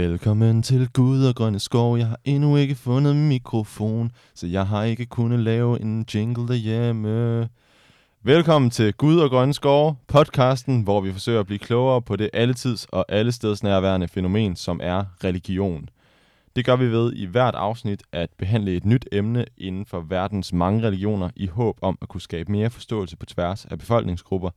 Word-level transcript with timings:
Velkommen 0.00 0.62
til 0.62 0.88
Gud 0.92 1.24
og 1.24 1.34
Grønne 1.34 1.58
Skov. 1.58 1.98
Jeg 1.98 2.06
har 2.06 2.18
endnu 2.24 2.56
ikke 2.56 2.74
fundet 2.74 3.16
mikrofon, 3.16 4.12
så 4.34 4.46
jeg 4.46 4.66
har 4.66 4.84
ikke 4.84 5.06
kunnet 5.06 5.38
lave 5.38 5.80
en 5.80 6.06
jingle 6.14 6.48
derhjemme. 6.48 7.48
Velkommen 8.22 8.70
til 8.70 8.94
Gud 8.94 9.18
og 9.18 9.30
Grønne 9.30 9.54
Skov, 9.54 9.96
podcasten, 10.08 10.82
hvor 10.82 11.00
vi 11.00 11.12
forsøger 11.12 11.40
at 11.40 11.46
blive 11.46 11.58
klogere 11.58 12.02
på 12.02 12.16
det 12.16 12.30
alletids 12.32 12.84
og 12.84 13.04
allestedsnærværende 13.08 14.08
fænomen, 14.08 14.56
som 14.56 14.80
er 14.82 15.04
religion. 15.24 15.88
Det 16.56 16.64
gør 16.64 16.76
vi 16.76 16.86
ved 16.86 17.12
i 17.12 17.24
hvert 17.24 17.54
afsnit 17.54 18.02
at 18.12 18.30
behandle 18.38 18.76
et 18.76 18.84
nyt 18.84 19.08
emne 19.12 19.44
inden 19.58 19.86
for 19.86 20.00
verdens 20.00 20.52
mange 20.52 20.86
religioner 20.86 21.30
i 21.36 21.46
håb 21.46 21.78
om 21.82 21.98
at 22.02 22.08
kunne 22.08 22.20
skabe 22.20 22.52
mere 22.52 22.70
forståelse 22.70 23.16
på 23.16 23.26
tværs 23.26 23.64
af 23.64 23.78
befolkningsgrupper 23.78 24.50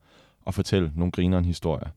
og 0.44 0.54
fortælle 0.54 0.92
nogle 0.94 1.12
grineren 1.12 1.44
historier. 1.44 1.88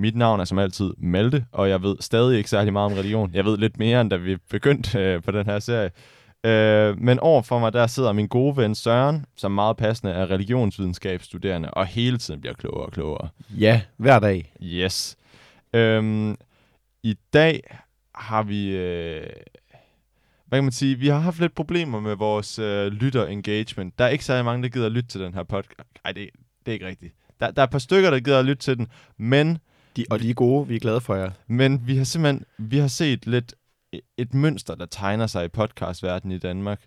Mit 0.00 0.16
navn 0.16 0.40
er 0.40 0.44
som 0.44 0.58
altid 0.58 0.90
Malte, 0.98 1.46
og 1.52 1.68
jeg 1.68 1.82
ved 1.82 1.96
stadig 2.00 2.38
ikke 2.38 2.50
særlig 2.50 2.72
meget 2.72 2.92
om 2.92 2.98
religion. 2.98 3.34
Jeg 3.34 3.44
ved 3.44 3.58
lidt 3.58 3.78
mere, 3.78 4.00
end 4.00 4.10
da 4.10 4.16
vi 4.16 4.36
begyndte 4.50 4.98
øh, 4.98 5.22
på 5.22 5.30
den 5.30 5.46
her 5.46 5.58
serie. 5.58 5.90
Øh, 6.44 6.98
men 6.98 7.18
overfor 7.18 7.58
mig, 7.58 7.72
der 7.72 7.86
sidder 7.86 8.12
min 8.12 8.28
gode 8.28 8.56
ven 8.56 8.74
Søren, 8.74 9.24
som 9.36 9.52
meget 9.52 9.76
passende 9.76 10.12
er 10.12 10.30
religionsvidenskabsstuderende, 10.30 11.70
og 11.70 11.86
hele 11.86 12.18
tiden 12.18 12.40
bliver 12.40 12.54
klogere 12.54 12.86
og 12.86 12.92
klogere. 12.92 13.28
Ja, 13.50 13.82
hver 13.96 14.18
dag. 14.18 14.52
Yes. 14.62 15.16
Øhm, 15.72 16.36
I 17.02 17.16
dag 17.32 17.78
har 18.14 18.42
vi... 18.42 18.76
Øh, 18.76 19.26
hvad 20.46 20.56
kan 20.56 20.64
man 20.64 20.72
sige? 20.72 20.96
Vi 20.96 21.08
har 21.08 21.18
haft 21.18 21.40
lidt 21.40 21.54
problemer 21.54 22.00
med 22.00 22.16
vores 22.16 22.58
øh, 22.58 22.86
lytter-engagement. 22.86 23.98
Der 23.98 24.04
er 24.04 24.08
ikke 24.08 24.24
særlig 24.24 24.44
mange, 24.44 24.62
der 24.62 24.68
gider 24.68 24.86
at 24.86 24.92
lytte 24.92 25.08
til 25.08 25.20
den 25.20 25.34
her 25.34 25.42
podcast. 25.42 25.88
Nej, 26.04 26.12
det, 26.12 26.30
det 26.66 26.72
er 26.72 26.72
ikke 26.72 26.86
rigtigt. 26.86 27.14
Der, 27.40 27.50
der 27.50 27.62
er 27.62 27.66
et 27.66 27.70
par 27.70 27.78
stykker, 27.78 28.10
der 28.10 28.20
gider 28.20 28.38
at 28.38 28.44
lytte 28.44 28.62
til 28.62 28.78
den, 28.78 28.88
men 29.18 29.58
De, 29.96 30.04
og 30.10 30.20
de 30.20 30.30
er 30.30 30.34
gode, 30.34 30.68
vi 30.68 30.76
er 30.76 30.80
glade 30.80 31.00
for 31.00 31.14
jer. 31.14 31.30
men 31.46 31.82
vi 31.86 31.96
har 31.96 32.04
simpelthen 32.04 32.44
vi 32.58 32.78
har 32.78 32.88
set 32.88 33.26
lidt 33.26 33.54
et 34.18 34.34
mønster, 34.34 34.74
der 34.74 34.86
tegner 34.86 35.26
sig 35.26 35.44
i 35.44 35.48
podcastverdenen 35.48 36.36
i 36.36 36.38
Danmark. 36.38 36.80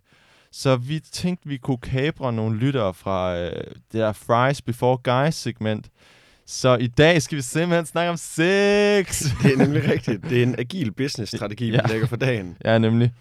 Så 0.51 0.75
vi 0.75 0.99
tænkte, 0.99 1.49
vi 1.49 1.57
kunne 1.57 1.77
kapre 1.77 2.33
nogle 2.33 2.57
lyttere 2.57 2.93
fra 2.93 3.37
øh, 3.37 3.51
det 3.63 3.73
der 3.91 4.11
Fries 4.13 4.61
Before 4.61 4.97
Guys 5.25 5.35
segment. 5.35 5.89
Så 6.45 6.75
i 6.75 6.87
dag 6.87 7.21
skal 7.21 7.35
vi 7.35 7.41
simpelthen 7.41 7.85
snakke 7.85 8.09
om 8.09 8.17
sex. 8.17 9.23
Det 9.43 9.53
er 9.53 9.57
nemlig 9.57 9.89
rigtigt. 9.91 10.23
Det 10.29 10.39
er 10.39 10.43
en 10.43 10.55
agil 10.59 10.91
business-strategi, 10.91 11.71
Ja. 11.71 11.81
vi 11.81 11.91
lægger 11.93 12.07
for 12.07 12.15
dagen. 12.15 12.57
ja, 12.65 12.77
nemlig. 12.77 13.11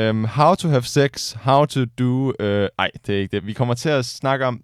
Um, 0.00 0.24
how 0.24 0.54
to 0.54 0.68
have 0.68 0.82
sex, 0.82 1.32
how 1.32 1.64
to 1.64 1.84
do... 1.84 2.32
Øh, 2.40 2.68
ej, 2.78 2.90
det 3.06 3.14
er 3.14 3.18
ikke 3.20 3.36
det. 3.36 3.46
Vi 3.46 3.52
kommer 3.52 3.74
til 3.74 3.88
at 3.88 4.04
snakke 4.04 4.46
om 4.46 4.60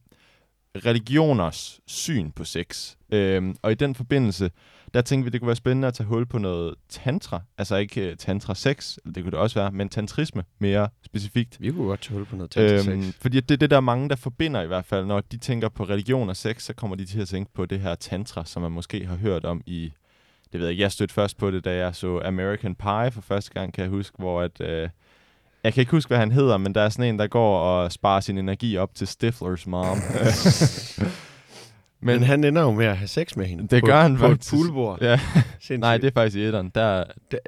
religioners 0.86 1.80
syn 1.86 2.30
på 2.30 2.44
sex. 2.44 2.94
Um, 3.12 3.56
og 3.62 3.72
i 3.72 3.74
den 3.74 3.94
forbindelse, 3.94 4.50
der 4.94 5.02
tænkte 5.02 5.24
vi, 5.24 5.30
det 5.30 5.40
kunne 5.40 5.46
være 5.46 5.56
spændende 5.56 5.88
at 5.88 5.94
tage 5.94 6.06
hul 6.06 6.26
på 6.26 6.38
noget 6.38 6.74
tantra. 6.88 7.42
Altså 7.58 7.76
ikke 7.76 8.10
uh, 8.10 8.16
tantra 8.18 8.54
sex, 8.54 8.96
det 9.04 9.14
kunne 9.14 9.30
det 9.30 9.38
også 9.38 9.58
være, 9.58 9.72
men 9.72 9.88
tantrisme 9.88 10.44
mere 10.58 10.88
specifikt. 11.04 11.56
Vi 11.60 11.70
kunne 11.72 11.86
godt 11.86 12.00
tage 12.00 12.16
hul 12.16 12.26
på 12.26 12.36
noget 12.36 12.50
tantra 12.50 12.92
Øhm, 12.92 13.02
sex. 13.02 13.14
fordi 13.20 13.40
det 13.40 13.50
er 13.50 13.56
det, 13.56 13.70
der 13.70 13.76
er 13.76 13.80
mange, 13.80 14.08
der 14.08 14.16
forbinder 14.16 14.62
i 14.62 14.66
hvert 14.66 14.84
fald. 14.84 15.06
Når 15.06 15.20
de 15.20 15.36
tænker 15.36 15.68
på 15.68 15.84
religion 15.84 16.28
og 16.28 16.36
sex, 16.36 16.62
så 16.62 16.74
kommer 16.74 16.96
de 16.96 17.04
til 17.06 17.20
at 17.20 17.28
tænke 17.28 17.52
på 17.54 17.66
det 17.66 17.80
her 17.80 17.94
tantra, 17.94 18.44
som 18.44 18.62
man 18.62 18.72
måske 18.72 19.06
har 19.06 19.16
hørt 19.16 19.44
om 19.44 19.62
i... 19.66 19.92
Det 20.52 20.60
ved 20.60 20.66
jeg 20.66 20.70
ikke, 20.70 20.82
jeg 20.82 20.92
stødte 20.92 21.14
først 21.14 21.36
på 21.38 21.50
det, 21.50 21.64
da 21.64 21.76
jeg 21.76 21.94
så 21.94 22.20
American 22.24 22.74
Pie 22.74 23.10
for 23.10 23.20
første 23.20 23.50
gang, 23.52 23.72
kan 23.72 23.82
jeg 23.82 23.90
huske, 23.90 24.16
hvor 24.18 24.42
at... 24.42 24.60
Øh, 24.60 24.88
jeg 25.66 25.74
kan 25.74 25.80
ikke 25.80 25.90
huske, 25.92 26.08
hvad 26.08 26.18
han 26.18 26.32
hedder, 26.32 26.56
men 26.58 26.74
der 26.74 26.80
er 26.80 26.88
sådan 26.88 27.04
en, 27.14 27.18
der 27.18 27.26
går 27.26 27.58
og 27.58 27.92
sparer 27.92 28.20
sin 28.20 28.38
energi 28.38 28.76
op 28.76 28.94
til 28.94 29.06
Stiflers 29.06 29.66
mom. 29.66 29.98
Men, 32.00 32.22
han 32.22 32.44
ender 32.44 32.62
jo 32.62 32.70
med 32.70 32.86
at 32.86 32.96
have 32.96 33.08
sex 33.08 33.36
med 33.36 33.46
hende. 33.46 33.68
Det 33.68 33.80
på, 33.82 33.86
gør 33.86 34.02
han 34.02 34.16
på 34.16 34.28
faktisk. 34.28 34.52
et 34.52 34.56
poolbord. 34.58 34.98
Ja, 35.02 35.20
nej, 35.70 35.96
det 35.98 36.06
er 36.06 36.10
faktisk 36.14 36.36
i 36.36 36.44
etteren. 36.44 36.70
Der, 36.74 37.04
der, 37.30 37.38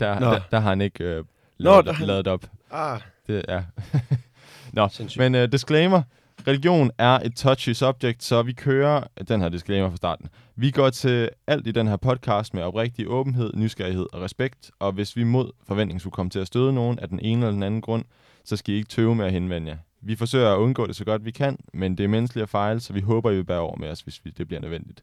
der, 0.00 0.20
Nå. 0.20 0.26
der, 0.30 0.40
der 0.50 0.60
har 0.60 0.68
han 0.68 0.80
ikke 0.80 1.04
øh, 1.04 1.16
Nå, 1.16 1.24
lavet, 1.58 1.84
der 1.86 1.92
har 1.92 1.98
han- 1.98 2.06
lavet 2.06 2.26
op. 2.28 2.44
Ah, 2.70 3.00
Det, 3.26 3.44
ja. 3.48 3.62
Nå, 4.72 4.88
sindssygt. 4.88 5.18
Men 5.18 5.34
uh, 5.34 5.52
disclaimer. 5.52 6.02
Religion 6.46 6.90
er 6.98 7.10
et 7.10 7.36
touchy 7.36 7.72
subject, 7.72 8.22
så 8.22 8.42
vi 8.42 8.52
kører 8.52 9.04
den 9.28 9.40
her 9.40 9.48
disclaimer 9.48 9.90
fra 9.90 9.96
starten. 9.96 10.28
Vi 10.56 10.70
går 10.70 10.90
til 10.90 11.30
alt 11.46 11.66
i 11.66 11.70
den 11.70 11.88
her 11.88 11.96
podcast 11.96 12.54
med 12.54 12.62
oprigtig 12.62 13.08
åbenhed, 13.08 13.52
nysgerrighed 13.54 14.06
og 14.12 14.22
respekt, 14.22 14.70
og 14.78 14.92
hvis 14.92 15.16
vi 15.16 15.24
mod 15.24 15.50
forventning 15.66 16.00
skulle 16.00 16.12
komme 16.12 16.30
til 16.30 16.38
at 16.38 16.46
støde 16.46 16.72
nogen 16.72 16.98
af 16.98 17.08
den 17.08 17.20
ene 17.20 17.40
eller 17.40 17.52
den 17.52 17.62
anden 17.62 17.80
grund, 17.80 18.04
så 18.44 18.56
skal 18.56 18.74
I 18.74 18.76
ikke 18.76 18.88
tøve 18.88 19.14
med 19.14 19.26
at 19.26 19.32
henvende 19.32 19.70
jer. 19.70 19.76
Vi 20.00 20.16
forsøger 20.16 20.52
at 20.52 20.58
undgå 20.58 20.86
det 20.86 20.96
så 20.96 21.04
godt 21.04 21.24
vi 21.24 21.30
kan, 21.30 21.58
men 21.72 21.98
det 21.98 22.04
er 22.04 22.08
menneskeligt 22.08 22.42
at 22.42 22.48
fejle, 22.48 22.80
så 22.80 22.92
vi 22.92 23.00
håber, 23.00 23.30
I 23.30 23.34
vil 23.34 23.44
bære 23.44 23.60
over 23.60 23.76
med 23.76 23.88
os, 23.88 24.00
hvis 24.00 24.22
det 24.38 24.48
bliver 24.48 24.60
nødvendigt. 24.60 25.02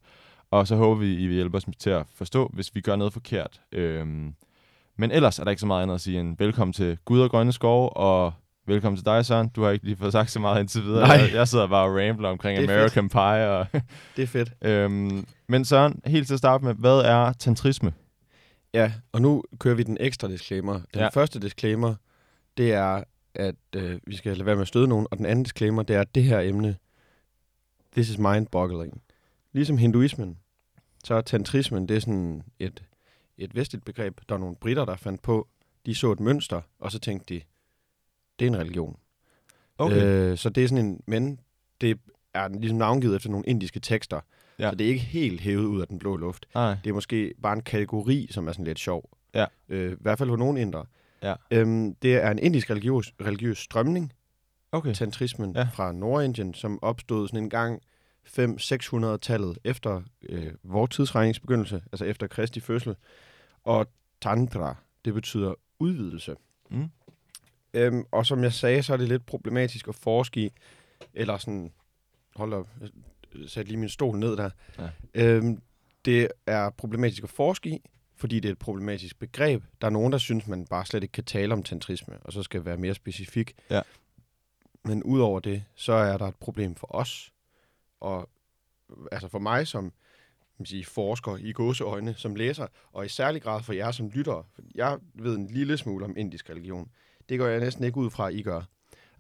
Og 0.52 0.68
så 0.68 0.76
håber 0.76 1.00
vi, 1.02 1.14
I 1.14 1.28
vil 1.28 1.36
hjælpe 1.36 1.58
os 1.58 1.66
til 1.80 1.90
at 1.90 2.06
forstå, 2.16 2.50
hvis 2.54 2.76
vi 2.76 2.82
gør 2.82 2.96
noget 2.96 3.14
forkert. 3.14 3.62
Øhm, 3.72 4.34
men 4.98 5.12
ellers 5.12 5.40
er 5.40 5.44
der 5.44 5.52
ikke 5.52 5.60
så 5.60 5.68
meget 5.68 5.84
andet 5.84 5.96
at 5.96 6.02
sige 6.02 6.20
end 6.20 6.38
velkommen 6.40 6.74
til 6.74 6.98
Gud 7.06 7.22
og 7.22 7.30
Grønne 7.30 7.54
Skove, 7.54 7.90
og 7.90 8.34
velkommen 8.66 8.98
til 8.98 9.06
dig, 9.06 9.26
Søren. 9.26 9.50
Du 9.50 9.64
har 9.64 9.72
ikke 9.72 9.86
lige 9.86 9.98
fået 9.98 10.12
sagt 10.12 10.32
så 10.32 10.40
meget 10.40 10.60
indtil 10.60 10.84
videre. 10.84 11.08
Nej. 11.08 11.18
Jeg, 11.18 11.34
jeg 11.34 11.48
sidder 11.48 11.68
bare 11.68 11.86
og 11.86 11.96
rambler 11.96 12.30
omkring 12.30 12.58
er 12.60 12.64
American 12.64 13.10
Pie. 13.10 13.50
Og 13.50 13.68
Det 14.16 14.24
er 14.24 14.28
fedt. 14.28 14.54
øhm, 14.62 15.26
men 15.48 15.66
Søren, 15.66 16.02
helt 16.06 16.28
til 16.28 16.34
at 16.34 16.38
starte 16.38 16.66
med, 16.66 16.74
hvad 16.74 17.00
er 17.00 17.34
tantrisme? 17.34 17.94
Ja, 18.74 18.94
og 19.12 19.22
nu 19.22 19.44
kører 19.60 19.76
vi 19.76 19.84
den 19.84 19.98
ekstra 20.00 20.28
disclaimer. 20.28 20.74
Den 20.74 21.02
ja. 21.02 21.08
første 21.08 21.40
disclaimer, 21.40 21.96
det 22.58 22.74
er, 22.74 23.04
at 23.36 23.56
øh, 23.76 24.00
vi 24.08 24.16
skal 24.16 24.38
lade 24.38 24.46
være 24.46 24.56
med 24.56 24.62
at 24.62 24.68
støde 24.68 24.88
nogen. 24.88 25.08
Og 25.12 25.18
den 25.18 25.26
anden 25.26 25.44
disclaimer, 25.44 25.84
det 25.84 25.96
er, 25.96 26.02
at 26.02 26.16
det 26.16 26.24
her 26.24 26.40
emne, 26.40 26.76
this 27.94 28.10
is 28.10 28.18
mind-boggling. 28.18 29.02
Ligesom 29.54 29.78
hinduismen, 29.78 30.38
så 31.04 31.16
er 31.16 31.22
tantrismen, 31.22 31.88
det 31.88 31.96
er 31.96 32.00
sådan 32.00 32.44
et, 32.60 32.84
et 33.38 33.56
vestligt 33.56 33.86
begreb. 33.86 34.20
Der 34.30 34.36
er 34.36 34.40
nogle 34.40 34.56
britter, 34.56 34.86
der 34.86 34.96
fandt 34.96 35.22
på, 35.22 35.48
de 35.86 35.96
så 35.96 36.12
et 36.12 36.20
mønster, 36.20 36.62
og 36.80 36.92
så 36.92 37.00
tænkte 37.00 37.36
de, 37.36 37.42
det 38.42 38.48
er 38.48 38.52
en 38.52 38.58
religion. 38.60 38.98
Øh, 39.82 40.38
så 40.38 40.50
det 40.50 40.64
er 40.64 40.68
sådan 40.68 40.86
en, 40.86 41.02
men 41.08 41.40
det 41.82 42.00
er 42.34 42.48
ligesom 42.48 42.78
navngivet 42.78 43.16
efter 43.16 43.30
nogle 43.30 43.46
indiske 43.48 43.80
tekster. 43.80 44.20
Ja. 44.60 44.70
Så 44.70 44.76
det 44.76 44.86
er 44.86 44.90
ikke 44.90 45.02
helt 45.02 45.42
hævet 45.42 45.66
ud 45.66 45.82
af 45.82 45.88
den 45.88 46.00
blå 46.00 46.18
luft. 46.18 46.46
Nej. 46.56 46.78
Det 46.84 46.90
er 46.90 46.94
måske 46.94 47.34
bare 47.44 47.54
en 47.54 47.62
kategori, 47.62 48.28
som 48.32 48.48
er 48.48 48.52
sådan 48.52 48.66
lidt 48.66 48.80
sjov. 48.80 49.10
Ja. 49.34 49.46
Øh, 49.70 49.92
I 49.92 49.96
hvert 50.00 50.18
fald 50.18 50.30
hos 50.30 50.40
nogle 50.40 50.62
indre. 50.62 50.86
Ja. 51.24 51.34
Øhm, 51.52 51.96
det 51.96 52.16
er 52.16 52.32
en 52.32 52.40
indisk 52.40 52.70
religiøs, 52.70 53.14
religiøs 53.22 53.58
strømning, 53.58 54.14
Okay. 54.72 54.94
tantrismen 54.94 55.52
Ja. 55.56 55.68
fra 55.74 55.92
Nordindien, 55.92 56.54
som 56.54 56.80
opstod 56.84 57.28
sådan 57.28 57.44
en 57.44 57.50
gang 57.50 57.82
500-600-tallet 58.28 59.58
efter 59.64 60.02
øh, 60.30 60.52
vores 60.64 60.90
tidsregningsbegyndelse, 60.92 61.82
altså 61.92 62.06
efter 62.06 62.28
Kristi 62.28 62.60
fødsel. 62.60 62.96
Og 63.64 63.88
tantra, 64.22 64.76
det 65.06 65.14
betyder 65.14 65.54
udvidelse. 65.80 66.36
Mm. 66.70 66.90
Øhm, 67.74 68.04
og 68.12 68.26
som 68.26 68.44
jeg 68.44 68.54
sagde, 68.54 68.84
så 68.84 68.94
er 68.94 68.98
det 68.98 69.08
lidt 69.08 69.26
problematisk 69.26 69.88
at 69.88 69.96
forske 69.96 70.42
i, 70.42 70.52
eller 71.14 71.38
sådan, 71.38 71.74
hold 72.36 72.54
op, 72.54 72.70
jeg 72.82 73.50
satte 73.50 73.72
lige 73.72 73.80
min 73.80 73.90
stol 73.90 74.18
ned 74.18 74.38
der. 74.38 74.50
Ja. 74.80 74.90
Øhm, 75.14 75.62
det 76.06 76.28
er 76.48 76.70
problematisk 76.70 77.24
at 77.24 77.30
forske 77.30 77.70
i, 77.70 77.90
fordi 78.16 78.40
det 78.40 78.50
er 78.50 78.52
et 78.52 78.60
problematisk 78.60 79.20
begreb. 79.20 79.64
Der 79.82 79.88
er 79.88 79.92
nogen, 79.92 80.12
der 80.12 80.18
synes, 80.18 80.48
man 80.48 80.66
bare 80.66 80.86
slet 80.86 81.04
ikke 81.04 81.12
kan 81.12 81.24
tale 81.24 81.54
om 81.54 81.64
tantrisme, 81.64 82.18
og 82.22 82.34
så 82.34 82.44
skal 82.44 82.66
være 82.66 82.78
mere 82.78 82.94
specifik. 82.94 83.54
Ja. 83.70 83.82
Men 84.86 85.04
udover 85.04 85.40
det, 85.40 85.64
så 85.76 85.94
er 85.94 86.18
der 86.18 86.28
et 86.28 86.36
problem 86.36 86.76
for 86.76 86.96
os, 86.96 87.34
og 88.00 88.30
altså 89.12 89.28
for 89.28 89.40
mig 89.40 89.68
som 89.68 89.94
man 90.62 90.66
sige, 90.66 90.86
forsker 90.86 91.38
i 91.38 91.52
gåseøjne, 91.52 92.14
som 92.18 92.36
læser, 92.36 92.68
og 92.92 93.06
i 93.06 93.10
særlig 93.10 93.42
grad 93.42 93.64
for 93.64 93.74
jer 93.74 93.92
som 93.92 94.10
lyttere. 94.10 94.44
Jeg 94.76 95.00
ved 95.14 95.36
en 95.36 95.48
lille 95.48 95.78
smule 95.78 96.06
om 96.06 96.18
indisk 96.18 96.50
religion. 96.50 96.92
Det 97.32 97.40
går 97.40 97.48
jeg 97.48 97.60
næsten 97.60 97.84
ikke 97.84 97.98
ud 97.98 98.10
fra, 98.10 98.28
I 98.28 98.42
gør. 98.42 98.62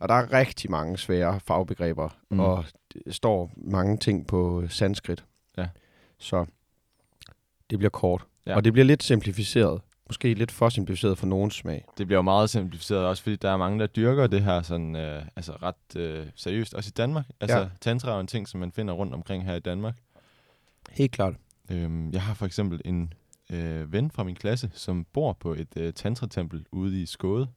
Og 0.01 0.09
der 0.09 0.15
er 0.15 0.33
rigtig 0.33 0.71
mange 0.71 0.97
svære 0.97 1.39
fagbegreber, 1.39 2.09
Mm. 2.29 2.39
og 2.39 2.65
står 3.09 3.51
mange 3.57 3.97
ting 3.97 4.27
på 4.27 4.63
sanskrit. 4.69 5.25
Ja. 5.57 5.67
Så 6.17 6.45
det 7.69 7.77
bliver 7.79 7.89
kort. 7.89 8.25
Ja. 8.45 8.55
Og 8.55 8.63
det 8.63 8.73
bliver 8.73 8.85
lidt 8.85 9.03
simplificeret. 9.03 9.81
Måske 10.09 10.33
lidt 10.33 10.51
for 10.51 10.69
simplificeret 10.69 11.17
for 11.17 11.27
nogens 11.27 11.55
smag. 11.55 11.85
Det 11.97 12.07
bliver 12.07 12.17
jo 12.17 12.21
meget 12.21 12.49
simplificeret 12.49 13.05
også, 13.05 13.23
fordi 13.23 13.35
der 13.35 13.49
er 13.51 13.57
mange, 13.57 13.79
der 13.79 13.87
dyrker 13.87 14.27
det 14.27 14.41
her 14.43 14.61
sådan, 14.61 14.95
øh, 14.95 15.25
altså 15.35 15.51
ret 15.51 15.95
øh, 15.97 16.27
seriøst, 16.35 16.73
også 16.73 16.87
i 16.87 16.97
Danmark. 16.97 17.25
Altså, 17.39 17.57
ja. 17.57 17.67
Tantra 17.81 18.15
er 18.15 18.19
en 18.19 18.27
ting, 18.27 18.47
som 18.47 18.59
man 18.59 18.71
finder 18.71 18.93
rundt 18.93 19.13
omkring 19.13 19.45
her 19.45 19.55
i 19.55 19.59
Danmark. 19.59 19.95
Helt 20.89 21.11
klart. 21.11 21.33
Øhm, 21.71 22.11
jeg 22.11 22.21
har 22.21 22.33
for 22.33 22.45
eksempel 22.45 22.81
en 22.85 23.13
øh, 23.49 23.93
ven 23.93 24.11
fra 24.11 24.23
min 24.23 24.35
klasse, 24.35 24.71
som 24.73 25.05
bor 25.13 25.33
på 25.33 25.53
et 25.53 25.77
øh, 25.77 25.93
tantratempel 25.93 26.65
ude 26.71 27.01
i 27.01 27.05
Skåde. 27.05 27.47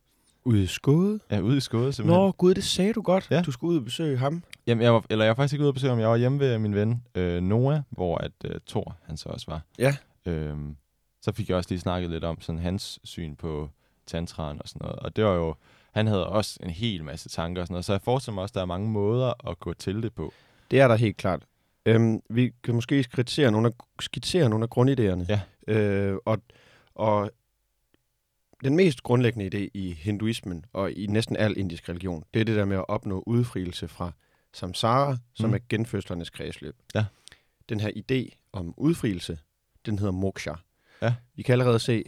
Ude 0.45 0.63
i 0.63 0.67
skåde? 0.67 1.21
Ja, 1.31 1.41
ude 1.41 1.57
i 1.57 1.61
Skåde 1.61 1.93
simpelthen. 1.93 2.23
Nå, 2.23 2.31
gud, 2.31 2.55
det 2.55 2.65
sagde 2.65 2.93
du 2.93 3.03
godt. 3.03 3.27
Ja. 3.31 3.43
Du 3.43 3.53
skulle 3.53 3.71
ud 3.73 3.79
og 3.79 3.85
besøge 3.85 4.19
ham. 4.19 4.43
Jamen, 4.67 4.83
jeg 4.83 4.95
var, 4.95 5.05
eller 5.11 5.25
jeg 5.25 5.31
var 5.31 5.35
faktisk 5.35 5.53
ikke 5.55 5.63
ude 5.63 5.69
at 5.69 5.75
besøge 5.75 5.91
ham. 5.91 6.01
Jeg 6.01 6.09
var 6.09 6.17
hjemme 6.17 6.39
ved 6.41 6.59
min 6.59 6.75
ven 6.75 7.03
øh, 7.15 7.43
Noah, 7.43 7.81
hvor 7.91 8.19
at 8.19 8.33
øh, 8.45 8.61
Thor, 8.67 8.97
han 9.03 9.17
så 9.17 9.29
også 9.29 9.47
var. 9.49 9.61
Ja. 9.79 9.97
Øhm, 10.27 10.77
så 11.23 11.33
fik 11.33 11.49
jeg 11.49 11.57
også 11.57 11.71
lige 11.71 11.81
snakket 11.81 12.11
lidt 12.11 12.25
om 12.25 12.41
sådan 12.41 12.59
hans 12.59 12.99
syn 13.05 13.35
på 13.37 13.71
tantraen 14.07 14.63
og 14.63 14.69
sådan 14.69 14.81
noget. 14.85 14.99
Og 14.99 15.17
det 15.17 15.25
var 15.25 15.35
jo, 15.35 15.55
han 15.93 16.07
havde 16.07 16.27
også 16.27 16.59
en 16.63 16.71
hel 16.71 17.05
masse 17.05 17.29
tanker 17.29 17.63
og 17.63 17.67
sådan 17.67 17.73
noget. 17.73 17.85
Så 17.85 17.93
jeg 17.93 18.01
forestiller 18.01 18.35
mig 18.35 18.43
også, 18.43 18.53
at 18.53 18.55
der 18.55 18.61
er 18.61 18.67
mange 18.67 18.89
måder 18.91 19.51
at 19.51 19.61
gå 19.61 19.73
til 19.75 20.03
det 20.03 20.15
på. 20.15 20.33
Det 20.71 20.81
er 20.81 20.89
der 20.89 20.97
helt 20.97 21.17
klart. 21.17 21.43
Øhm, 21.87 22.21
vi 22.31 22.53
kan 22.65 22.75
måske 22.75 23.03
skitsere 23.03 23.51
nogle 23.51 23.69
af, 23.69 23.73
skitsere 24.01 24.49
nogle 24.49 24.67
af 24.71 24.79
grundidéerne. 24.79 25.27
Ja. 25.29 25.41
Øh, 25.75 26.17
og, 26.25 26.39
Og 26.95 27.31
den 28.65 28.77
mest 28.77 29.03
grundlæggende 29.03 29.47
idé 29.59 29.69
i 29.75 29.93
hinduismen 29.93 30.65
og 30.73 30.93
i 30.93 31.07
næsten 31.07 31.37
al 31.37 31.59
indisk 31.59 31.89
religion, 31.89 32.25
det 32.35 32.41
er 32.41 32.45
det 32.45 32.57
der 32.57 32.65
med 32.65 32.77
at 32.77 32.85
opnå 32.89 33.23
udfrielse 33.27 33.89
fra 33.89 34.13
samsara, 34.53 35.17
som 35.35 35.51
Mm. 35.51 35.55
er 35.55 35.59
genfødslernes 35.69 36.31
kredsløb. 36.31 36.77
Ja. 36.95 37.05
Den 37.69 37.81
her 37.81 37.91
idé 37.97 38.37
om 38.53 38.75
udfrielse, 38.77 39.39
den 39.87 39.99
hedder 39.99 40.13
moksha. 40.13 40.53
Ja. 41.03 41.15
Vi 41.35 41.43
kan 41.43 41.53
allerede 41.53 41.79
se, 41.79 42.05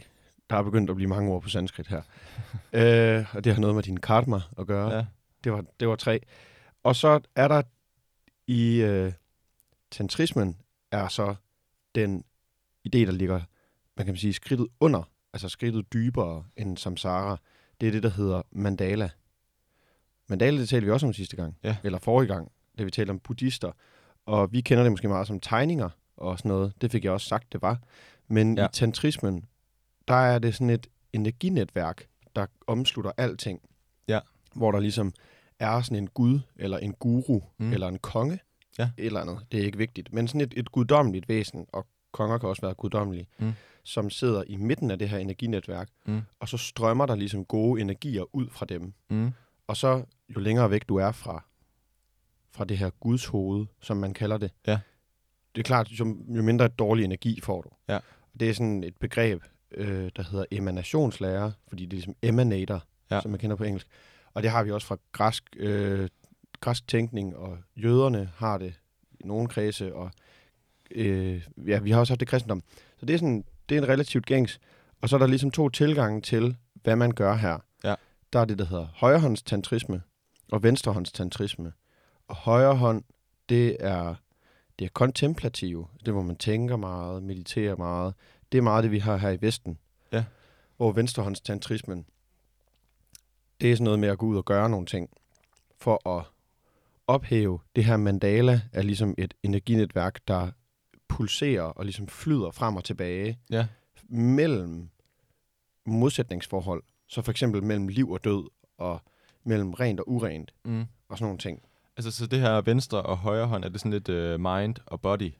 der 0.49 0.55
er 0.55 0.63
begyndt 0.63 0.89
at 0.89 0.95
blive 0.95 1.09
mange 1.09 1.31
ord 1.31 1.41
på 1.41 1.49
sanskrit 1.49 1.87
her. 1.87 2.01
øh, 3.19 3.35
og 3.35 3.43
det 3.43 3.53
har 3.53 3.61
noget 3.61 3.75
med 3.75 3.83
din 3.83 3.97
karma 3.99 4.41
at 4.59 4.67
gøre. 4.67 4.95
Ja. 4.95 5.05
Det 5.43 5.51
var, 5.51 5.65
det 5.79 5.87
var 5.87 5.95
tre. 5.95 6.19
Og 6.83 6.95
så 6.95 7.19
er 7.35 7.47
der 7.47 7.61
i 8.47 8.81
øh, 8.81 9.13
tantrismen, 9.91 10.55
er 10.91 11.07
så 11.07 11.35
den 11.95 12.23
idé, 12.87 12.99
der 12.99 13.11
ligger, 13.11 13.41
man 13.97 14.05
kan 14.05 14.17
sige, 14.17 14.33
skridtet 14.33 14.67
under, 14.79 15.03
altså 15.37 15.49
skridtet 15.49 15.93
dybere 15.93 16.43
end 16.57 16.77
samsara. 16.77 17.37
Det 17.81 17.87
er 17.87 17.91
det, 17.91 18.03
der 18.03 18.09
hedder 18.09 18.41
mandala. 18.51 19.09
Mandala, 20.27 20.59
det 20.59 20.69
talte 20.69 20.85
vi 20.85 20.91
også 20.91 21.07
om 21.07 21.13
sidste 21.13 21.35
gang, 21.35 21.57
Ja. 21.63 21.77
eller 21.83 21.99
forrige 21.99 22.27
gang, 22.33 22.51
da 22.77 22.83
vi 22.83 22.91
talte 22.91 23.11
om 23.11 23.19
buddhister. 23.19 23.71
Og 24.25 24.51
vi 24.53 24.61
kender 24.61 24.83
det 24.83 24.91
måske 24.91 25.07
meget 25.07 25.27
som 25.27 25.39
tegninger 25.39 25.89
og 26.17 26.37
sådan 26.37 26.49
noget. 26.49 26.73
Det 26.81 26.91
fik 26.91 27.03
jeg 27.05 27.11
også 27.11 27.27
sagt, 27.27 27.53
det 27.53 27.61
var. 27.61 27.79
Men 28.27 28.57
Ja. 28.57 28.65
i 28.65 28.69
tantrismen, 28.73 29.45
der 30.07 30.13
er 30.13 30.39
det 30.39 30.53
sådan 30.53 30.69
et 30.69 30.87
energinetværk, 31.13 32.07
der 32.35 32.45
omslutter 32.67 33.11
alting. 33.17 33.61
Ja. 34.07 34.19
Hvor 34.55 34.71
der 34.71 34.79
ligesom 34.79 35.13
er 35.59 35.81
sådan 35.81 35.97
en 35.97 36.07
gud, 36.07 36.39
eller 36.55 36.77
en 36.77 36.93
guru, 36.93 37.41
Mm. 37.57 37.73
eller 37.73 37.87
en 37.87 37.99
konge, 37.99 38.39
Ja. 38.79 38.89
eller 38.97 39.19
andet. 39.19 39.39
Det 39.51 39.59
er 39.59 39.65
ikke 39.65 39.77
vigtigt. 39.77 40.13
Men 40.13 40.27
sådan 40.27 40.41
et, 40.41 40.53
et 40.57 40.71
guddommeligt 40.71 41.29
væsen, 41.29 41.65
og 41.73 41.87
konger 42.11 42.37
kan 42.37 42.49
også 42.49 42.61
være 42.61 42.73
guddommelige, 42.73 43.27
Mm. 43.39 43.53
Som 43.87 44.09
sidder 44.09 44.43
i 44.47 44.55
midten 44.55 44.91
af 44.91 44.99
det 44.99 45.09
her 45.09 45.17
energinetværk, 45.17 45.89
Mm. 46.05 46.21
og 46.39 46.49
så 46.49 46.57
strømmer 46.57 47.05
der 47.05 47.15
ligesom 47.15 47.45
gode 47.45 47.81
energier 47.81 48.23
ud 48.35 48.47
fra 48.49 48.65
dem. 48.65 48.93
Mm. 49.09 49.31
Og 49.67 49.77
så 49.77 50.03
jo 50.35 50.39
længere 50.39 50.71
væk 50.71 50.89
du 50.89 50.95
er 50.95 51.11
fra, 51.11 51.43
fra 52.51 52.65
det 52.65 52.77
her 52.77 52.89
Guds 52.89 53.25
hoved, 53.25 53.65
som 53.81 53.97
man 53.97 54.13
kalder 54.13 54.37
det, 54.37 54.51
Ja. 54.67 54.79
det 55.55 55.61
er 55.61 55.63
klart, 55.63 55.87
jo, 55.87 56.17
jo 56.29 56.41
mindre 56.43 56.67
dårlig 56.67 57.05
energi 57.05 57.41
får 57.41 57.61
du. 57.61 57.69
Ja. 57.89 57.99
Det 58.39 58.49
er 58.49 58.53
sådan 58.53 58.83
et 58.83 58.97
begreb, 58.97 59.43
øh, 59.71 60.11
der 60.15 60.23
hedder 60.23 60.45
emanationslære, 60.51 61.53
fordi 61.67 61.83
det 61.85 61.89
er 61.93 61.95
ligesom 61.97 62.15
emanator, 62.21 62.83
Ja. 63.11 63.21
som 63.21 63.31
man 63.31 63.39
kender 63.39 63.55
på 63.55 63.63
engelsk. 63.63 63.87
Og 64.33 64.43
det 64.43 64.51
har 64.51 64.63
vi 64.63 64.71
også 64.71 64.87
fra 64.87 64.97
græsk, 65.11 65.43
øh, 65.57 66.09
græsk 66.59 66.87
tænkning, 66.87 67.35
og 67.37 67.57
jøderne 67.75 68.31
har 68.35 68.57
det 68.57 68.73
i 69.19 69.23
nogle 69.27 69.47
kredse, 69.47 69.95
og 69.95 70.11
øh, 70.91 71.47
ja, 71.67 71.79
vi 71.79 71.91
har 71.91 71.99
også 71.99 72.13
haft 72.13 72.19
det 72.19 72.27
kristendom. 72.27 72.63
Så 72.99 73.05
det 73.05 73.13
er, 73.13 73.17
sådan, 73.17 73.43
det 73.69 73.77
er 73.77 73.81
en 73.81 73.87
relativt 73.89 74.25
gængs. 74.25 74.59
Og 75.01 75.09
så 75.09 75.15
er 75.15 75.19
der 75.19 75.27
ligesom 75.27 75.51
to 75.51 75.69
tilgange 75.69 76.21
til, 76.21 76.57
hvad 76.73 76.95
man 76.95 77.11
gør 77.11 77.35
her. 77.35 77.57
Ja. 77.83 77.95
Der 78.33 78.39
er 78.39 78.45
det, 78.45 78.59
der 78.59 78.65
hedder 78.65 78.87
højrehåndstantrisme 78.93 80.01
og 80.51 80.63
venstrehåndstantrisme. 80.63 81.73
Og 82.27 82.35
højre 82.35 82.75
hånd, 82.75 83.03
det 83.49 83.77
er, 83.79 84.15
det 84.79 84.85
er 84.85 84.89
kontemplative. 84.93 85.87
Det, 86.05 86.13
hvor 86.13 86.21
man 86.21 86.35
tænker 86.35 86.75
meget, 86.75 87.23
mediterer 87.23 87.75
meget. 87.75 88.13
Det 88.51 88.57
er 88.57 88.61
meget 88.61 88.83
det, 88.83 88.91
vi 88.91 88.99
har 88.99 89.17
her 89.17 89.29
i 89.29 89.41
Vesten. 89.41 89.77
Ja. 90.11 90.23
Hvor 90.77 90.91
venstrehåndstantrismen, 90.91 92.05
det 93.61 93.71
er 93.71 93.75
sådan 93.75 93.83
noget 93.83 93.99
med 93.99 94.09
at 94.09 94.17
gå 94.17 94.25
ud 94.25 94.37
og 94.37 94.45
gøre 94.45 94.69
nogle 94.69 94.85
ting 94.85 95.09
for 95.77 96.17
at 96.17 96.23
ophæve 97.07 97.59
det 97.75 97.85
her 97.85 97.97
mandala 97.97 98.61
er 98.73 98.81
ligesom 98.81 99.15
et 99.17 99.33
energinetværk, 99.43 100.19
der 100.27 100.51
pulserer 101.07 101.61
og 101.63 101.85
ligesom 101.85 102.07
flyder 102.07 102.51
frem 102.51 102.75
og 102.75 102.83
tilbage 102.83 103.39
Ja. 103.49 103.67
mellem 104.09 104.89
modsætningsforhold. 105.85 106.83
Så 107.07 107.21
for 107.21 107.31
eksempel 107.31 107.63
mellem 107.63 107.87
liv 107.87 108.09
og 108.11 108.23
død, 108.23 108.49
og 108.77 109.01
mellem 109.43 109.73
rent 109.73 109.99
og 109.99 110.09
urent, 110.09 110.53
Mm. 110.65 110.81
og 111.09 111.17
sådan 111.17 111.25
nogle 111.25 111.37
ting. 111.37 111.61
Altså, 111.97 112.11
så 112.11 112.27
det 112.27 112.39
her 112.39 112.61
venstre 112.61 113.01
og 113.01 113.17
højre 113.17 113.47
hånd, 113.47 113.65
er 113.65 113.69
det 113.69 113.79
sådan 113.79 113.91
lidt 113.91 114.09
uh, 114.09 114.39
mind 114.39 114.75
og 114.85 115.01
body? 115.01 115.33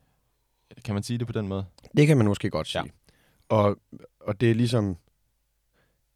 Kan 0.85 0.93
man 0.93 1.03
sige 1.03 1.17
det 1.17 1.27
på 1.27 1.33
den 1.33 1.47
måde? 1.47 1.65
Det 1.97 2.07
kan 2.07 2.17
man 2.17 2.27
måske 2.27 2.49
godt 2.49 2.67
sige. 2.67 2.83
Ja. 2.83 2.89
Og, 3.49 3.77
og 4.19 4.41
det 4.41 4.51
er 4.51 4.55
ligesom, 4.55 4.97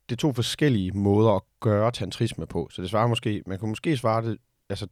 det 0.09 0.15
er 0.15 0.19
to 0.19 0.33
forskellige 0.33 0.91
måder 0.91 1.31
at 1.31 1.41
gøre 1.59 1.91
tantrisme 1.91 2.45
på. 2.47 2.69
Så 2.71 2.81
det 2.81 2.89
svarer 2.89 3.07
måske, 3.07 3.43
man 3.45 3.59
kunne 3.59 3.69
måske 3.69 3.97
svare 3.97 4.25
det, 4.29 4.37
altså, 4.69 4.87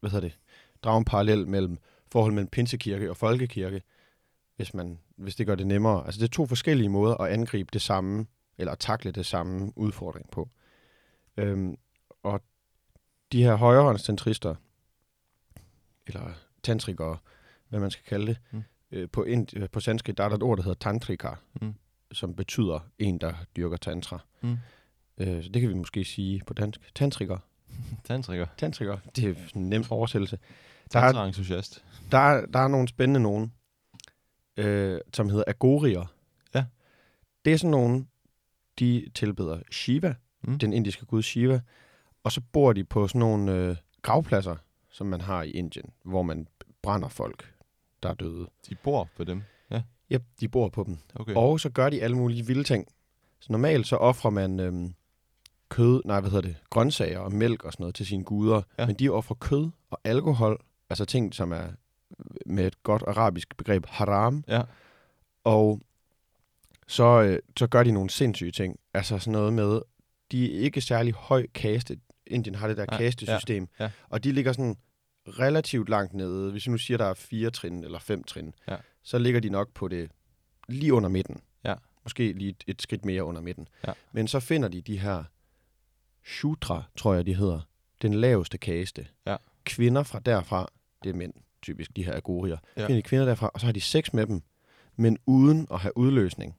hvad 0.00 0.10
hedder 0.10 0.28
det, 0.28 0.38
drage 0.82 0.98
en 0.98 1.04
parallel 1.04 1.48
mellem 1.48 1.78
forholdet 2.12 2.34
mellem 2.34 2.48
pinsekirke 2.50 3.10
og 3.10 3.16
folkekirke, 3.16 3.82
hvis, 4.58 4.74
man, 4.74 4.98
hvis 5.16 5.36
det 5.36 5.46
gør 5.46 5.54
det 5.54 5.66
nemmere. 5.66 6.06
Altså 6.06 6.18
det 6.20 6.24
er 6.26 6.30
to 6.32 6.46
forskellige 6.46 6.88
måder 6.88 7.14
at 7.14 7.32
angribe 7.32 7.68
det 7.72 7.82
samme, 7.82 8.26
eller 8.58 8.72
at 8.72 8.78
takle 8.78 9.10
det 9.12 9.26
samme 9.26 9.72
udfordring 9.78 10.30
på. 10.30 10.48
Øhm, 11.36 11.76
og 12.22 12.40
de 13.32 13.42
her 13.42 13.54
højrehåndstantrister, 13.54 14.54
eller 16.06 16.30
tantrikere, 16.62 17.16
hvad 17.68 17.80
man 17.80 17.90
skal 17.90 18.04
kalde 18.04 18.26
det, 18.26 18.38
Mm. 18.50 18.62
øh, 18.92 19.08
på, 19.10 19.24
ind, 19.24 19.56
øh, 19.56 19.68
på 19.70 19.80
sanskrit, 19.80 20.18
der 20.18 20.24
er 20.24 20.28
der 20.28 20.36
et 20.36 20.42
ord, 20.42 20.56
der 20.58 20.62
hedder 20.62 20.78
tantrika, 20.78 21.28
Mm. 21.60 21.74
som 22.12 22.34
betyder 22.34 22.80
en, 22.98 23.18
der 23.18 23.32
dyrker 23.56 23.76
tantra. 23.76 24.18
Mm. 24.40 24.56
Øh, 25.18 25.42
så 25.44 25.48
det 25.48 25.60
kan 25.62 25.68
vi 25.70 25.74
måske 25.74 26.04
sige 26.04 26.42
på 26.46 26.54
dansk. 26.54 26.94
Tantriker. 26.94 27.38
Tantriker. 28.08 28.46
Tantriker, 28.58 28.98
det 29.16 29.24
er 29.24 29.34
en 29.56 29.68
nem 29.70 29.84
oversættelse. 29.90 30.38
Der 30.92 30.98
er, 31.00 31.12
der, 32.10 32.18
er, 32.18 32.46
der 32.46 32.58
er 32.58 32.68
nogle 32.68 32.88
spændende 32.88 33.20
nogen, 33.20 33.52
øh, 34.58 35.00
som 35.14 35.28
hedder 35.30 35.44
agorier. 35.46 36.04
Ja. 36.54 36.64
Det 37.44 37.52
er 37.52 37.56
sådan 37.56 37.70
nogen, 37.70 38.08
de 38.78 39.10
tilbeder 39.14 39.60
Shiva, 39.72 40.14
Mm. 40.42 40.58
den 40.58 40.72
indiske 40.72 41.06
gud 41.06 41.22
Shiva, 41.22 41.60
og 42.24 42.32
så 42.32 42.40
bor 42.52 42.72
de 42.72 42.84
på 42.84 43.08
sådan 43.08 43.18
nogle 43.18 43.52
øh, 43.54 43.76
gravpladser, 44.02 44.56
som 44.90 45.06
man 45.06 45.20
har 45.20 45.42
i 45.42 45.50
Indien, 45.50 45.90
hvor 46.04 46.22
man 46.22 46.48
brænder 46.82 47.08
folk, 47.08 47.54
der 48.02 48.08
er 48.08 48.14
døde. 48.14 48.46
De 48.68 48.74
bor 48.74 49.08
på 49.16 49.24
dem. 49.24 49.42
Yep, 50.12 50.22
de 50.40 50.48
bor 50.48 50.68
på 50.68 50.84
dem. 50.84 50.98
Okay. 51.14 51.34
Og 51.34 51.60
så 51.60 51.70
gør 51.70 51.90
de 51.90 52.02
alle 52.02 52.16
mulige 52.16 52.46
vilde 52.46 52.64
ting. 52.64 52.86
Så 53.40 53.52
normalt 53.52 53.86
så 53.86 53.96
offrer 53.96 54.30
man 54.30 54.60
øhm, 54.60 54.94
kød, 55.68 56.02
nej, 56.04 56.20
hvad 56.20 56.30
hedder 56.30 56.48
det, 56.48 56.56
grøntsager 56.70 57.18
og 57.18 57.32
mælk 57.32 57.64
og 57.64 57.72
sådan 57.72 57.82
noget 57.82 57.94
til 57.94 58.06
sine 58.06 58.24
guder. 58.24 58.56
Ja. 58.56 58.62
Ja. 58.78 58.86
Men 58.86 58.96
de 58.96 59.08
offrer 59.08 59.34
kød 59.40 59.70
og 59.90 60.00
alkohol, 60.04 60.62
altså 60.90 61.04
ting, 61.04 61.34
som 61.34 61.52
er 61.52 61.66
med 62.46 62.66
et 62.66 62.82
godt 62.82 63.02
arabisk 63.06 63.56
begreb, 63.56 63.86
haram. 63.86 64.44
Ja. 64.48 64.62
Og 65.44 65.80
så, 66.86 67.22
øh, 67.22 67.38
så 67.58 67.66
gør 67.66 67.82
de 67.82 67.92
nogle 67.92 68.10
sindssyge 68.10 68.50
ting. 68.52 68.76
Altså 68.94 69.18
sådan 69.18 69.32
noget 69.32 69.52
med, 69.52 69.80
de 70.32 70.56
er 70.56 70.60
ikke 70.60 70.80
særlig 70.80 71.14
høj 71.14 71.46
kaste. 71.54 71.98
Indien 72.26 72.54
har 72.54 72.68
det 72.68 72.76
der 72.76 72.86
kastesystem. 72.86 73.68
ja, 73.78 73.84
ja. 73.84 73.90
Og 74.08 74.24
de 74.24 74.32
ligger 74.32 74.52
sådan 74.52 74.76
relativt 75.28 75.88
langt 75.88 76.14
nede. 76.14 76.50
Hvis 76.50 76.66
vi 76.66 76.70
nu 76.70 76.78
siger, 76.78 76.98
der 76.98 77.04
er 77.04 77.14
fire 77.14 77.50
trin 77.50 77.84
eller 77.84 77.98
fem 77.98 78.24
trin, 78.24 78.54
Ja. 78.68 78.76
så 79.02 79.18
ligger 79.18 79.40
de 79.40 79.48
nok 79.48 79.68
på 79.74 79.88
det 79.88 80.10
lige 80.68 80.92
under 80.94 81.08
midten. 81.08 81.40
Ja. 81.64 81.74
Måske 82.04 82.32
lige 82.32 82.50
et, 82.50 82.64
et 82.66 82.82
skridt 82.82 83.04
mere 83.04 83.24
under 83.24 83.40
midten. 83.40 83.68
Ja. 83.86 83.92
Men 84.12 84.28
så 84.28 84.40
finder 84.40 84.68
de 84.68 84.80
de 84.80 84.98
her 84.98 85.24
shudra, 86.26 86.82
tror 86.96 87.14
jeg, 87.14 87.26
de 87.26 87.34
hedder. 87.34 87.60
Den 88.02 88.14
laveste 88.14 88.58
kaste. 88.58 89.06
Ja. 89.26 89.36
Kvinder 89.64 90.02
fra 90.02 90.18
derfra, 90.18 90.68
det 91.04 91.10
er 91.10 91.14
mænd, 91.14 91.32
typisk 91.62 91.96
de 91.96 92.04
her 92.04 92.16
agorier. 92.16 92.56
Ja. 92.76 92.82
Finder 92.86 92.96
de 92.96 93.02
kvinder 93.02 93.26
derfra, 93.26 93.50
og 93.54 93.60
så 93.60 93.66
har 93.66 93.72
de 93.72 93.80
sex 93.80 94.12
med 94.12 94.26
dem, 94.26 94.42
men 94.96 95.18
uden 95.26 95.66
at 95.72 95.78
have 95.80 95.96
udløsning. 95.96 96.56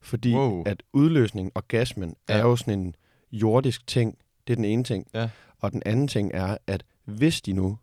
Fordi 0.00 0.34
Wow. 0.34 0.62
at 0.66 0.82
udløsning, 0.92 1.52
orgasmen, 1.54 2.16
Ja. 2.28 2.34
er 2.34 2.40
jo 2.40 2.56
sådan 2.56 2.78
en 2.80 2.94
jordisk 3.32 3.86
ting. 3.86 4.18
Det 4.46 4.52
er 4.52 4.56
den 4.56 4.64
ene 4.64 4.84
ting. 4.84 5.06
Ja. 5.14 5.30
Og 5.58 5.72
den 5.72 5.82
anden 5.86 6.08
ting 6.08 6.30
er, 6.34 6.56
at 6.66 6.84
hvis 7.04 7.40
de 7.42 7.52
nu 7.52 7.78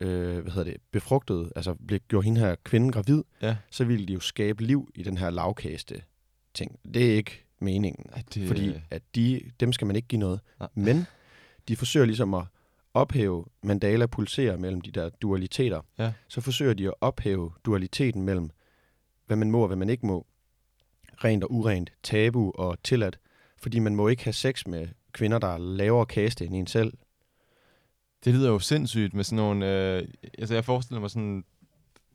øh, 0.00 0.38
hvad 0.38 0.52
hedder 0.52 0.70
det, 0.72 0.80
befrugtede, 0.92 1.52
altså 1.56 1.74
blev, 1.86 2.00
gjorde 2.08 2.24
hende 2.24 2.40
her 2.40 2.54
kvinde 2.64 2.92
gravid, 2.92 3.22
Ja. 3.42 3.56
så 3.70 3.84
ville 3.84 4.06
de 4.06 4.12
jo 4.12 4.20
skabe 4.20 4.62
liv 4.64 4.90
i 4.94 5.02
den 5.02 5.18
her 5.18 5.30
lavkaste 5.30 6.02
ting. 6.54 6.78
Det 6.94 7.10
er 7.10 7.14
ikke 7.16 7.44
meningen, 7.58 8.06
Er 8.12 8.20
det, 8.34 8.48
fordi 8.48 8.74
at 8.90 9.02
de, 9.14 9.40
dem 9.60 9.72
skal 9.72 9.86
man 9.86 9.96
ikke 9.96 10.08
give 10.08 10.18
noget. 10.18 10.40
Nej. 10.60 10.68
Men 10.74 11.06
de 11.68 11.76
forsøger 11.76 12.06
ligesom 12.06 12.34
at 12.34 12.44
ophæve 12.94 13.44
mandala 13.62 14.06
pulserer 14.06 14.56
mellem 14.56 14.80
de 14.80 14.90
der 14.90 15.08
dualiteter. 15.08 15.80
Ja. 15.98 16.12
Så 16.28 16.40
forsøger 16.40 16.74
de 16.74 16.86
at 16.86 16.94
ophæve 17.00 17.52
dualiteten 17.64 18.22
mellem, 18.22 18.50
hvad 19.26 19.36
man 19.36 19.50
må 19.50 19.60
og 19.60 19.66
hvad 19.66 19.76
man 19.76 19.88
ikke 19.88 20.06
må. 20.06 20.26
Rent 21.24 21.44
og 21.44 21.52
urent, 21.52 21.92
tabu 22.02 22.52
og 22.54 22.82
tilladt. 22.84 23.18
Fordi 23.58 23.78
man 23.78 23.96
må 23.96 24.08
ikke 24.08 24.24
have 24.24 24.32
sex 24.32 24.66
med 24.66 24.88
kvinder, 25.12 25.38
der 25.38 25.48
er 25.48 25.58
lavere 25.58 26.06
kaste 26.06 26.44
end 26.46 26.54
en 26.54 26.66
selv. 26.66 26.92
Det 28.24 28.34
lyder 28.34 28.50
jo 28.50 28.58
sindssygt 28.58 29.14
med 29.14 29.24
sådan 29.24 29.36
nogle... 29.36 29.96
Øh, 29.96 30.08
altså, 30.38 30.54
jeg 30.54 30.64
forestiller 30.64 31.00
mig 31.00 31.10
sådan, 31.10 31.44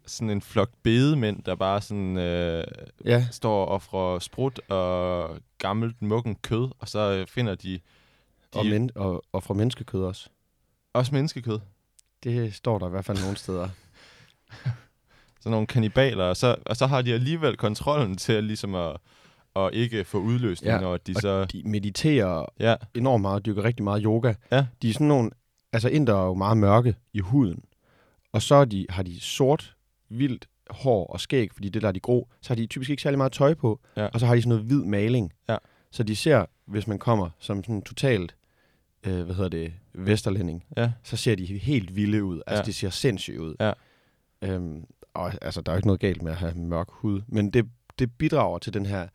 sådan 0.05 0.29
en 0.29 0.41
flok 0.41 0.69
bedemænd, 0.83 1.43
der 1.43 1.55
bare 1.55 1.81
sådan, 1.81 2.17
øh, 2.17 2.63
Ja, 3.05 3.27
står 3.31 3.65
og 3.65 3.67
offrer 3.67 4.19
sprut 4.19 4.59
og 4.69 5.37
gammelt 5.57 6.01
mukken 6.01 6.35
kød, 6.35 6.69
og 6.79 6.89
så 6.89 7.25
finder 7.27 7.55
de, 7.55 7.73
de 7.73 7.79
og, 8.59 8.65
men, 8.65 8.89
og, 8.95 9.23
og 9.31 9.43
fra 9.43 9.53
menneskekød 9.53 10.03
også. 10.03 10.29
Også 10.95 11.15
menneskekød. 11.15 11.59
Det 12.23 12.53
står 12.53 12.79
der 12.79 12.87
i 12.87 12.89
hvert 12.89 13.05
fald 13.05 13.21
nogle 13.21 13.37
steder. 13.37 13.69
Sådan 15.39 15.51
nogle 15.51 15.67
kanibaler, 15.67 16.23
og 16.23 16.37
så, 16.37 16.55
og 16.65 16.77
så 16.77 16.85
har 16.87 17.01
de 17.01 17.13
alligevel 17.13 17.57
kontrollen 17.57 18.17
til 18.17 18.33
at, 18.33 18.43
ligesom 18.43 18.75
at, 18.75 18.97
og 19.53 19.73
ikke 19.73 20.05
få 20.05 20.17
udløsning, 20.19 20.73
Ja, 20.73 20.79
når 20.79 20.97
de 20.97 21.13
og 21.15 21.21
så... 21.21 21.45
De 21.45 21.61
mediterer 21.65 22.45
Ja, 22.59 22.75
enormt 22.93 23.21
meget, 23.21 23.45
dyrker 23.45 23.63
rigtig 23.63 23.83
meget 23.83 24.03
yoga. 24.03 24.33
Ja. 24.51 24.65
De 24.81 24.89
er 24.89 24.93
sådan 24.93 25.07
nogle, 25.07 25.31
altså 25.73 25.89
inder 25.89 26.13
er 26.15 26.25
jo 26.25 26.33
meget 26.33 26.57
mørke 26.57 26.95
i 27.13 27.19
huden, 27.19 27.63
og 28.33 28.41
så 28.41 28.55
er 28.55 28.65
de, 28.65 28.85
har 28.89 29.03
de 29.03 29.19
sort, 29.19 29.75
vildt 30.09 30.47
hår 30.69 31.07
og 31.07 31.19
skæg, 31.19 31.53
fordi 31.53 31.69
det 31.69 31.81
der 31.81 31.87
er 31.87 31.91
de 31.91 31.99
grå, 31.99 32.27
så 32.41 32.49
har 32.49 32.55
de 32.55 32.67
typisk 32.67 32.89
ikke 32.89 33.01
særlig 33.01 33.17
meget 33.17 33.31
tøj 33.31 33.53
på, 33.53 33.79
Ja. 33.97 34.07
og 34.13 34.19
så 34.19 34.25
har 34.25 34.35
de 34.35 34.41
sådan 34.41 34.49
noget 34.49 34.63
hvid 34.65 34.83
maling. 34.83 35.33
Ja. 35.49 35.57
Så 35.91 36.03
de 36.03 36.15
ser, 36.15 36.45
hvis 36.65 36.87
man 36.87 36.99
kommer 36.99 37.29
som 37.39 37.63
sådan 37.63 37.81
totalt, 37.81 38.35
øh, 39.07 39.23
hvad 39.25 39.35
hedder 39.35 39.49
det, 39.49 39.73
vesterlænding, 39.93 40.65
ja, 40.77 40.91
så 41.03 41.17
ser 41.17 41.35
de 41.35 41.45
helt 41.45 41.95
vilde 41.95 42.23
ud. 42.23 42.41
Altså, 42.47 42.53
Ja. 42.53 42.57
ja. 42.57 42.63
de 42.65 42.73
ser 42.73 42.89
sindssyge 42.89 43.41
ud. 43.41 43.55
Ja. 43.59 43.73
Øhm, 44.41 44.85
og 45.13 45.33
altså, 45.41 45.61
der 45.61 45.71
er 45.71 45.75
jo 45.75 45.77
ikke 45.77 45.87
noget 45.87 45.99
galt 46.01 46.21
med 46.21 46.31
at 46.31 46.37
have 46.37 46.53
mørk 46.55 46.87
hud, 46.89 47.21
men 47.27 47.49
det, 47.49 47.69
det 47.99 48.11
bidrager 48.17 48.57
til 48.59 48.73
den 48.73 48.85
her, 48.85 49.07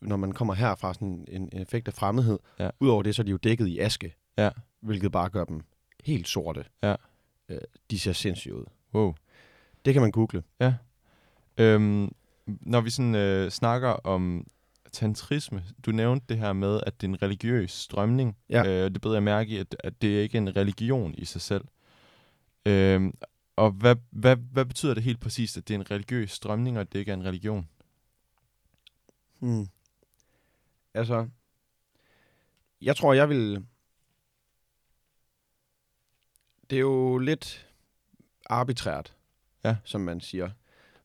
når 0.00 0.16
man 0.16 0.32
kommer 0.32 0.54
herfra, 0.54 0.94
sådan 0.94 1.24
en, 1.28 1.48
en 1.52 1.62
effekt 1.62 1.88
af 1.88 1.94
fremmedhed. 1.94 2.38
Ja. 2.58 2.70
Udover 2.80 3.02
det, 3.02 3.14
så 3.14 3.22
er 3.22 3.24
de 3.24 3.30
jo 3.30 3.36
dækket 3.36 3.66
i 3.66 3.78
aske, 3.78 4.14
Ja. 4.38 4.50
hvilket 4.80 5.12
bare 5.12 5.28
gør 5.28 5.44
dem 5.44 5.60
helt 6.04 6.28
sorte. 6.28 6.64
Ja. 6.82 6.94
Øh, 7.48 7.58
de 7.90 7.98
ser 7.98 8.12
sindssyge 8.12 8.54
ud. 8.54 8.64
wow. 8.94 9.14
Det 9.84 9.92
kan 9.92 10.02
man 10.02 10.10
google. 10.10 10.42
Øhm, 11.58 12.12
når 12.46 12.80
vi 12.80 12.90
sådan 12.90 13.14
øh, 13.14 13.50
snakker 13.50 13.88
om 13.88 14.46
tantrisme, 14.92 15.64
du 15.86 15.90
nævnte 15.90 16.26
det 16.28 16.38
her 16.38 16.52
med, 16.52 16.80
at 16.86 17.00
det 17.00 17.06
er 17.06 17.10
en 17.10 17.22
religiøs 17.22 17.72
strømning. 17.72 18.36
Ja. 18.48 18.64
Øh, 18.66 18.90
det 18.90 19.00
beder 19.00 19.14
jeg 19.14 19.22
mærke 19.22 19.50
i, 19.50 19.56
at, 19.56 19.76
at 19.84 20.02
det 20.02 20.08
ikke 20.08 20.38
er 20.38 20.42
en 20.42 20.56
religion 20.56 21.14
i 21.14 21.24
sig 21.24 21.40
selv. 21.40 21.64
Øhm, 22.66 23.18
og 23.56 23.70
hvad, 23.70 23.96
hvad, 24.10 24.36
hvad 24.36 24.64
betyder 24.64 24.94
det 24.94 25.02
helt 25.02 25.20
præcist, 25.20 25.56
at 25.56 25.68
det 25.68 25.74
er 25.74 25.78
en 25.78 25.90
religiøs 25.90 26.30
strømning, 26.30 26.76
og 26.76 26.80
at 26.80 26.92
det 26.92 26.98
ikke 26.98 27.10
er 27.10 27.16
en 27.16 27.24
religion? 27.24 27.68
Hmm. 29.38 29.66
Altså, 30.94 31.28
jeg 32.80 32.96
tror, 32.96 33.12
jeg 33.12 33.28
vil... 33.28 33.66
Det 36.70 36.76
er 36.76 36.80
jo 36.80 37.18
lidt 37.18 37.68
arbitrært, 38.46 39.14
Ja. 39.64 39.76
som 39.84 40.00
man 40.00 40.20
siger, 40.20 40.50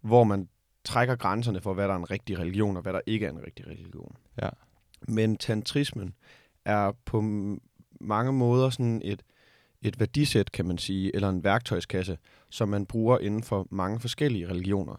hvor 0.01 0.23
man 0.23 0.49
trækker 0.85 1.15
grænserne 1.15 1.61
for, 1.61 1.73
hvad 1.73 1.87
der 1.87 1.93
er 1.93 1.97
en 1.97 2.11
rigtig 2.11 2.39
religion, 2.39 2.75
og 2.77 2.81
hvad 2.83 2.93
der 2.93 3.01
ikke 3.05 3.25
er 3.25 3.29
en 3.29 3.43
rigtig 3.45 3.67
religion. 3.67 4.15
Ja. 4.41 4.49
Men 5.07 5.37
tantrismen 5.37 6.13
er 6.65 6.91
på 7.05 7.21
mange 8.01 8.33
måder 8.33 8.69
sådan 8.69 9.01
et, 9.05 9.23
et 9.81 9.99
værdisæt, 9.99 10.51
kan 10.51 10.65
man 10.65 10.77
sige, 10.77 11.15
eller 11.15 11.29
en 11.29 11.43
værktøjskasse, 11.43 12.17
som 12.49 12.69
man 12.69 12.85
bruger 12.85 13.19
inden 13.19 13.43
for 13.43 13.67
mange 13.71 13.99
forskellige 13.99 14.49
religioner. 14.49 14.95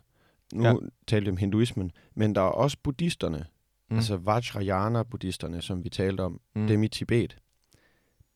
Nu 0.54 0.64
Ja. 0.64 0.74
talte 1.06 1.24
vi 1.24 1.30
om 1.30 1.36
hinduismen, 1.36 1.92
men 2.14 2.34
der 2.34 2.40
er 2.40 2.44
også 2.48 2.76
buddhisterne, 2.82 3.46
Mm. 3.90 3.96
altså 3.96 4.16
Vajrayana-buddhisterne, 4.16 5.62
som 5.62 5.84
vi 5.84 5.88
talte 5.88 6.20
om, 6.20 6.40
mm. 6.54 6.66
dem 6.66 6.82
i 6.82 6.88
Tibet. 6.88 7.38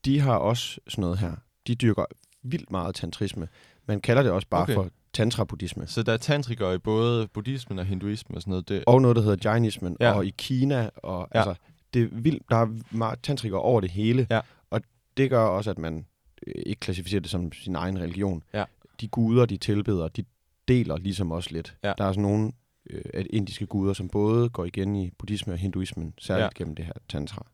De 0.04 0.20
har 0.20 0.36
også 0.36 0.80
sådan 0.88 1.02
noget 1.02 1.18
her. 1.18 1.36
De 1.66 1.74
dyrker 1.74 2.04
vildt 2.42 2.70
meget 2.70 2.94
tantrisme. 2.94 3.48
Man 3.86 4.00
kalder 4.00 4.22
det 4.22 4.32
også 4.32 4.48
bare 4.48 4.62
okay. 4.62 4.74
for 4.74 4.90
tantra-buddhisme. 5.12 5.86
Så 5.86 6.02
der 6.02 6.12
er 6.12 6.16
tantrikere 6.16 6.74
i 6.74 6.78
både 6.78 7.28
buddhismen 7.28 7.78
og 7.78 7.84
hinduismen 7.84 8.36
og 8.36 8.42
sådan 8.42 8.50
noget. 8.50 8.68
Det, 8.68 8.84
Og 8.86 9.02
noget, 9.02 9.16
der 9.16 9.22
hedder 9.22 9.50
Jainismen, 9.50 9.96
Ja. 10.00 10.08
ja. 10.08 10.12
og 10.16 10.26
i 10.26 10.34
Kina, 10.38 10.90
og 10.96 11.28
Ja. 11.34 11.38
ja. 11.40 11.48
altså, 11.48 11.62
det 11.94 12.02
er 12.02 12.08
vildt, 12.12 12.42
der 12.50 12.56
er 12.56 12.78
meget 12.90 13.18
tantrikere 13.22 13.60
over 13.60 13.80
det 13.80 13.90
hele, 13.90 14.26
Ja. 14.30 14.40
og 14.70 14.80
det 15.16 15.30
gør 15.30 15.42
også, 15.44 15.70
at 15.70 15.78
man 15.78 16.06
øh, 16.46 16.62
ikke 16.66 16.80
klassificerer 16.80 17.20
det 17.20 17.30
som 17.30 17.52
sin 17.52 17.76
egen 17.76 17.98
religion. 18.00 18.42
Ja. 18.54 18.64
De 19.00 19.08
guder, 19.08 19.46
de 19.46 19.56
tilbeder, 19.56 20.08
de 20.08 20.24
deler 20.68 20.96
ligesom 20.96 21.30
også 21.32 21.50
lidt. 21.52 21.76
Ja. 21.84 21.92
Der 21.98 22.04
er 22.04 22.12
sådan 22.12 22.22
nogle 22.22 22.52
øh, 22.90 23.24
indiske 23.30 23.66
guder, 23.66 23.92
som 23.92 24.08
både 24.08 24.48
går 24.48 24.64
igen 24.64 24.96
i 24.96 25.10
buddhisme 25.18 25.52
og 25.52 25.58
hinduismen, 25.58 26.14
særligt 26.18 26.40
Ja. 26.42 26.44
ja. 26.44 26.50
gennem 26.58 26.74
det 26.76 26.84
her 26.84 26.92
tantra. 27.08 27.46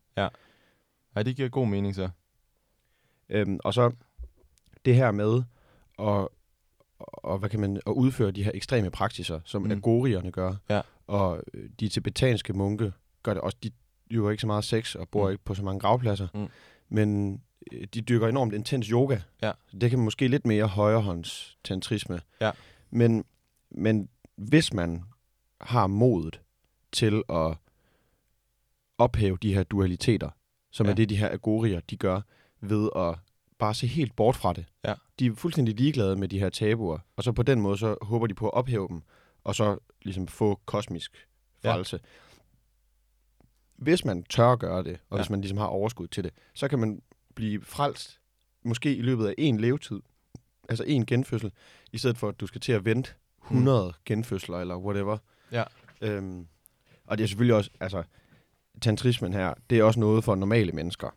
Ej, 1.16 1.22
det 1.22 1.36
giver 1.36 1.48
god 1.48 1.66
mening 1.66 1.94
så. 1.94 2.08
Øhm, 3.28 3.58
og 3.64 3.74
så 3.74 3.90
det 4.84 4.94
her 4.94 5.10
med 5.10 5.42
at, 5.98 6.28
og, 6.98 7.38
hvad 7.38 7.48
kan 7.50 7.60
man, 7.60 7.76
at 7.86 7.92
udføre 7.92 8.30
de 8.30 8.44
her 8.44 8.50
ekstreme 8.54 8.90
praksiser, 8.90 9.40
som 9.44 9.62
Mm. 9.62 9.70
agorierne 9.70 10.30
gør. 10.32 10.54
Ja. 10.70 10.80
Og 11.06 11.42
øh, 11.54 11.68
de 11.80 11.88
tibetanske 11.88 12.52
munke 12.52 12.92
gør 13.22 13.34
det 13.34 13.42
også. 13.42 13.56
De 13.62 13.70
dyrker 14.10 14.30
ikke 14.30 14.40
så 14.40 14.46
meget 14.46 14.64
sex 14.64 14.94
og 14.94 15.08
bor 15.08 15.26
Mm. 15.26 15.32
ikke 15.32 15.44
på 15.44 15.54
så 15.54 15.62
mange 15.62 15.80
gravpladser. 15.80 16.28
Mm. 16.34 16.46
Men 16.88 17.40
øh, 17.72 17.86
de 17.94 18.00
dyrker 18.00 18.28
enormt 18.28 18.54
intens 18.54 18.86
yoga. 18.86 19.18
Ja. 19.42 19.52
Det 19.80 19.90
kan 19.90 19.98
måske 19.98 20.28
lidt 20.28 20.46
mere 20.46 20.66
højrehånds 20.66 21.58
tantrisme. 21.64 22.20
Ja. 22.40 22.50
Men, 22.90 23.24
men 23.70 24.08
hvis 24.36 24.72
man 24.72 25.04
har 25.60 25.86
modet 25.86 26.40
til 26.92 27.22
at 27.28 27.56
ophæve 28.98 29.38
de 29.42 29.54
her 29.54 29.62
dualiteter, 29.62 30.30
som 30.70 30.86
ja. 30.86 30.92
er 30.92 30.96
det, 30.96 31.08
de 31.08 31.16
her 31.16 31.30
agorier, 31.32 31.80
de 31.90 31.96
gør, 31.96 32.20
ved 32.60 32.88
at 32.96 33.14
bare 33.58 33.74
se 33.74 33.86
helt 33.86 34.16
bort 34.16 34.36
fra 34.36 34.52
det. 34.52 34.66
Ja. 34.84 34.94
De 35.18 35.26
er 35.26 35.34
fuldstændig 35.34 35.74
ligeglade 35.74 36.16
med 36.16 36.28
de 36.28 36.38
her 36.38 36.48
tabuer, 36.48 36.98
og 37.16 37.24
så 37.24 37.32
på 37.32 37.42
den 37.42 37.60
måde, 37.60 37.78
så 37.78 37.96
håber 38.02 38.26
de 38.26 38.34
på 38.34 38.46
at 38.48 38.54
ophæve 38.54 38.88
dem, 38.88 39.02
og 39.44 39.54
så 39.54 39.78
ligesom 40.02 40.28
få 40.28 40.60
kosmisk 40.66 41.26
Ja. 41.64 41.74
frelse. 41.74 42.00
Hvis 43.76 44.04
man 44.04 44.22
tør 44.22 44.48
at 44.52 44.58
gøre 44.58 44.82
det, 44.82 44.92
og 44.92 44.98
Ja. 45.10 45.16
ja. 45.16 45.22
hvis 45.22 45.30
man 45.30 45.40
ligesom 45.40 45.58
har 45.58 45.66
overskud 45.66 46.08
til 46.08 46.24
det, 46.24 46.32
så 46.54 46.68
kan 46.68 46.78
man 46.78 47.02
blive 47.34 47.62
frelst, 47.64 48.20
måske 48.64 48.96
i 48.96 49.02
løbet 49.02 49.26
af 49.26 49.34
en 49.38 49.60
levetid, 49.60 50.00
altså 50.68 50.84
en 50.86 51.06
genfødsel, 51.06 51.52
i 51.92 51.98
stedet 51.98 52.18
for 52.18 52.28
at 52.28 52.40
du 52.40 52.46
skal 52.46 52.60
til 52.60 52.72
at 52.72 52.84
vente 52.84 53.10
100 53.42 53.86
mm. 53.88 53.92
genfødsler, 54.04 54.58
eller 54.58 54.76
whatever. 54.76 55.18
Ja. 55.52 55.64
Øhm, 56.00 56.46
og 57.06 57.18
det 57.18 57.24
er 57.24 57.28
selvfølgelig 57.28 57.54
også, 57.56 57.70
altså, 57.80 58.02
tantrismen 58.82 59.32
her, 59.32 59.54
det 59.70 59.78
er 59.78 59.84
også 59.84 60.00
noget 60.00 60.24
for 60.24 60.34
normale 60.34 60.72
mennesker. 60.72 61.10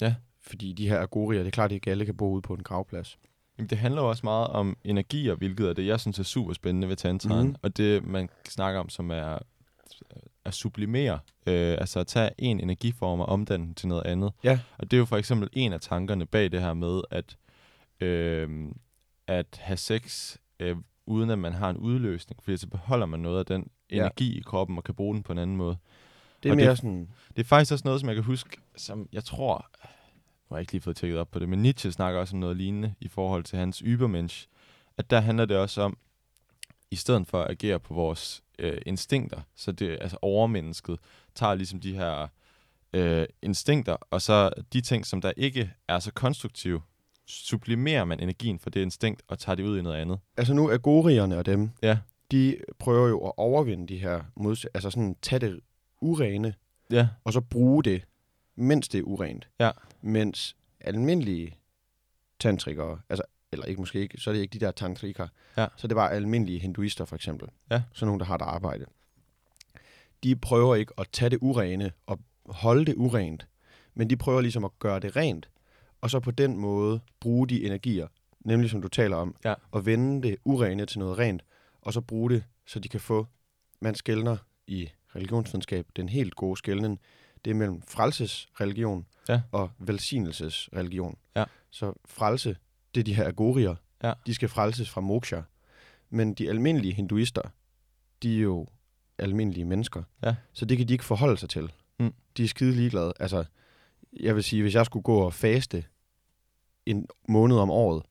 Ja. 0.00 0.14
Fordi 0.42 0.72
de 0.72 0.88
her 0.88 1.00
agorier, 1.00 1.40
det 1.40 1.46
er 1.46 1.50
klart, 1.50 1.70
at 1.70 1.74
ikke 1.74 1.90
alle 1.90 2.04
kan 2.04 2.16
bo 2.16 2.30
ude 2.32 2.42
på 2.42 2.54
en 2.54 2.62
gravplads. 2.62 3.18
Jamen, 3.58 3.70
det 3.70 3.78
handler 3.78 4.02
jo 4.02 4.08
også 4.08 4.20
meget 4.26 4.46
om 4.48 4.76
energier, 4.84 5.34
hvilket 5.34 5.68
er 5.68 5.72
det, 5.72 5.86
jeg 5.86 6.00
synes 6.00 6.18
er 6.18 6.22
super 6.22 6.52
spændende 6.52 6.88
ved 6.88 6.96
tantraen. 6.96 7.46
Mhm. 7.46 7.56
Og 7.62 7.76
det, 7.76 8.04
man 8.06 8.28
snakker 8.48 8.80
om, 8.80 8.88
som 8.88 9.10
er 9.10 9.38
at 10.44 10.54
sublimere, 10.54 11.18
øh, 11.46 11.76
altså 11.78 12.00
at 12.00 12.06
tage 12.06 12.30
en 12.38 12.60
energiform 12.60 13.20
og 13.20 13.26
omdanne 13.26 13.66
den 13.66 13.74
til 13.74 13.88
noget 13.88 14.02
andet. 14.06 14.32
Ja. 14.44 14.60
Og 14.78 14.90
det 14.90 14.96
er 14.96 14.98
jo 14.98 15.04
for 15.04 15.16
eksempel 15.16 15.48
en 15.52 15.72
af 15.72 15.80
tankerne 15.80 16.26
bag 16.26 16.52
det 16.52 16.60
her 16.60 16.74
med, 16.74 17.00
at, 17.10 17.36
øh, 18.00 18.68
at 19.26 19.46
have 19.60 19.76
sex, 19.76 20.36
øh, 20.60 20.76
uden 21.06 21.30
at 21.30 21.38
man 21.38 21.52
har 21.52 21.70
en 21.70 21.76
udløsning, 21.76 22.42
fordi 22.42 22.56
så 22.56 22.68
beholder 22.68 23.06
man 23.06 23.20
noget 23.20 23.38
af 23.38 23.46
den 23.46 23.66
Ja. 23.90 23.96
energi 23.96 24.38
i 24.38 24.40
kroppen 24.40 24.76
og 24.78 24.84
kan 24.84 24.94
bruge 24.94 25.14
den 25.14 25.22
på 25.22 25.32
en 25.32 25.38
anden 25.38 25.56
måde. 25.56 25.76
Det 26.42 26.48
er 26.48 26.52
Og 26.52 26.56
det- 26.58 26.66
mere 26.66 26.76
sådan, 26.76 27.08
Det 27.36 27.42
er 27.42 27.44
faktisk 27.48 27.72
også 27.72 27.82
noget, 27.84 28.00
som 28.00 28.08
jeg 28.08 28.16
kan 28.16 28.24
huske, 28.24 28.56
som 28.76 29.08
jeg 29.12 29.24
tror, 29.24 29.66
har 30.52 30.60
ikke 30.60 30.72
lige 30.72 30.82
fået 30.82 30.96
tjekket 30.96 31.18
op 31.18 31.30
på 31.30 31.38
det, 31.38 31.48
men 31.48 31.62
Nietzsche 31.62 31.92
snakker 31.92 32.20
også 32.20 32.36
om 32.36 32.40
noget 32.40 32.56
lignende 32.56 32.94
i 33.00 33.08
forhold 33.08 33.44
til 33.44 33.58
hans 33.58 33.82
Übermensch, 33.82 34.46
at 34.98 35.10
der 35.10 35.20
handler 35.20 35.44
det 35.44 35.56
også 35.56 35.82
om, 35.82 35.96
i 36.90 36.96
stedet 36.96 37.26
for 37.26 37.42
at 37.42 37.50
agere 37.50 37.80
på 37.80 37.94
vores 37.94 38.42
øh, 38.58 38.78
instinkter, 38.86 39.40
så 39.56 39.72
det 39.72 39.98
altså 40.00 40.16
overmennesket 40.22 40.98
tager 41.34 41.54
ligesom 41.54 41.80
de 41.80 41.92
her 41.94 42.28
øh, 42.92 43.26
instinkter, 43.42 43.96
og 44.10 44.22
så 44.22 44.50
de 44.72 44.80
ting, 44.80 45.06
som 45.06 45.20
der 45.20 45.32
ikke 45.36 45.70
er 45.88 45.98
så 45.98 46.12
konstruktive, 46.12 46.80
sublimerer 47.26 48.04
man 48.04 48.20
energien 48.20 48.58
for 48.58 48.70
det 48.70 48.80
instinkt 48.82 49.22
og 49.28 49.38
tager 49.38 49.56
det 49.56 49.62
ud 49.64 49.78
i 49.78 49.82
noget 49.82 49.96
andet. 49.96 50.18
altså 50.36 50.54
nu 50.54 50.70
agorierne 50.70 51.38
og 51.38 51.46
dem, 51.46 51.70
Ja. 51.82 51.98
de 52.30 52.56
prøver 52.78 53.08
jo 53.08 53.26
at 53.26 53.32
overvinde 53.36 53.86
de 53.88 53.98
her 53.98 54.22
mods- 54.36 54.64
altså 54.74 54.90
sådan 54.90 55.16
tage 55.22 55.38
det 55.40 55.60
urene, 56.00 56.54
Ja, 56.90 57.08
og 57.24 57.32
så 57.32 57.40
bruge 57.40 57.84
det, 57.84 58.02
mens 58.56 58.88
det 58.88 58.98
er 58.98 59.02
urent. 59.02 59.48
Ja. 59.60 59.70
Mens 60.00 60.56
almindelige 60.80 61.56
tantrikere, 62.40 63.00
altså, 63.08 63.22
eller 63.52 63.66
ikke 63.66 63.80
måske 63.80 64.00
ikke, 64.00 64.18
så 64.20 64.30
er 64.30 64.34
det 64.34 64.40
ikke 64.40 64.58
de 64.58 64.64
der 64.66 64.70
tantrikere, 64.72 65.28
Ja. 65.56 65.66
så 65.76 65.86
det 65.86 65.96
var 65.96 66.08
almindelige 66.08 66.58
hinduister 66.58 67.04
for 67.04 67.16
eksempel. 67.16 67.48
Ja. 67.70 67.82
Sådan 67.92 68.06
nogle, 68.06 68.18
der 68.20 68.24
har 68.26 68.34
et 68.34 68.42
arbejde. 68.42 68.84
De 70.24 70.36
prøver 70.36 70.74
ikke 70.76 70.92
at 70.98 71.08
tage 71.12 71.30
det 71.30 71.38
urene 71.42 71.92
og 72.06 72.18
holde 72.46 72.84
det 72.84 72.94
urent, 72.94 73.46
men 73.94 74.10
de 74.10 74.16
prøver 74.16 74.40
ligesom 74.40 74.64
at 74.64 74.78
gøre 74.78 75.00
det 75.00 75.16
rent, 75.16 75.48
og 76.00 76.10
så 76.10 76.20
på 76.20 76.30
den 76.30 76.56
måde 76.56 77.00
bruge 77.20 77.48
de 77.48 77.64
energier, 77.66 78.06
nemlig 78.40 78.70
som 78.70 78.82
du 78.82 78.88
taler 78.88 79.16
om, 79.16 79.36
Ja. 79.44 79.54
at 79.74 79.86
vende 79.86 80.28
det 80.28 80.36
urene 80.44 80.86
til 80.86 80.98
noget 80.98 81.18
rent, 81.18 81.42
og 81.80 81.92
så 81.92 82.00
bruge 82.00 82.30
det, 82.30 82.44
så 82.66 82.78
de 82.80 82.88
kan 82.88 83.00
få, 83.00 83.26
man 83.80 83.94
skældner 83.94 84.36
i 84.66 84.88
religionsvidenskab, 85.16 85.86
den 85.96 86.08
helt 86.08 86.34
gode 86.36 86.56
skældning, 86.56 87.00
det 87.44 87.50
er 87.50 87.54
mellem 87.54 87.82
frelsesreligion 87.82 89.06
Ja. 89.28 89.40
og 89.52 89.70
velsignelsesreligion. 89.78 91.16
Ja. 91.36 91.44
Så 91.70 91.92
frelse, 92.04 92.56
det 92.94 93.00
er 93.00 93.04
de 93.04 93.14
her 93.14 93.26
agorier. 93.28 93.74
Ja. 94.02 94.12
De 94.26 94.34
skal 94.34 94.48
frelses 94.48 94.90
fra 94.90 95.00
moksha. 95.00 95.40
Men 96.10 96.34
de 96.34 96.48
almindelige 96.48 96.94
hinduister, 96.94 97.42
de 98.22 98.36
er 98.36 98.40
jo 98.40 98.66
almindelige 99.18 99.64
mennesker. 99.64 100.02
Ja. 100.22 100.34
Så 100.52 100.64
det 100.64 100.78
kan 100.78 100.88
de 100.88 100.92
ikke 100.92 101.04
forholde 101.04 101.36
sig 101.36 101.48
til. 101.48 101.72
Mm. 101.98 102.14
De 102.36 102.44
er 102.44 102.48
skide 102.48 102.72
ligeglade. 102.72 103.12
Altså, 103.20 103.44
jeg 104.20 104.34
vil 104.34 104.44
sige, 104.44 104.62
hvis 104.62 104.74
jeg 104.74 104.86
skulle 104.86 105.02
gå 105.02 105.18
og 105.18 105.34
faste 105.34 105.84
en 106.86 107.06
måned 107.28 107.56
om 107.56 107.70
året, 107.70 108.02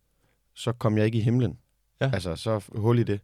så 0.53 0.71
kom 0.71 0.97
jeg 0.97 1.05
ikke 1.05 1.17
i 1.17 1.21
himlen. 1.21 1.57
Ja. 2.01 2.11
Altså, 2.13 2.35
så 2.35 2.63
hul 2.75 3.00
i 3.00 3.03
det. 3.03 3.19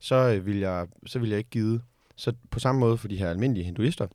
Så 0.00 0.14
øh, 0.14 0.46
vil 0.46 0.56
jeg, 0.58 0.86
så 1.06 1.18
vil 1.18 1.28
jeg 1.28 1.38
ikke 1.38 1.50
gide. 1.50 1.80
Så 2.16 2.32
på 2.50 2.58
samme 2.58 2.78
måde 2.78 2.98
for 2.98 3.08
de 3.08 3.16
her 3.16 3.30
almindelige 3.30 3.64
hinduister, 3.64 4.06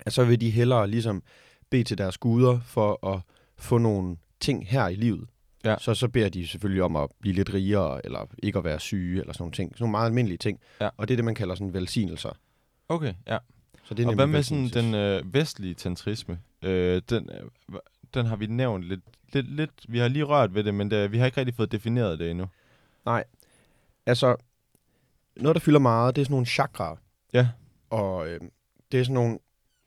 at 0.00 0.12
så 0.12 0.24
vil 0.24 0.40
de 0.40 0.50
hellere 0.50 0.88
ligesom 0.88 1.22
bede 1.70 1.84
til 1.84 1.98
deres 1.98 2.18
guder 2.18 2.60
for 2.60 3.14
at 3.14 3.20
få 3.56 3.78
nogle 3.78 4.16
ting 4.40 4.68
her 4.68 4.88
i 4.88 4.94
livet. 4.94 5.28
Ja. 5.64 5.76
Så 5.78 5.94
så 5.94 6.08
beder 6.08 6.28
de 6.28 6.46
selvfølgelig 6.46 6.82
om 6.82 6.96
at 6.96 7.10
blive 7.20 7.34
lidt 7.34 7.54
rigere, 7.54 8.06
eller 8.06 8.26
ikke 8.42 8.58
at 8.58 8.64
være 8.64 8.80
syge, 8.80 9.20
eller 9.20 9.32
sådan 9.32 9.42
nogle 9.42 9.52
ting. 9.52 9.70
Sådan 9.74 9.82
nogle 9.82 9.90
meget 9.90 10.06
almindelige 10.06 10.38
ting. 10.38 10.60
Ja. 10.80 10.88
Og 10.96 11.08
det 11.08 11.14
er 11.14 11.16
det, 11.16 11.24
man 11.24 11.34
kalder 11.34 11.54
sådan 11.54 11.74
velsignelser. 11.74 12.38
Okay, 12.88 13.14
ja. 13.26 13.38
Så 13.84 13.94
det 13.94 14.02
er 14.04 14.08
Og 14.08 14.14
hvad 14.14 14.26
med 14.26 14.42
sådan 14.42 14.68
den 14.68 14.94
øh, 14.94 15.34
vestlige 15.34 15.74
tantrisme? 15.74 16.38
Øh, 16.62 17.02
den, 17.10 17.30
øh, 17.30 17.78
den 18.14 18.26
har 18.26 18.36
vi 18.36 18.46
nævnt 18.46 18.84
lidt, 18.84 19.00
lidt, 19.32 19.50
lidt. 19.50 19.70
Vi 19.88 19.98
har 19.98 20.08
lige 20.08 20.24
rørt 20.24 20.54
ved 20.54 20.64
det, 20.64 20.74
men 20.74 20.90
det, 20.90 21.12
vi 21.12 21.18
har 21.18 21.26
ikke 21.26 21.38
rigtig 21.38 21.54
fået 21.54 21.72
defineret 21.72 22.18
det 22.18 22.30
endnu. 22.30 22.46
Altså, 24.06 24.36
noget, 25.36 25.54
der 25.54 25.60
fylder 25.60 25.78
meget, 25.78 26.16
det 26.16 26.22
er 26.22 26.24
sådan 26.24 26.32
nogle 26.34 26.46
chakraer. 26.46 26.96
Ja. 27.32 27.48
Og 27.90 28.28
øh, 28.28 28.40
det 28.92 29.00
er 29.00 29.04
sådan 29.04 29.14
nogle, 29.14 29.38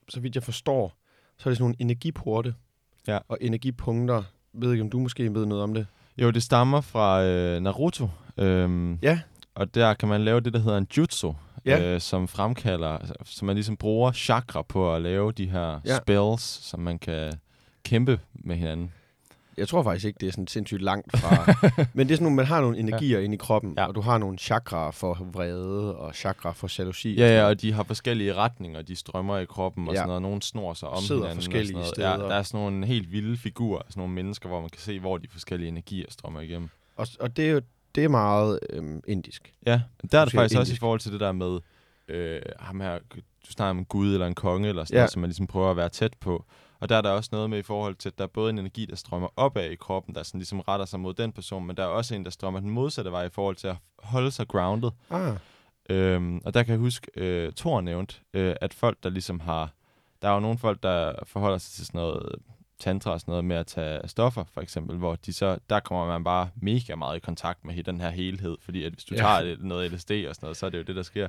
så 0.10 0.20
vidt 0.20 0.36
jeg 0.36 0.44
forstår, 0.44 0.94
så 1.38 1.50
er 1.50 1.52
det 1.52 1.58
sådan 1.58 1.64
nogle 1.64 1.76
energiporte. 1.80 2.54
Ja. 3.08 3.18
Og 3.28 3.38
energipunkter. 3.42 4.16
Jeg 4.16 4.62
ved 4.62 4.72
ikke, 4.72 4.82
om 4.84 4.90
du 4.90 5.00
måske 5.00 5.34
ved 5.34 5.46
noget 5.46 5.64
om 5.64 5.74
det. 5.74 5.88
Jo, 6.18 6.32
det 6.32 6.44
stammer 6.44 6.82
fra 6.82 7.24
øh, 7.24 7.62
Naruto. 7.62 8.10
Øhm, 8.38 8.96
Ja. 9.02 9.20
Og 9.56 9.76
der 9.76 9.94
kan 9.94 10.10
man 10.10 10.22
lave 10.26 10.40
det, 10.40 10.54
der 10.54 10.60
hedder 10.60 10.78
en 10.78 10.88
jutsu, 10.98 11.34
Ja. 11.66 11.94
øh, 11.94 12.02
som 12.02 12.28
fremkalder, 12.28 12.98
så 13.26 13.46
man 13.46 13.56
ligesom 13.56 13.78
bruger 13.78 14.12
chakra 14.12 14.62
på 14.62 14.96
at 14.96 15.02
lave 15.02 15.32
de 15.32 15.50
her 15.50 15.80
Ja. 15.86 15.98
spells, 15.98 16.42
som 16.42 16.80
man 16.80 17.00
kan 17.00 17.34
kæmpe 17.84 18.20
med 18.34 18.56
hinanden. 18.56 18.92
Jeg 19.58 19.68
tror 19.68 19.84
faktisk 19.84 20.06
ikke, 20.06 20.18
det 20.20 20.28
er 20.28 20.32
sådan 20.32 20.48
sindssygt 20.48 20.82
langt 20.82 21.18
fra. 21.18 21.54
Men 21.94 22.08
det 22.08 22.14
er 22.14 22.18
sådan 22.18 22.24
nogle, 22.24 22.36
man 22.36 22.46
har 22.46 22.62
nogle 22.62 22.78
energier 22.78 23.20
ja. 23.20 23.24
inde 23.26 23.34
i 23.36 23.38
kroppen, 23.38 23.74
Ja. 23.78 23.86
og 23.86 23.96
du 23.96 24.02
har 24.02 24.18
nogle 24.18 24.38
chakraer 24.38 24.92
for 24.92 25.28
vrede 25.34 25.96
og 25.96 26.16
chakraer 26.16 26.54
for 26.54 26.70
jalousi. 26.80 27.10
og 27.14 27.18
Ja, 27.18 27.38
ja, 27.40 27.46
og 27.48 27.62
de 27.62 27.74
har 27.74 27.84
forskellige 27.84 28.34
retninger, 28.34 28.82
de 28.82 28.96
strømmer 28.96 29.38
i 29.38 29.46
kroppen 29.46 29.88
og 29.88 29.94
Ja. 29.94 29.98
sådan 30.00 30.08
noget. 30.08 30.22
Nogle 30.22 30.42
snor 30.42 30.74
sig 30.74 30.90
om 30.90 31.02
Sidder 31.02 31.22
hinanden. 31.22 31.38
og 31.38 31.44
forskellige 31.44 31.68
sådan 31.68 31.76
noget. 31.78 31.88
steder. 31.96 32.10
Ja, 32.12 32.18
der 32.18 32.36
er 32.36 32.44
sådan 32.44 32.60
nogle 32.60 32.86
helt 32.86 33.12
vilde 33.12 33.38
figurer, 33.38 33.82
sådan 33.90 34.00
nogle 34.02 34.14
mennesker, 34.14 34.50
hvor 34.50 34.62
man 34.62 34.70
kan 34.70 34.82
se, 34.82 35.00
hvor 35.00 35.18
de 35.18 35.28
forskellige 35.32 35.68
energier 35.68 36.06
strømmer 36.10 36.42
igennem. 36.42 36.70
Og, 36.96 37.08
og 37.20 37.38
det 37.38 37.46
er 37.48 37.52
jo 37.52 37.62
det 37.96 38.04
er 38.04 38.08
meget 38.10 38.60
øhm, 38.70 39.02
indisk. 39.08 39.54
Ja, 39.66 39.82
der 40.12 40.20
er 40.20 40.26
det 40.26 40.34
faktisk 40.34 40.38
også 40.40 40.56
i 40.58 40.62
indisk. 40.62 40.80
forhold 40.80 41.00
til 41.00 41.12
det 41.12 41.20
der 41.20 41.32
med 41.32 41.60
øh, 42.08 42.42
ham 42.60 42.80
her, 42.80 43.00
du 43.48 43.52
snakker 43.52 43.70
om 43.70 43.78
en 43.78 43.86
gud 43.86 44.14
eller 44.14 44.28
en 44.28 44.36
konge, 44.36 44.70
eller 44.70 44.84
sådan. 44.84 44.96
Ja. 44.96 45.00
noget, 45.02 45.12
som 45.12 45.20
man 45.22 45.30
ligesom 45.30 45.48
prøver 45.48 45.72
at 45.72 45.78
være 45.78 45.90
tæt 45.90 46.14
på. 46.20 46.46
Og 46.86 46.90
der 46.90 46.96
er 46.98 47.02
der 47.02 47.10
også 47.10 47.30
noget 47.34 47.50
med 47.50 47.60
i 47.60 47.62
forhold 47.62 47.96
til, 47.96 48.10
at 48.10 48.18
der 48.18 48.24
er 48.24 48.28
både 48.28 48.50
en 48.50 48.60
energi, 48.60 48.86
der 48.86 48.96
strømmer 48.96 49.28
opad 49.36 49.70
i 49.70 49.76
kroppen, 49.76 50.16
der 50.16 50.24
sådan 50.24 50.40
ligesom 50.40 50.60
retter 50.60 50.86
sig 50.86 51.00
mod 51.00 51.14
den 51.14 51.32
person, 51.32 51.66
men 51.68 51.78
der 51.78 51.84
er 51.84 51.88
også 51.88 52.16
en, 52.16 52.24
der 52.26 52.32
strømmer 52.32 52.60
den 52.60 52.70
modsatte 52.70 53.12
vej 53.12 53.24
i 53.26 53.30
forhold 53.30 53.56
til 53.56 53.68
at 53.68 53.76
holde 54.00 54.32
sig 54.32 54.48
grounded. 54.48 54.90
Ah, 55.10 55.36
Øhm, 55.90 56.42
og 56.46 56.54
der 56.54 56.64
kan 56.64 56.72
jeg 56.72 56.80
huske, 56.80 57.08
øh, 57.16 57.54
Thor 57.54 57.82
nævnt, 57.82 58.22
øh, 58.34 58.56
at 58.62 58.74
folk, 58.74 58.98
der 59.04 59.10
ligesom 59.10 59.40
har... 59.40 59.70
Der 60.22 60.30
er 60.30 60.34
jo 60.34 60.40
nogle 60.40 60.58
folk, 60.58 60.84
der 60.84 61.14
forholder 61.24 61.58
sig 61.58 61.72
til 61.74 61.86
sådan 61.86 62.00
noget 62.00 62.36
tantra 62.80 63.12
og 63.12 63.20
sådan 63.20 63.32
noget 63.32 63.46
med 63.46 63.56
at 63.56 63.68
tage 63.68 64.08
stoffer, 64.08 64.44
for 64.54 64.62
eksempel, 64.62 64.98
hvor 64.98 65.16
de 65.16 65.34
så, 65.34 65.58
der 65.70 65.80
kommer 65.80 66.06
man 66.08 66.24
bare 66.24 66.50
mega 66.56 66.96
meget 66.96 67.18
i 67.18 67.20
kontakt 67.20 67.66
med 67.66 67.84
den 67.84 68.02
her 68.02 68.10
helhed, 68.10 68.58
fordi 68.62 68.84
at 68.84 68.94
hvis 68.94 69.04
du 69.04 69.16
Ja. 69.16 69.20
tager 69.22 69.56
noget 69.60 69.92
LSD 69.92 70.12
og 70.12 70.36
sådan 70.36 70.46
noget, 70.46 70.58
så 70.58 70.66
er 70.66 70.70
det 70.70 70.78
jo 70.78 70.84
det, 70.84 70.96
der 70.96 71.04
sker. 71.04 71.28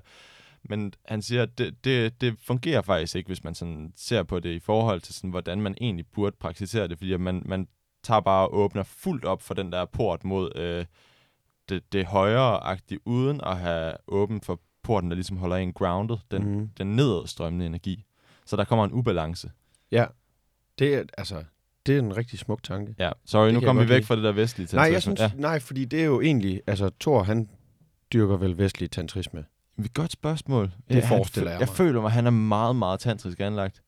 Men 0.68 0.92
han 1.04 1.23
siger, 1.23 1.42
at 1.42 1.58
det, 1.58 1.85
det, 1.85 2.20
det 2.20 2.35
fungerer 2.46 2.82
faktisk 2.82 3.16
ikke, 3.16 3.26
hvis 3.26 3.44
man 3.44 3.54
sådan 3.54 3.92
ser 3.96 4.23
på 4.23 4.40
det 4.40 4.50
i 4.54 4.58
forhold 4.61 5.00
til, 5.00 5.14
sådan, 5.14 5.30
hvordan 5.30 5.61
man 5.61 5.75
egentlig 5.80 6.06
burde 6.06 6.37
praktisere 6.40 6.88
det, 6.88 6.99
fordi 6.99 7.16
man, 7.16 7.42
man 7.46 7.68
tager 8.02 8.20
bare 8.20 8.49
og 8.49 8.54
åbner 8.56 8.82
fuldt 8.82 9.25
op 9.25 9.42
for 9.42 9.54
den 9.54 9.73
der 9.73 9.85
port 9.85 10.25
mod 10.25 10.56
øh, 10.56 10.85
det, 11.68 11.92
det 11.92 12.06
højere-agtige, 12.06 12.99
uden 13.04 13.40
at 13.40 13.56
have 13.58 13.92
åben 14.08 14.40
for 14.40 14.61
porten, 14.82 15.11
der 15.11 15.14
ligesom 15.14 15.37
holder 15.37 15.56
en 15.56 15.73
grounded, 15.73 16.16
den, 16.30 16.58
mm. 16.58 16.68
den 16.78 16.96
nedadstrømmende 16.96 17.66
energi. 17.66 18.04
Så 18.46 18.56
der 18.56 18.64
kommer 18.64 18.85
en 18.85 18.92
ubalance. 18.92 19.50
Ja, 19.90 20.06
det 20.78 20.95
er, 20.95 21.02
altså, 21.19 21.45
det 21.86 21.95
er 21.95 21.99
en 21.99 22.17
rigtig 22.17 22.38
smuk 22.38 22.62
tanke. 22.62 22.95
Ja, 22.99 23.10
sorry, 23.25 23.45
Det 23.47 23.54
nu 23.54 23.60
kommer 23.60 23.82
vi 23.82 23.88
væk 23.88 23.97
lide. 23.97 24.06
fra 24.06 24.17
det 24.17 24.25
der 24.25 24.32
vestlige 24.32 24.69
Nej, 24.73 24.84
jeg 24.84 24.93
tantrisme. 25.02 25.17
synes, 25.17 25.32
Ja. 25.32 25.40
nej, 25.40 25.60
fordi 25.60 25.84
det 25.84 26.00
er 26.00 26.04
jo 26.04 26.21
egentlig, 26.21 26.62
altså 26.67 26.90
Thor, 27.00 27.23
han 27.23 27.49
dyrker 28.12 28.36
vel 28.36 28.58
vestlig 28.58 28.90
tantrisme. 28.90 29.45
Men 29.76 29.89
Godt 29.95 30.12
spørgsmål. 30.12 30.71
Det 30.89 30.97
han 31.04 31.08
forestiller 31.08 31.49
fø- 31.50 31.52
jeg 31.52 31.60
Jeg 31.60 31.67
mig. 31.69 31.76
føler 31.76 32.00
mig, 32.00 32.06
at 32.08 32.12
han 32.12 32.26
er 32.26 32.30
meget, 32.30 32.76
meget 32.76 33.00
tantrisk 33.00 33.41
anlagt. 33.41 33.82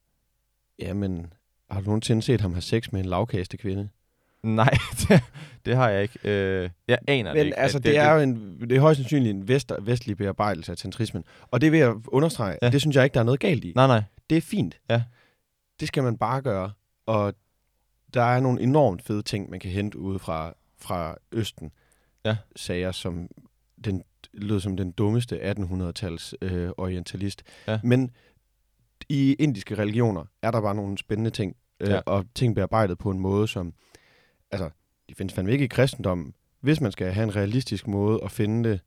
Jamen, 0.78 1.32
har 1.70 1.80
du 1.80 1.86
nogensinde 1.86 2.22
set 2.22 2.40
ham 2.40 2.52
have 2.52 2.62
sex 2.62 2.92
med 2.92 3.00
en 3.00 3.06
lavkaste 3.06 3.56
kvinde? 3.56 3.88
Nej, 4.42 4.70
det, 5.08 5.22
det 5.66 5.76
har 5.76 5.88
jeg 5.88 6.02
ikke. 6.02 6.18
Øh, 6.24 6.70
jeg 6.88 6.98
aner 7.08 7.30
det 7.30 7.38
Men 7.38 7.46
ikke. 7.46 7.58
altså, 7.58 7.78
det, 7.78 7.84
det 7.84 7.96
er 7.98 8.12
jo 8.12 8.20
en, 8.20 8.60
det 8.60 8.72
er 8.72 8.80
højst 8.80 8.98
sandsynligt 9.00 9.34
en 9.36 9.48
vest, 9.48 9.72
vestlig 9.80 10.16
bearbejdelse 10.16 10.72
af 10.72 10.78
tantrismen. 10.78 11.24
Og 11.50 11.60
det 11.60 11.72
vil 11.72 11.78
jeg 11.80 11.94
understrege, 12.08 12.50
Ja. 12.62 12.66
ja. 12.66 12.70
det 12.72 12.80
synes 12.80 12.96
jeg 12.96 13.04
ikke, 13.04 13.14
der 13.14 13.20
er 13.20 13.24
noget 13.24 13.40
galt 13.40 13.64
i. 13.64 13.72
Nej, 13.76 13.86
nej. 13.86 14.02
Det 14.30 14.36
er 14.38 14.42
fint. 14.42 14.80
Ja. 14.90 15.02
Det 15.80 15.88
skal 15.88 16.02
man 16.02 16.18
bare 16.18 16.42
gøre. 16.42 16.72
Og 17.06 17.34
der 18.14 18.22
er 18.22 18.40
nogle 18.40 18.60
enormt 18.62 19.02
fede 19.02 19.22
ting, 19.22 19.50
man 19.50 19.60
kan 19.60 19.70
hente 19.70 19.98
ude 19.98 20.18
fra, 20.18 20.52
fra 20.80 21.16
Østen. 21.32 21.70
Ja. 22.24 22.36
Sager, 22.56 22.92
som 22.92 23.28
den 23.84 24.02
lød 24.32 24.60
som 24.60 24.76
den 24.76 24.92
dummeste 24.92 25.52
1800-tals 25.52 26.34
øh, 26.42 26.70
orientalist. 26.76 27.42
Ja. 27.66 27.80
Men 27.84 28.10
i 29.08 29.36
indiske 29.38 29.78
religioner 29.78 30.24
er 30.42 30.50
der 30.50 30.60
bare 30.60 30.74
nogle 30.74 30.98
spændende 30.98 31.30
ting, 31.30 31.56
øh, 31.80 31.88
Ja. 31.88 32.00
og 32.06 32.24
ting 32.34 32.54
bearbejdet 32.54 32.98
på 32.98 33.10
en 33.10 33.18
måde, 33.18 33.48
som... 33.48 33.72
Altså, 34.50 34.70
de 35.08 35.14
findes 35.14 35.34
fandme 35.34 35.52
ikke 35.52 35.64
i 35.64 35.68
kristendommen. 35.68 36.34
Hvis 36.60 36.80
man 36.80 36.92
skal 36.92 37.12
have 37.12 37.24
en 37.24 37.36
realistisk 37.36 37.86
måde 37.86 38.20
at 38.24 38.30
finde 38.30 38.70
det... 38.70 38.80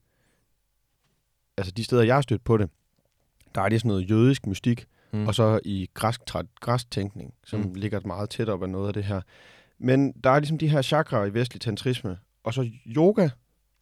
Altså, 1.57 1.71
de 1.71 1.83
steder, 1.83 2.03
jeg 2.03 2.15
har 2.15 2.21
stødt 2.21 2.43
på 2.43 2.57
det, 2.57 2.69
der 3.55 3.61
er 3.61 3.69
det 3.69 3.81
sådan 3.81 3.89
noget 3.89 4.09
jødisk 4.09 4.47
mystik, 4.47 4.85
Mm. 5.13 5.27
og 5.27 5.35
så 5.35 5.59
i 5.65 5.89
græsk, 5.93 6.21
tra- 6.31 6.55
græsk 6.59 6.91
tænkning, 6.91 7.33
som 7.43 7.59
Mm. 7.59 7.73
ligger 7.73 7.99
meget 8.05 8.29
tæt 8.29 8.49
op 8.49 8.63
af 8.63 8.69
noget 8.69 8.87
af 8.87 8.93
det 8.93 9.03
her. 9.03 9.21
Men 9.79 10.11
der 10.11 10.29
er 10.29 10.39
ligesom 10.39 10.57
de 10.57 10.67
her 10.67 10.81
chakraer 10.81 11.25
i 11.25 11.33
vestlig 11.33 11.61
tantrisme, 11.61 12.17
og 12.43 12.53
så 12.53 12.71
yoga. 12.87 13.29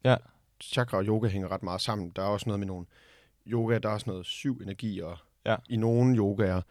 Ja. 0.04 0.16
Chakra 0.60 0.96
og 0.96 1.04
yoga 1.06 1.28
hænger 1.28 1.52
ret 1.52 1.62
meget 1.62 1.80
sammen. 1.80 2.10
Der 2.16 2.22
er 2.22 2.26
også 2.26 2.48
noget 2.48 2.58
med 2.60 2.66
nogle 2.66 2.86
yoga, 3.46 3.78
der 3.78 3.88
er 3.90 3.98
sådan 3.98 4.10
noget 4.10 4.26
syv 4.26 4.60
energier. 4.62 5.26
Ja. 5.46 5.56
I 5.68 5.76
nogle 5.76 6.16
yogaer, 6.16 6.62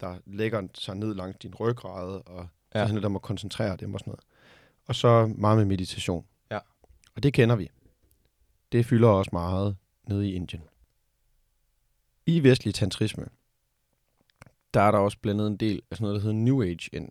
der 0.00 0.18
lægger 0.26 0.62
sig 0.74 0.96
ned 0.96 1.14
langs 1.14 1.38
din 1.38 1.54
ryggrad, 1.54 2.20
og 2.26 2.48
Ja. 2.74 2.80
så 2.80 2.86
handler 2.86 3.00
det 3.00 3.06
om 3.06 3.16
at 3.16 3.22
koncentrere 3.22 3.76
dem 3.76 3.94
og 3.94 4.00
sådan 4.00 4.10
noget. 4.10 4.24
Og 4.86 4.94
så 4.94 5.26
meget 5.38 5.58
med 5.58 5.64
meditation. 5.64 6.26
Ja. 6.50 6.58
Og 7.16 7.22
det 7.22 7.32
kender 7.34 7.56
vi. 7.56 7.70
Det 8.72 8.86
fylder 8.86 9.08
også 9.08 9.30
meget 9.32 9.76
nede 10.08 10.28
i 10.28 10.34
Indien. 10.34 10.62
I 12.26 12.42
vestlig 12.42 12.74
tantrisme, 12.74 13.26
der 14.74 14.80
er 14.80 14.90
der 14.90 14.98
også 14.98 15.18
blandet 15.22 15.46
en 15.46 15.56
del 15.56 15.82
af 15.90 15.96
sådan 15.96 16.04
noget, 16.04 16.14
der 16.14 16.22
hedder 16.22 16.44
New 16.44 16.62
Age 16.62 16.90
ind. 16.92 17.08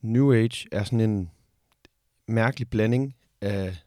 New 0.00 0.32
Age 0.32 0.68
er 0.72 0.84
sådan 0.84 1.00
en 1.00 1.30
mærkelig 2.28 2.70
blanding 2.70 3.16
af 3.40 3.83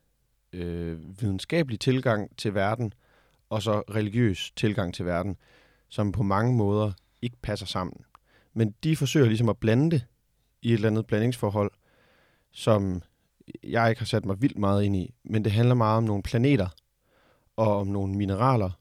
øh, 0.57 1.21
videnskabelig 1.21 1.79
tilgang 1.79 2.37
til 2.37 2.53
verden, 2.53 2.93
og 3.49 3.61
så 3.61 3.79
religiøs 3.79 4.51
tilgang 4.55 4.93
til 4.93 5.05
verden, 5.05 5.37
som 5.89 6.11
på 6.11 6.23
mange 6.23 6.53
måder 6.53 6.91
ikke 7.21 7.37
passer 7.41 7.65
sammen. 7.65 8.05
Men 8.53 8.75
de 8.83 8.95
forsøger 8.95 9.27
ligesom 9.27 9.49
at 9.49 9.57
blande 9.57 9.91
det 9.91 10.05
i 10.61 10.69
et 10.69 10.73
eller 10.73 10.89
andet 10.89 11.07
blandingsforhold, 11.07 11.71
som 12.51 13.01
jeg 13.63 13.89
ikke 13.89 13.99
har 13.99 14.05
sat 14.05 14.25
mig 14.25 14.41
vildt 14.41 14.57
meget 14.57 14.83
ind 14.83 14.95
i, 14.95 15.13
men 15.23 15.43
det 15.43 15.51
handler 15.51 15.75
meget 15.75 15.97
om 15.97 16.03
nogle 16.03 16.23
planeter, 16.23 16.67
og 17.55 17.77
om 17.77 17.87
nogle 17.87 18.13
mineraler, 18.15 18.71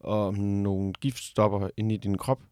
og 0.00 0.26
om 0.26 0.34
nogle 0.34 0.92
giftstoffer 0.92 1.70
inde 1.76 1.94
i 1.94 1.98
din 1.98 2.18
krop, 2.18 2.42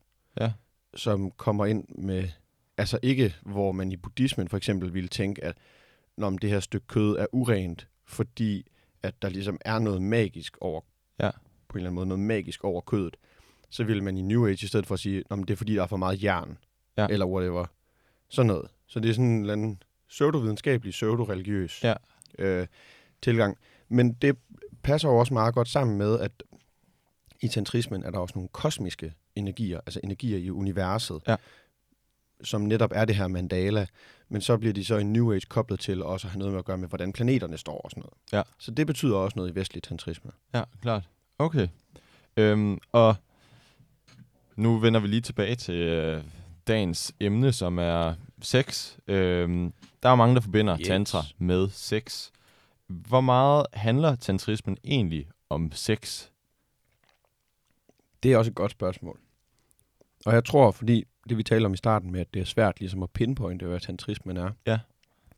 Ja. 0.40 0.52
som 0.94 1.30
kommer 1.30 1.66
ind 1.66 1.84
med, 1.88 2.28
altså 2.76 2.98
ikke 3.02 3.34
hvor 3.42 3.72
man 3.72 3.92
i 3.92 3.96
buddhismen 3.96 4.48
for 4.48 4.56
eksempel 4.56 4.94
ville 4.94 5.08
tænke, 5.08 5.44
at 5.44 5.56
når 6.16 6.30
det 6.30 6.50
her 6.50 6.60
stykke 6.60 6.86
kød 6.86 7.16
er 7.16 7.26
urent, 7.32 7.88
fordi 8.08 8.66
at 9.02 9.22
der 9.22 9.28
ligesom 9.28 9.58
er 9.60 9.78
noget 9.78 10.02
magisk 10.02 10.56
over, 10.60 10.80
Ja. 11.20 11.30
på 11.68 11.72
en 11.74 11.78
eller 11.78 11.88
anden 11.88 11.94
måde 11.94 12.06
noget 12.06 12.20
magisk 12.20 12.64
over 12.64 12.80
kødet, 12.80 13.16
så 13.70 13.84
ville 13.84 14.04
man 14.04 14.16
i 14.16 14.22
New 14.22 14.46
Age 14.46 14.64
i 14.64 14.66
stedet 14.66 14.86
for 14.86 14.94
at 14.94 15.00
sige, 15.00 15.24
at 15.30 15.38
det 15.38 15.50
er 15.50 15.56
fordi, 15.56 15.74
der 15.74 15.82
er 15.82 15.86
for 15.86 15.96
meget 15.96 16.22
jern, 16.24 16.58
Ja. 16.96 17.06
eller 17.10 17.26
whatever. 17.26 17.66
Sådan 18.28 18.46
noget. 18.46 18.70
Så 18.86 19.00
det 19.00 19.08
er 19.10 19.14
sådan 19.14 19.26
en 19.30 19.40
eller 19.40 19.52
anden 19.52 19.82
pseudo-videnskabelig, 20.08 20.90
pseudo-religiøs 20.92 21.84
Ja. 21.84 21.94
øh, 22.38 22.66
tilgang. 23.22 23.58
Men 23.88 24.12
det 24.12 24.36
passer 24.82 25.08
jo 25.08 25.16
også 25.16 25.34
meget 25.34 25.54
godt 25.54 25.68
sammen 25.68 25.98
med, 25.98 26.18
at 26.20 26.42
i 27.42 27.48
tantrismen 27.48 28.04
er 28.04 28.10
der 28.10 28.18
også 28.18 28.32
nogle 28.34 28.48
kosmiske 28.48 29.14
energier, 29.34 29.80
altså 29.86 30.00
energier 30.04 30.38
i 30.38 30.50
universet, 30.50 31.22
Ja. 31.28 31.36
Som 32.44 32.60
netop 32.60 32.90
er 32.94 33.04
det 33.04 33.16
her 33.16 33.28
mandala, 33.28 33.86
men 34.28 34.40
så 34.40 34.56
bliver 34.56 34.72
de 34.72 34.84
så 34.84 34.96
i 34.96 35.02
New 35.02 35.32
Age 35.32 35.46
koblet 35.48 35.80
til 35.80 36.02
også 36.02 36.26
at 36.26 36.30
have 36.32 36.38
noget 36.38 36.52
med 36.52 36.58
at 36.58 36.64
gøre 36.64 36.78
med, 36.78 36.88
hvordan 36.88 37.12
planeterne 37.12 37.58
står 37.58 37.80
og 37.80 37.90
sådan 37.90 38.00
noget. 38.00 38.14
Ja. 38.32 38.42
Så 38.58 38.70
det 38.70 38.86
betyder 38.86 39.16
også 39.16 39.36
noget 39.36 39.50
i 39.50 39.54
vestlig 39.54 39.82
tantrisme. 39.82 40.30
Ja, 40.54 40.62
klart. 40.82 41.08
Okay. 41.38 41.68
Øhm, 42.36 42.78
og 42.92 43.16
nu 44.56 44.78
vender 44.78 45.00
vi 45.00 45.06
lige 45.08 45.20
tilbage 45.20 45.54
til 45.54 45.74
øh, 45.74 46.22
dagens 46.66 47.12
emne, 47.20 47.52
som 47.52 47.78
er 47.78 48.14
sex. 48.42 48.96
Øhm, 49.06 49.72
der 50.02 50.08
er 50.08 50.14
mange, 50.14 50.34
der 50.34 50.40
forbinder 50.40 50.76
Yes. 50.80 50.86
tantra 50.86 51.22
med 51.38 51.68
sex. 51.72 52.30
Hvor 52.86 53.20
meget 53.20 53.66
handler 53.72 54.16
tantrismen 54.16 54.76
egentlig 54.84 55.28
om 55.50 55.72
sex? 55.72 56.26
Det 58.22 58.32
er 58.32 58.38
også 58.38 58.50
et 58.50 58.54
godt 58.54 58.70
spørgsmål. 58.70 59.18
Og 60.26 60.34
jeg 60.34 60.44
tror, 60.44 60.70
fordi 60.70 61.04
det 61.28 61.38
vi 61.38 61.42
talte 61.42 61.66
om 61.66 61.74
i 61.74 61.76
starten 61.76 62.12
med, 62.12 62.20
at 62.20 62.34
det 62.34 62.40
er 62.42 62.46
svært 62.46 62.80
ligesom 62.80 63.02
at 63.02 63.10
pinpointe, 63.10 63.66
hvad 63.66 63.80
tantrismen 63.80 64.36
er, 64.36 64.50
Ja. 64.66 64.78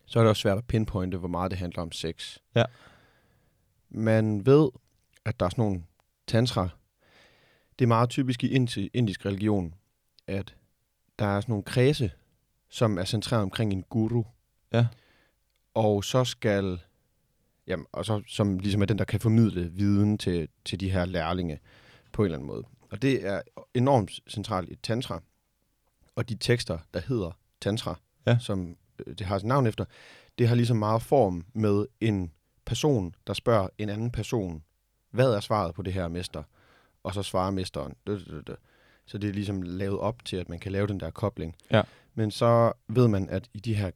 så 0.06 0.18
er 0.18 0.22
det 0.22 0.28
også 0.30 0.40
svært 0.42 0.58
at 0.58 0.64
pinpointe, 0.64 1.18
hvor 1.18 1.28
meget 1.28 1.50
det 1.50 1.58
handler 1.58 1.82
om 1.82 1.92
sex. 1.92 2.38
Ja. 2.54 2.64
Man 3.90 4.46
ved, 4.46 4.68
at 5.24 5.40
der 5.40 5.46
er 5.46 5.50
sådan 5.50 5.62
nogle 5.64 5.82
tantra. 6.26 6.68
Det 7.78 7.84
er 7.84 7.88
meget 7.88 8.10
typisk 8.10 8.44
i 8.44 8.56
indi- 8.58 8.88
indisk 8.94 9.26
religion, 9.26 9.74
at 10.26 10.54
der 11.18 11.26
er 11.26 11.40
sådan 11.40 11.52
nogle 11.52 11.62
kredse, 11.64 12.10
som 12.68 12.98
er 12.98 13.04
centreret 13.04 13.42
omkring 13.42 13.72
en 13.72 13.82
guru. 13.82 14.22
Ja. 14.72 14.86
Og 15.74 16.04
så 16.04 16.24
skal, 16.24 16.80
jamen, 17.66 17.86
og 17.92 18.04
så, 18.04 18.22
som 18.26 18.58
ligesom 18.58 18.82
er 18.82 18.86
den, 18.86 18.98
der 18.98 19.04
kan 19.04 19.20
formidle 19.20 19.70
viden 19.72 20.18
til, 20.18 20.48
til 20.64 20.80
de 20.80 20.90
her 20.90 21.04
lærlinge 21.04 21.58
på 22.12 22.22
en 22.22 22.26
eller 22.26 22.36
anden 22.38 22.46
måde. 22.46 22.64
Og 22.90 23.02
det 23.02 23.26
er 23.26 23.42
enormt 23.74 24.20
centralt 24.28 24.68
i 24.68 24.74
tantra. 24.74 25.22
Og 26.16 26.28
de 26.28 26.34
tekster, 26.34 26.78
der 26.94 27.00
hedder 27.00 27.30
tantra, 27.60 27.98
Ja. 28.26 28.38
som 28.40 28.76
øh, 29.06 29.14
det 29.18 29.26
har 29.26 29.38
sit 29.38 29.46
navn 29.46 29.66
efter, 29.66 29.84
det 30.38 30.48
har 30.48 30.54
ligesom 30.54 30.76
meget 30.76 31.02
form 31.02 31.44
med 31.54 31.86
en 32.00 32.32
person, 32.64 33.14
der 33.26 33.32
spørger 33.32 33.68
en 33.78 33.88
anden 33.88 34.10
person, 34.10 34.62
hvad 35.10 35.32
er 35.34 35.40
svaret 35.40 35.74
på 35.74 35.82
det 35.82 35.92
her, 35.92 36.08
mester? 36.08 36.42
Og 37.02 37.14
så 37.14 37.22
svarer 37.22 37.50
mesteren. 37.50 37.94
Så 39.06 39.18
det 39.18 39.28
er 39.28 39.32
ligesom 39.34 39.62
lavet 39.62 39.98
op 39.98 40.24
til, 40.24 40.36
at 40.36 40.48
man 40.48 40.58
kan 40.58 40.72
lave 40.72 40.86
den 40.86 41.00
der 41.00 41.10
kobling. 41.10 41.56
Ja. 41.70 41.82
Men 42.14 42.30
så 42.30 42.72
ved 42.88 43.08
man, 43.08 43.28
at 43.28 43.48
i 43.54 43.58
de 43.60 43.74
her 43.74 43.90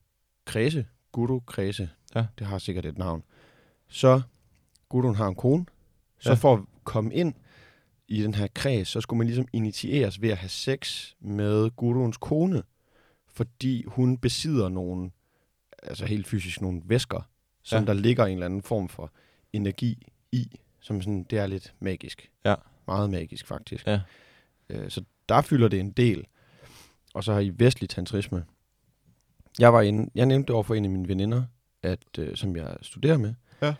kredse, 0.45 0.87
guru-kredse, 1.13 1.91
Ja. 2.15 2.27
det 2.39 2.47
har 2.47 2.59
sikkert 2.59 2.87
et 2.87 2.99
navn, 2.99 3.23
så 3.89 4.23
guruen 4.89 5.15
har 5.15 5.29
en 5.29 5.35
kone, 5.35 5.67
så 6.19 6.29
Ja. 6.31 6.35
for 6.35 6.55
at 6.55 6.61
komme 6.85 7.15
ind 7.15 7.35
i 8.09 8.23
den 8.23 8.35
her 8.35 8.47
kreds, 8.55 8.89
så 8.89 9.01
skulle 9.01 9.19
man 9.19 9.27
ligesom 9.27 9.49
initieres 9.53 10.21
ved 10.23 10.31
at 10.31 10.37
have 10.39 10.49
sex 10.49 11.13
med 11.21 11.71
guruens 11.71 12.17
kone, 12.17 12.63
fordi 13.29 13.85
hun 13.87 14.19
besidder 14.19 14.69
nogle, 14.69 15.11
altså 15.83 16.07
helt 16.07 16.27
fysisk 16.27 16.61
nogle 16.61 16.83
væsker, 16.85 17.29
som 17.63 17.83
Ja. 17.83 17.87
der 17.87 17.93
ligger 17.93 18.25
en 18.27 18.33
eller 18.33 18.47
anden 18.47 18.63
form 18.63 18.89
for 18.89 19.13
energi 19.53 20.07
i, 20.33 20.61
som 20.81 21.03
sådan, 21.03 21.25
det 21.31 21.39
er 21.39 21.47
lidt 21.47 21.75
magisk. 21.81 22.31
Ja. 22.45 22.55
Meget 22.87 23.11
magisk, 23.11 23.47
faktisk. 23.47 23.87
Ja. 23.87 24.01
Øh, 24.71 24.91
så 24.91 25.05
der 25.29 25.41
fylder 25.43 25.69
det 25.69 25.81
en 25.81 25.91
del. 25.91 26.27
Og 27.15 27.25
så 27.25 27.39
i 27.39 27.53
vestlig 27.59 27.89
tantrisme. 27.91 28.45
Jeg 29.59 29.73
var 29.73 29.83
inde, 29.83 30.11
jeg 30.15 30.27
nævnte 30.27 30.47
det 30.47 30.55
over 30.55 30.63
for 30.63 30.75
en 30.75 30.85
af 30.85 30.91
mine 30.91 31.09
veninder, 31.09 31.45
at, 31.83 32.19
øh, 32.19 32.37
som 32.37 32.57
jeg 32.57 32.77
studerer 32.83 33.19
med, 33.19 33.35
Ja. 33.63 33.75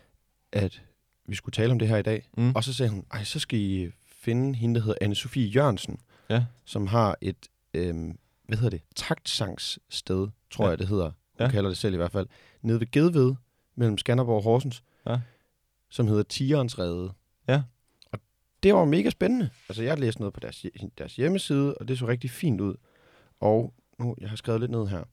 at 0.53 0.83
vi 1.27 1.35
skulle 1.35 1.53
tale 1.53 1.73
om 1.73 1.79
det 1.79 1.89
her 1.89 1.97
i 1.97 2.03
dag. 2.03 2.29
Mm. 2.37 2.53
Og 2.55 2.65
så 2.65 2.73
sagde 2.73 2.91
hun, 2.91 3.05
ej, 3.13 3.25
så 3.25 3.39
skal 3.39 3.59
I 3.59 3.91
finde 4.25 4.55
hende, 4.59 4.81
der 4.81 4.87
hedder 4.87 4.99
Anne-Sophie 5.07 5.41
Jørgensen, 5.55 5.99
Ja. 6.31 6.45
som 6.65 6.87
har 6.87 7.17
et, 7.21 7.47
øhm, 7.75 8.19
hvad 8.47 8.59
hedder 8.59 8.71
det, 8.71 8.83
taktsangssted, 8.97 10.29
tror 10.51 10.65
Ja. 10.65 10.71
jeg, 10.71 10.79
det 10.79 10.89
hedder. 10.89 11.05
Hun 11.05 11.15
Ja. 11.41 11.51
kalder 11.51 11.71
det 11.71 11.77
selv 11.79 11.95
i 11.95 11.97
hvert 11.97 12.13
fald. 12.13 12.27
Nede 12.63 12.81
ved 12.81 12.91
Gedved, 12.91 13.35
mellem 13.75 13.99
Skanderborg 13.99 14.37
og 14.37 14.43
Horsens, 14.43 14.83
Ja. 15.07 15.21
som 15.91 16.07
hedder 16.09 16.23
Tigerens 16.23 16.79
Rede. 16.79 17.13
Ja. 17.49 17.63
Og 18.13 18.19
det 18.63 18.75
var 18.75 18.85
mega 18.85 19.11
spændende. 19.11 19.51
Altså, 19.69 19.83
jeg 19.83 19.99
læste 19.99 20.21
noget 20.21 20.35
på 20.35 20.41
deres, 20.41 20.67
deres 20.99 21.17
hjemmeside, 21.17 21.75
og 21.75 21.89
det 21.89 21.99
så 21.99 22.07
rigtig 22.07 22.31
fint 22.31 22.61
ud. 22.61 22.75
Og 23.41 23.75
nu, 23.99 24.15
jeg 24.21 24.29
har 24.29 24.37
skrevet 24.37 24.61
lidt 24.61 24.71
ned 24.71 24.87
her. 24.87 25.05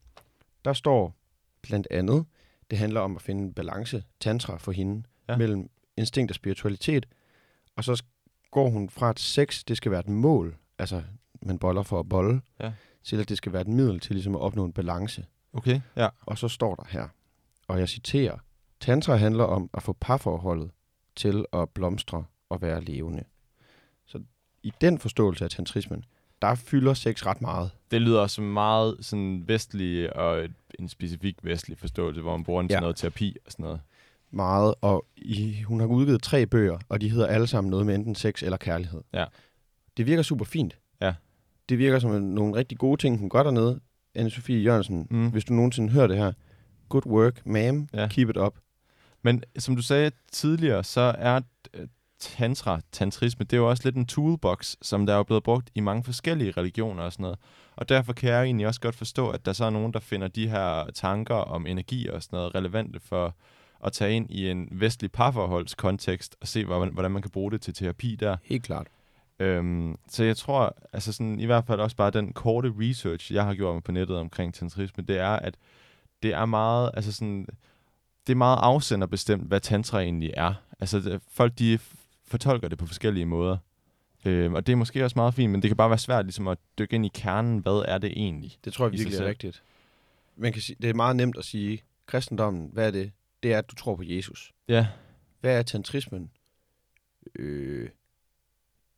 Der 0.64 0.72
står 0.72 1.16
blandt 1.62 1.86
andet, 1.90 2.24
det 2.70 2.78
handler 2.78 3.00
om 3.00 3.16
at 3.16 3.22
finde 3.22 3.42
en 3.44 3.54
balance, 3.54 4.04
tantra 4.20 4.56
for 4.58 4.72
hende, 4.72 5.02
ja. 5.28 5.36
mellem 5.36 5.70
instinkt 5.96 6.30
og 6.30 6.34
spiritualitet. 6.34 7.06
Og 7.76 7.84
så 7.84 8.02
går 8.52 8.68
hun 8.70 8.88
fra, 8.90 9.08
at 9.10 9.18
sex, 9.20 9.64
det 9.68 9.76
skal 9.76 9.90
være 9.92 10.00
et 10.00 10.08
mål, 10.08 10.56
altså 10.78 11.02
man 11.42 11.58
boller 11.58 11.82
for 11.82 12.00
at 12.00 12.08
bolle, 12.08 12.40
Ja. 12.60 12.72
til 13.04 13.20
at 13.20 13.28
det 13.28 13.36
skal 13.36 13.52
være 13.52 13.62
et 13.62 13.68
middel 13.68 14.00
til 14.00 14.14
ligesom 14.14 14.34
at 14.34 14.40
opnå 14.40 14.64
en 14.64 14.72
balance. 14.72 15.24
Okay, 15.52 15.80
ja. 15.96 16.08
Og 16.26 16.38
så 16.38 16.48
står 16.48 16.74
der 16.74 16.82
her, 16.88 17.08
og 17.68 17.78
jeg 17.78 17.88
citerer, 17.88 18.38
Tantra 18.80 19.16
handler 19.16 19.44
om 19.44 19.70
at 19.74 19.82
få 19.82 19.92
parforholdet 20.00 20.70
til 21.16 21.44
at 21.52 21.68
blomstre 21.70 22.24
og 22.48 22.62
være 22.62 22.80
levende. 22.84 23.24
Så 24.06 24.22
i 24.62 24.72
den 24.80 24.98
forståelse 24.98 25.44
af 25.44 25.50
tantrismen, 25.50 26.04
der 26.42 26.54
fylder 26.54 26.94
sex 26.94 27.26
ret 27.26 27.40
meget. 27.40 27.70
Det 27.90 28.02
lyder 28.02 28.26
som 28.26 28.44
meget 28.44 28.96
sådan 29.00 29.42
vestlig 29.48 30.16
og 30.16 30.48
en 30.78 30.88
specifik 30.88 31.38
vestlig 31.42 31.78
forståelse, 31.78 32.20
hvor 32.20 32.36
man 32.36 32.44
bruger 32.44 32.62
den 32.62 32.68
til 32.68 32.74
Ja. 32.74 32.80
noget 32.80 32.96
terapi 32.96 33.36
og 33.46 33.52
sådan 33.52 33.62
noget. 33.62 33.80
Meget, 34.32 34.74
og 34.80 35.06
i, 35.16 35.62
hun 35.62 35.80
har 35.80 35.86
udgivet 35.86 36.22
tre 36.22 36.46
bøger, 36.46 36.78
og 36.88 37.00
de 37.00 37.10
hedder 37.10 37.26
alle 37.26 37.46
sammen 37.46 37.70
noget 37.70 37.86
med 37.86 37.94
enten 37.94 38.14
sex 38.14 38.42
eller 38.42 38.56
kærlighed. 38.56 39.00
Ja. 39.14 39.24
Det 39.96 40.06
virker 40.06 40.22
super 40.22 40.44
fint. 40.44 40.78
Ja. 41.00 41.14
Det 41.68 41.78
virker 41.78 41.98
som 41.98 42.10
nogle 42.22 42.54
rigtig 42.54 42.78
gode 42.78 43.00
ting, 43.00 43.18
hun 43.18 43.28
gør 43.30 43.42
dernede. 43.42 43.80
Anne-Sophie 44.18 44.52
Jørgensen, 44.52 45.06
Mm. 45.10 45.30
hvis 45.30 45.44
du 45.44 45.52
nogensinde 45.54 45.92
hører 45.92 46.06
det 46.06 46.16
her, 46.16 46.32
good 46.88 47.06
work, 47.06 47.38
ma'am, 47.46 48.00
Ja. 48.00 48.08
keep 48.08 48.28
it 48.30 48.36
up. 48.36 48.54
Men 49.22 49.42
som 49.58 49.76
du 49.76 49.82
sagde 49.82 50.10
tidligere, 50.32 50.84
så 50.84 51.14
er 51.18 51.40
øh, 51.74 51.86
tantra, 52.20 52.80
tantrisme, 52.92 53.44
det 53.44 53.52
er 53.52 53.60
jo 53.60 53.70
også 53.70 53.82
lidt 53.84 53.96
en 53.96 54.06
toolbox, 54.06 54.74
som 54.82 55.06
der 55.06 55.14
er 55.14 55.22
blevet 55.22 55.42
brugt 55.42 55.70
i 55.74 55.80
mange 55.80 56.04
forskellige 56.04 56.50
religioner 56.50 57.02
og 57.02 57.12
sådan 57.12 57.22
noget. 57.22 57.38
Og 57.76 57.88
derfor 57.88 58.12
kan 58.12 58.30
jeg 58.30 58.42
egentlig 58.42 58.66
også 58.66 58.80
godt 58.80 58.94
forstå, 58.94 59.28
at 59.30 59.46
der 59.46 59.52
så 59.52 59.64
er 59.64 59.70
nogen, 59.70 59.92
der 59.92 60.00
finder 60.00 60.28
de 60.28 60.48
her 60.48 60.90
tanker 60.94 61.34
om 61.34 61.66
energi 61.66 62.08
og 62.08 62.22
sådan 62.22 62.36
noget 62.36 62.54
relevante 62.54 63.00
for 63.00 63.36
at 63.82 63.92
tage 63.92 64.16
ind 64.16 64.30
i 64.30 64.50
en 64.50 64.68
vestlig 64.70 65.12
parforholdskontekst 65.12 66.36
og 66.40 66.48
se, 66.48 66.64
hvordan, 66.64 66.92
hvordan 66.92 67.10
man 67.10 67.22
kan 67.22 67.30
bruge 67.30 67.50
det 67.50 67.60
til 67.60 67.74
terapi 67.74 68.16
der. 68.16 68.36
Helt 68.44 68.62
klart. 68.62 68.86
Øhm, 69.38 69.96
så 70.08 70.24
jeg 70.24 70.36
tror, 70.36 70.76
altså 70.92 71.12
sådan, 71.12 71.40
i 71.40 71.46
hvert 71.46 71.64
fald 71.66 71.80
også 71.80 71.96
bare 71.96 72.10
den 72.10 72.32
korte 72.32 72.72
research, 72.78 73.32
jeg 73.32 73.44
har 73.44 73.54
gjort 73.54 73.84
på 73.84 73.92
nettet 73.92 74.16
omkring 74.16 74.54
tantrisme, 74.54 75.04
det 75.04 75.18
er, 75.18 75.30
at 75.30 75.54
det 76.22 76.32
er 76.32 76.46
meget, 76.46 76.90
altså 76.94 77.12
sådan, 77.12 77.46
det 78.26 78.32
er 78.32 78.36
meget 78.36 78.58
afsenderbestemt, 78.62 79.48
hvad 79.48 79.60
tantra 79.60 80.00
egentlig 80.00 80.32
er. 80.36 80.54
Altså 80.80 81.00
det, 81.00 81.20
folk, 81.28 81.58
de 81.58 81.78
fortolker 82.26 82.68
det 82.68 82.78
på 82.78 82.86
forskellige 82.86 83.26
måder. 83.26 83.56
Øhm, 84.24 84.54
og 84.54 84.66
det 84.66 84.72
er 84.72 84.76
måske 84.76 85.04
også 85.04 85.18
meget 85.18 85.34
fint, 85.34 85.52
men 85.52 85.62
det 85.62 85.68
kan 85.68 85.76
bare 85.76 85.90
være 85.90 85.98
svært 85.98 86.24
ligesom 86.24 86.48
at 86.48 86.58
dykke 86.78 86.94
ind 86.94 87.06
i 87.06 87.10
kernen, 87.14 87.58
hvad 87.58 87.84
er 87.88 87.98
det 87.98 88.10
egentlig? 88.10 88.58
Det 88.64 88.72
tror 88.72 88.84
jeg 88.84 88.92
virkelig 88.92 89.18
er 89.18 89.26
rigtigt. 89.26 89.62
Man 90.36 90.52
kan 90.52 90.62
sige, 90.62 90.76
det 90.82 90.90
er 90.90 90.94
meget 90.94 91.16
nemt 91.16 91.38
at 91.38 91.44
sige, 91.44 91.82
kristendommen, 92.06 92.70
hvad 92.72 92.86
er 92.86 92.90
det? 92.90 93.12
Det 93.42 93.52
er, 93.52 93.58
at 93.58 93.70
du 93.70 93.74
tror 93.74 93.96
på 93.96 94.02
Jesus. 94.06 94.52
Ja, 94.68 94.86
Hvad 95.40 95.58
er 95.58 95.62
tantrismen? 95.62 96.30
Øh, 97.34 97.88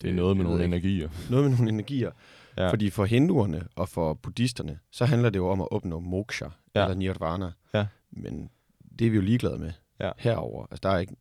det 0.02 0.10
er 0.10 0.14
noget 0.14 0.36
med 0.36 0.44
nogle 0.44 0.64
ikke. 0.64 0.76
energier. 0.76 1.08
noget 1.30 1.44
med 1.50 1.56
nogle 1.58 1.68
energier. 1.72 2.10
Ja. 2.56 2.70
Fordi 2.70 2.90
for 2.90 3.04
hinduerne 3.04 3.68
og 3.76 3.88
for 3.88 4.14
buddhisterne, 4.14 4.78
så 4.90 5.04
handler 5.04 5.30
det 5.30 5.38
jo 5.38 5.48
om 5.48 5.60
at 5.60 5.68
opnå 5.70 6.00
moksha, 6.00 6.46
Ja. 6.74 6.82
eller 6.82 6.94
nirvana. 6.94 7.52
Ja. 7.74 7.86
Men 8.10 8.50
det 8.98 9.06
er 9.06 9.10
vi 9.10 9.16
jo 9.16 9.22
ligeglade 9.22 9.58
med 9.58 9.72
Ja. 10.00 10.10
herover. 10.18 10.66
Altså, 10.70 10.80
der 10.82 10.88
er 10.88 10.98
ikke, 10.98 11.16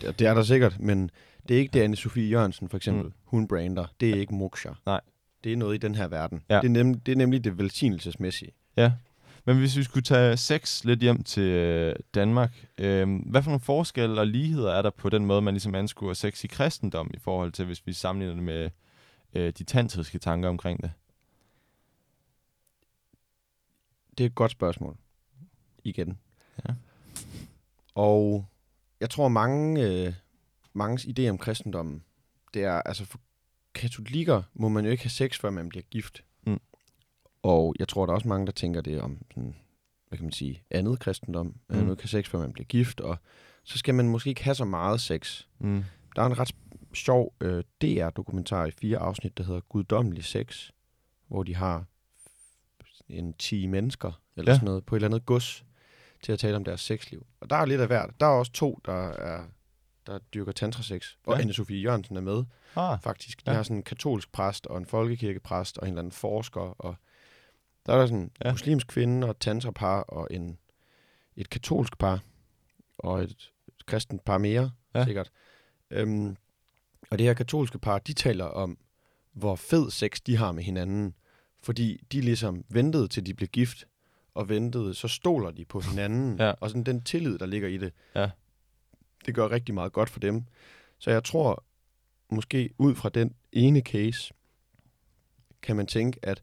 det, 0.00 0.20
er 0.20 0.34
der 0.34 0.42
sikkert, 0.42 0.80
men 0.80 1.10
det 1.48 1.54
er 1.56 1.58
ikke 1.60 1.72
det, 1.72 1.88
Anne-Sophie 1.88 2.20
Jørgensen 2.20 2.68
for 2.68 2.76
eksempel, 2.76 3.04
Mm. 3.04 3.12
hun 3.24 3.48
brander. 3.48 3.86
Det 4.00 4.10
er 4.10 4.14
ikke 4.14 4.34
moksha. 4.34 4.70
Nej. 4.86 5.00
Det 5.44 5.52
er 5.52 5.56
noget 5.56 5.74
i 5.74 5.78
den 5.78 5.94
her 5.94 6.08
verden. 6.08 6.42
Ja. 6.50 6.56
Det, 6.56 6.64
er 6.64 6.68
nemlig, 6.70 7.06
det 7.06 7.12
er 7.12 7.16
nemlig 7.16 7.44
det 7.44 7.58
velsignelsesmæssige. 7.58 8.52
Ja, 8.76 8.92
men 9.44 9.58
hvis 9.58 9.76
vi 9.76 9.82
skulle 9.82 10.02
tage 10.02 10.36
sex 10.36 10.84
lidt 10.84 11.00
hjem 11.00 11.22
til 11.22 11.42
øh, 11.42 11.96
Danmark, 12.14 12.66
øh, 12.78 13.20
hvad 13.26 13.42
for 13.42 13.50
nogle 13.50 13.60
forskelle 13.60 14.20
og 14.20 14.26
ligheder 14.26 14.72
er 14.72 14.82
der 14.82 14.90
på 14.90 15.08
den 15.08 15.26
måde, 15.26 15.42
man 15.42 15.54
ligesom 15.54 15.74
anskuer 15.74 16.14
sex 16.14 16.44
i 16.44 16.46
kristendom 16.46 17.10
i 17.14 17.18
forhold 17.18 17.52
til, 17.52 17.64
hvis 17.64 17.86
vi 17.86 17.92
sammenligner 17.92 18.34
det 18.34 18.44
med 18.44 18.70
øh, 19.34 19.52
de 19.58 19.64
tantriske 19.64 20.18
tanker 20.18 20.48
omkring 20.48 20.82
det? 20.82 20.92
Det 24.18 24.24
er 24.24 24.28
et 24.28 24.34
godt 24.34 24.52
spørgsmål. 24.52 24.96
Igen. 25.84 26.18
Ja. 26.68 26.74
Og 27.94 28.46
jeg 29.00 29.10
tror, 29.10 29.28
mange, 29.28 29.86
øh, 29.86 30.14
manges 30.72 31.04
idé 31.04 31.28
om 31.28 31.38
kristendommen, 31.38 32.02
det 32.54 32.64
er, 32.64 32.82
altså 32.82 33.04
for 33.04 33.20
katolikker 33.74 34.42
må 34.54 34.68
man 34.68 34.84
jo 34.84 34.90
ikke 34.90 35.02
have 35.02 35.10
sex, 35.10 35.38
før 35.40 35.50
man 35.50 35.68
bliver 35.68 35.82
gift. 35.82 36.24
Og 37.44 37.74
jeg 37.78 37.88
tror, 37.88 38.06
der 38.06 38.12
er 38.12 38.14
også 38.14 38.28
mange, 38.28 38.46
der 38.46 38.52
tænker 38.52 38.80
det 38.80 39.00
om, 39.00 39.18
sådan, 39.30 39.54
hvad 40.08 40.18
kan 40.18 40.24
man 40.24 40.32
sige, 40.32 40.62
andet 40.70 41.00
kristendom. 41.00 41.46
Mm. 41.46 41.76
Mm. 41.76 41.90
Ikke 41.90 42.02
have 42.02 42.08
sex, 42.08 42.28
før 42.28 42.38
man 42.38 42.52
bliver 42.52 42.66
gift, 42.66 43.00
og 43.00 43.16
så 43.64 43.78
skal 43.78 43.94
man 43.94 44.08
måske 44.08 44.28
ikke 44.30 44.44
have 44.44 44.54
så 44.54 44.64
meget 44.64 45.00
sex. 45.00 45.46
Mm. 45.58 45.84
Der 46.16 46.22
er 46.22 46.26
en 46.26 46.38
ret 46.38 46.54
sjov 46.94 47.34
øh, 47.40 47.64
DR-dokumentar 47.82 48.66
i 48.66 48.70
fire 48.70 48.98
afsnit, 48.98 49.38
der 49.38 49.44
hedder 49.44 49.60
Guddommelig 49.60 50.24
Sex, 50.24 50.70
hvor 51.28 51.42
de 51.42 51.54
har 51.54 51.84
en 53.08 53.32
10 53.32 53.66
mennesker, 53.66 54.20
eller 54.36 54.52
Ja. 54.52 54.56
sådan 54.56 54.64
noget, 54.64 54.84
på 54.86 54.94
et 54.94 54.98
eller 54.98 55.08
andet 55.08 55.26
gods, 55.26 55.64
til 56.22 56.32
at 56.32 56.38
tale 56.38 56.56
om 56.56 56.64
deres 56.64 56.80
sexliv. 56.80 57.26
Og 57.40 57.50
der 57.50 57.56
er 57.56 57.64
lidt 57.66 57.80
af 57.80 57.86
hvert. 57.86 58.10
Der 58.20 58.26
er 58.26 58.30
også 58.30 58.52
to, 58.52 58.80
der 58.84 59.08
er 59.08 59.44
der 60.06 60.18
dyrker 60.18 60.52
tantrasex. 60.52 61.06
Og 61.26 61.38
Ja. 61.38 61.42
Anne-Sophie 61.44 61.74
Jørgensen 61.74 62.16
er 62.16 62.20
med, 62.20 62.44
Ah, 62.76 62.98
faktisk. 63.02 63.46
De 63.46 63.50
ja. 63.50 63.56
har 63.56 63.62
sådan 63.62 63.76
en 63.76 63.82
katolsk 63.82 64.32
præst, 64.32 64.66
og 64.66 64.78
en 64.78 64.86
folkekirkepræst, 64.86 65.78
og 65.78 65.86
en 65.86 65.92
eller 65.92 65.98
anden 66.00 66.12
forsker, 66.12 66.60
og 66.60 66.94
der 67.86 67.92
er 67.92 67.98
der 67.98 68.06
sådan 68.06 68.20
en 68.22 68.30
Ja. 68.44 68.50
muslimsk 68.52 68.86
kvinde, 68.86 69.24
og 69.26 69.30
et 69.30 69.36
tantrapar, 69.38 70.00
og 70.00 70.28
en, 70.30 70.58
et 71.36 71.50
katolsk 71.50 71.98
par, 71.98 72.22
og 72.98 73.22
et 73.22 73.52
kristent 73.86 74.24
par 74.24 74.38
mere, 74.38 74.70
ja. 74.94 75.04
sikkert. 75.04 75.30
Øhm, 75.90 76.36
og 77.10 77.18
det 77.18 77.26
her 77.26 77.34
katolske 77.34 77.78
par, 77.78 77.98
de 77.98 78.12
taler 78.12 78.44
om 78.44 78.78
hvor 79.32 79.56
fed 79.56 79.90
sex 79.90 80.20
de 80.26 80.36
har 80.36 80.52
med 80.52 80.62
hinanden. 80.62 81.14
Fordi 81.62 82.00
de 82.12 82.20
ligesom 82.20 82.64
ventede 82.68 83.08
til 83.08 83.26
de 83.26 83.34
blev 83.34 83.48
gift, 83.48 83.84
og 84.34 84.48
ventede, 84.48 84.94
så 84.94 85.08
stoler 85.08 85.50
de 85.50 85.64
på 85.64 85.80
hinanden. 85.80 86.38
Ja. 86.38 86.50
Og 86.50 86.70
sådan 86.70 86.84
den 86.84 87.02
tillid, 87.02 87.38
der 87.38 87.46
ligger 87.46 87.68
i 87.68 87.76
det, 87.76 87.92
Ja. 88.14 88.30
det 89.26 89.34
gør 89.34 89.50
rigtig 89.50 89.74
meget 89.74 89.92
godt 89.92 90.10
for 90.10 90.20
dem. 90.20 90.44
Så 90.98 91.10
jeg 91.10 91.24
tror, 91.24 91.64
måske 92.30 92.70
ud 92.78 92.94
fra 92.94 93.08
den 93.08 93.34
ene 93.52 93.80
case, 93.80 94.34
kan 95.62 95.76
man 95.76 95.86
tænke, 95.86 96.18
at 96.22 96.42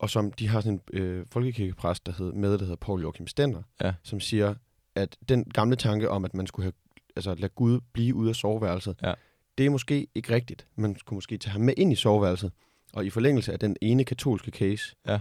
og 0.00 0.10
som 0.10 0.32
de 0.32 0.48
har 0.48 0.60
sådan 0.60 0.80
en 0.92 0.98
øh, 0.98 1.26
folkekirkepræst, 1.32 2.06
der 2.06 2.12
hed, 2.18 2.32
med, 2.32 2.52
der 2.52 2.58
hedder 2.64 2.76
Paul 2.76 3.02
Joachim 3.02 3.26
Stender, 3.26 3.62
Ja. 3.80 3.94
som 4.02 4.20
siger, 4.20 4.54
at 4.94 5.16
den 5.28 5.44
gamle 5.44 5.76
tanke 5.76 6.10
om, 6.10 6.24
at 6.24 6.34
man 6.34 6.46
skulle 6.46 6.64
have, 6.64 6.72
altså 7.16 7.34
lade 7.34 7.52
Gud 7.54 7.80
blive 7.92 8.14
ude 8.14 8.28
af 8.28 8.36
soveværelset, 8.36 8.96
Ja. 9.02 9.14
det 9.58 9.66
er 9.66 9.70
måske 9.70 10.06
ikke 10.14 10.34
rigtigt. 10.34 10.66
Man 10.76 10.96
skulle 10.98 11.16
måske 11.16 11.38
tage 11.38 11.52
ham 11.52 11.60
med 11.60 11.74
ind 11.76 11.92
i 11.92 11.96
soveværelset, 11.96 12.52
og 12.92 13.06
i 13.06 13.10
forlængelse 13.10 13.52
af 13.52 13.58
den 13.58 13.76
ene 13.80 14.04
katolske 14.04 14.50
case, 14.50 14.96
Ja. 15.06 15.20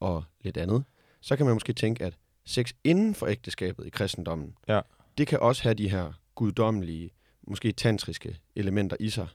og 0.00 0.24
lidt 0.40 0.56
andet, 0.56 0.84
så 1.20 1.36
kan 1.36 1.46
man 1.46 1.54
måske 1.54 1.72
tænke, 1.72 2.04
at 2.04 2.14
sex 2.44 2.72
inden 2.84 3.14
for 3.14 3.26
ægteskabet 3.26 3.86
i 3.86 3.90
kristendommen, 3.90 4.54
Ja. 4.68 4.80
det 5.18 5.26
kan 5.26 5.40
også 5.40 5.62
have 5.62 5.74
de 5.74 5.90
her 5.90 6.12
guddommelige, 6.34 7.10
måske 7.46 7.72
tantriske 7.72 8.38
elementer 8.56 8.96
i 9.00 9.10
sig. 9.10 9.28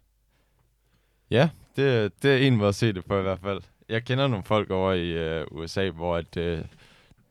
Ja, 1.30 1.50
det, 1.76 2.12
det 2.24 2.32
er 2.32 2.38
en 2.38 2.56
måde 2.56 2.70
at 2.70 2.76
se 2.76 2.94
det 2.94 3.06
på 3.06 3.20
i 3.20 3.22
hvert 3.22 3.40
fald. 3.40 3.62
Jeg 3.92 4.04
kender 4.06 4.28
nogle 4.28 4.44
folk 4.44 4.70
over 4.72 4.94
i 4.94 5.10
øh, 5.12 5.46
USA, 5.52 5.90
hvor 5.90 6.16
at, 6.18 6.38
øh, 6.38 6.62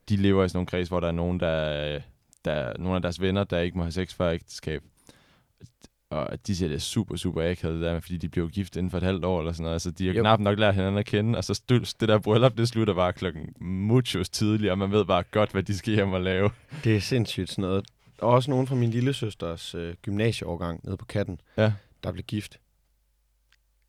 de 0.09 0.16
lever 0.16 0.44
i 0.44 0.49
sådan 0.49 0.57
nogle 0.57 0.66
kreds, 0.66 0.88
hvor 0.88 1.01
der 1.01 1.09
er 1.09 1.12
nogen, 1.12 1.40
der, 1.40 2.01
der 2.44 2.53
er 2.53 2.79
nogle 2.79 2.96
af 2.96 3.03
deres 3.03 3.20
venner, 3.20 3.44
der 3.44 3.59
ikke 3.59 3.77
må 3.79 3.85
have 3.85 3.92
sex 3.92 4.14
før 4.14 4.31
ægteskab. 4.31 4.83
Og 6.11 6.46
de 6.46 6.57
siger, 6.57 6.68
det 6.68 6.75
er 6.75 6.79
super, 6.81 7.16
super 7.16 7.51
akavet, 7.51 7.75
det 7.75 7.83
der, 7.85 8.01
fordi 8.01 8.16
de 8.16 8.29
blev 8.29 8.49
gift 8.51 8.77
inden 8.77 8.90
for 8.90 8.99
et 8.99 9.03
halvt 9.05 9.25
år 9.25 9.38
eller 9.40 9.53
sådan 9.53 9.62
noget. 9.62 9.75
Altså, 9.75 9.90
de 9.90 10.07
har 10.07 10.14
Jo. 10.14 10.20
knap 10.23 10.40
nok 10.40 10.59
lært 10.59 10.75
hinanden 10.75 10.99
at 10.99 11.07
kende, 11.07 11.37
og 11.38 11.44
så 11.44 11.53
stu- 11.53 11.92
det 12.01 12.09
der 12.09 12.18
bryllup, 12.18 12.57
det 12.59 12.68
slutter 12.68 12.94
bare 12.94 13.12
klokken 13.12 13.55
muchos 13.61 14.29
tidligere, 14.29 14.73
og 14.73 14.79
man 14.79 14.90
ved 14.92 15.05
bare 15.05 15.23
godt, 15.31 15.53
hvad 15.53 15.62
de 15.62 15.79
skal 15.79 15.94
hjem 15.94 16.12
og 16.12 16.20
lave. 16.20 16.51
Det 16.85 16.96
er 16.96 17.01
sindssygt 17.01 17.51
sådan 17.51 17.62
noget. 17.62 17.85
Er 18.23 18.27
også 18.27 18.51
nogen 18.51 18.66
fra 18.66 18.75
min 18.75 18.90
lille 18.90 19.12
søsters 19.12 19.75
øh, 19.75 19.94
gymnasieårgang 20.03 20.81
nede 20.85 20.96
på 20.96 21.05
katten, 21.05 21.40
Ja. 21.57 21.73
der 22.05 22.12
blev 22.12 22.25
gift. 22.25 22.59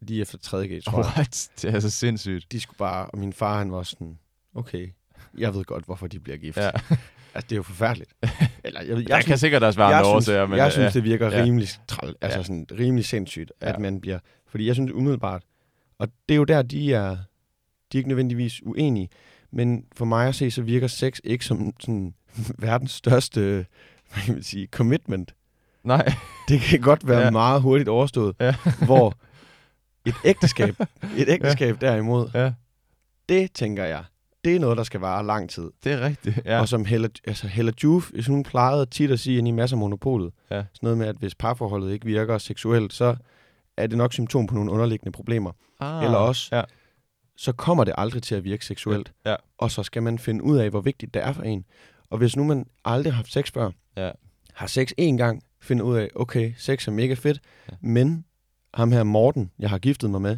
Lige 0.02 0.22
efter 0.22 0.38
3.G, 0.38 0.84
tror 0.84 0.98
jeg. 1.04 1.12
What? 1.16 1.50
Det 1.62 1.76
er 1.76 1.80
så 1.80 1.90
sindssygt. 1.90 2.52
De 2.52 2.60
skulle 2.60 2.78
bare, 2.78 3.06
og 3.06 3.18
min 3.20 3.34
far 3.34 3.58
han 3.58 3.72
var 3.72 3.84
sådan, 3.84 4.18
okay, 4.56 4.88
jeg 5.38 5.54
ved 5.56 5.64
godt, 5.66 5.86
hvorfor 5.86 6.08
de 6.08 6.20
bliver 6.20 6.38
gift. 6.38 6.58
Ja. 6.58 6.70
Altså, 7.34 7.48
det 7.50 7.56
er 7.56 7.58
jo 7.58 7.64
forfærdeligt. 7.64 8.14
Eller, 8.64 8.82
jeg, 8.82 8.98
jeg, 8.98 9.08
Der 9.08 9.22
kan 9.22 9.38
sikkert 9.38 9.64
også 9.64 9.80
være 9.80 9.88
jeg 9.88 9.98
andre 9.98 10.10
synes, 10.12 10.28
årsager, 10.28 10.48
men 10.48 10.58
jeg 10.58 10.72
synes, 10.72 10.94
det 10.94 11.04
virker 11.04 11.32
ja. 11.38 11.44
rimelig, 11.44 11.68
træl, 11.88 12.16
altså 12.22 12.40
Ja. 12.40 12.44
sådan, 12.44 12.66
rimelig 12.80 13.06
sindssygt, 13.06 13.52
at 13.62 13.74
Ja. 13.74 13.78
man 13.80 14.02
bliver... 14.02 14.20
Fordi 14.48 14.68
jeg 14.68 14.76
synes 14.76 14.92
umiddelbart, 14.92 15.44
og 16.00 16.08
det 16.30 16.36
er 16.36 16.38
jo 16.38 16.44
der, 16.44 16.62
de 16.62 16.94
er, 16.94 17.10
de 17.12 17.18
er 17.94 17.98
ikke 17.98 18.08
nødvendigvis 18.08 18.62
uenige, 18.66 19.10
men 19.52 19.86
for 19.96 20.06
mig 20.06 20.28
at 20.28 20.36
se, 20.36 20.52
så 20.52 20.62
virker 20.62 20.88
sex 20.88 21.20
ikke 21.24 21.46
som 21.46 21.74
sådan 21.80 22.14
verdens 22.60 22.92
største, 22.92 23.66
hvad 24.14 24.24
kan 24.26 24.34
man 24.34 24.44
sige, 24.44 24.68
commitment. 24.72 25.34
Nej, 25.84 26.14
Det 26.48 26.62
kan 26.62 26.80
godt 26.82 27.08
være 27.08 27.20
Ja. 27.20 27.24
ja. 27.26 27.32
meget 27.32 27.62
hurtigt 27.62 27.90
overstået, 27.90 28.36
Ja. 28.40 28.56
hvor 28.86 29.18
et 30.06 30.16
ægteskab, 30.26 30.76
et 31.18 31.30
ægteskab 31.30 31.82
derimod, 31.82 32.30
ja, 32.34 32.54
det 33.30 33.52
tænker 33.54 33.84
jeg, 33.86 34.04
det 34.46 34.56
er 34.56 34.60
noget, 34.60 34.78
der 34.78 34.84
skal 34.84 35.00
vare 35.00 35.26
lang 35.26 35.50
tid. 35.50 35.72
det 35.84 35.92
er 35.92 36.02
rigtigt. 36.02 36.40
Ja. 36.46 36.54
Ja. 36.56 36.60
Og 36.62 36.68
som 36.68 36.86
Hella, 36.86 37.08
altså 37.28 37.48
Hella 37.48 37.72
Juf, 37.84 38.10
hvis 38.10 38.28
hun 38.28 38.44
plejede 38.44 38.86
tit 38.86 39.12
at 39.12 39.20
sige 39.20 39.38
ind 39.38 39.48
i 39.48 39.52
masser 39.52 39.78
af 39.78 39.80
monopolet, 39.80 40.34
Ja. 40.52 40.56
sådan 40.56 40.68
noget 40.82 40.98
med, 40.98 41.08
at 41.08 41.16
hvis 41.16 41.36
parforholdet 41.36 41.92
ikke 41.94 42.06
virker 42.06 42.38
seksuelt, 42.38 42.94
så 42.94 43.16
er 43.78 43.88
det 43.88 43.98
nok 43.98 44.14
symptom 44.14 44.48
på 44.48 44.56
nogle 44.56 44.72
underliggende 44.72 45.12
problemer. 45.12 45.52
ah, 45.80 46.04
Eller 46.04 46.18
også, 46.18 46.56
Ja. 46.56 46.62
så 47.38 47.52
kommer 47.52 47.84
det 47.84 47.94
aldrig 47.98 48.24
til 48.24 48.36
at 48.36 48.44
virke 48.44 48.66
seksuelt. 48.66 49.12
Ja. 49.26 49.36
Og 49.58 49.72
så 49.72 49.84
skal 49.84 50.04
man 50.04 50.20
finde 50.20 50.44
ud 50.44 50.58
af, 50.58 50.70
hvor 50.70 50.82
vigtigt 50.82 51.14
det 51.14 51.24
er 51.24 51.32
for 51.34 51.44
en. 51.44 51.66
Og 52.10 52.18
hvis 52.18 52.36
nu 52.36 52.44
man 52.44 52.66
aldrig 52.86 53.14
har 53.14 53.18
haft 53.18 53.32
sex 53.32 53.52
før, 53.52 53.72
Ja. 53.98 54.12
har 54.54 54.68
sex 54.68 54.92
én 55.02 55.18
gang, 55.18 55.44
finder 55.62 55.84
ud 55.86 55.98
af, 55.98 56.10
okay, 56.16 56.54
sex 56.58 56.88
er 56.88 56.92
mega 56.92 57.14
fedt, 57.14 57.40
Ja. 57.70 57.74
ja. 57.74 57.78
men 57.88 58.26
ham 58.74 58.92
her 58.92 59.04
Morten, 59.04 59.52
jeg 59.60 59.70
har 59.70 59.78
giftet 59.78 60.10
mig 60.10 60.22
med, 60.22 60.38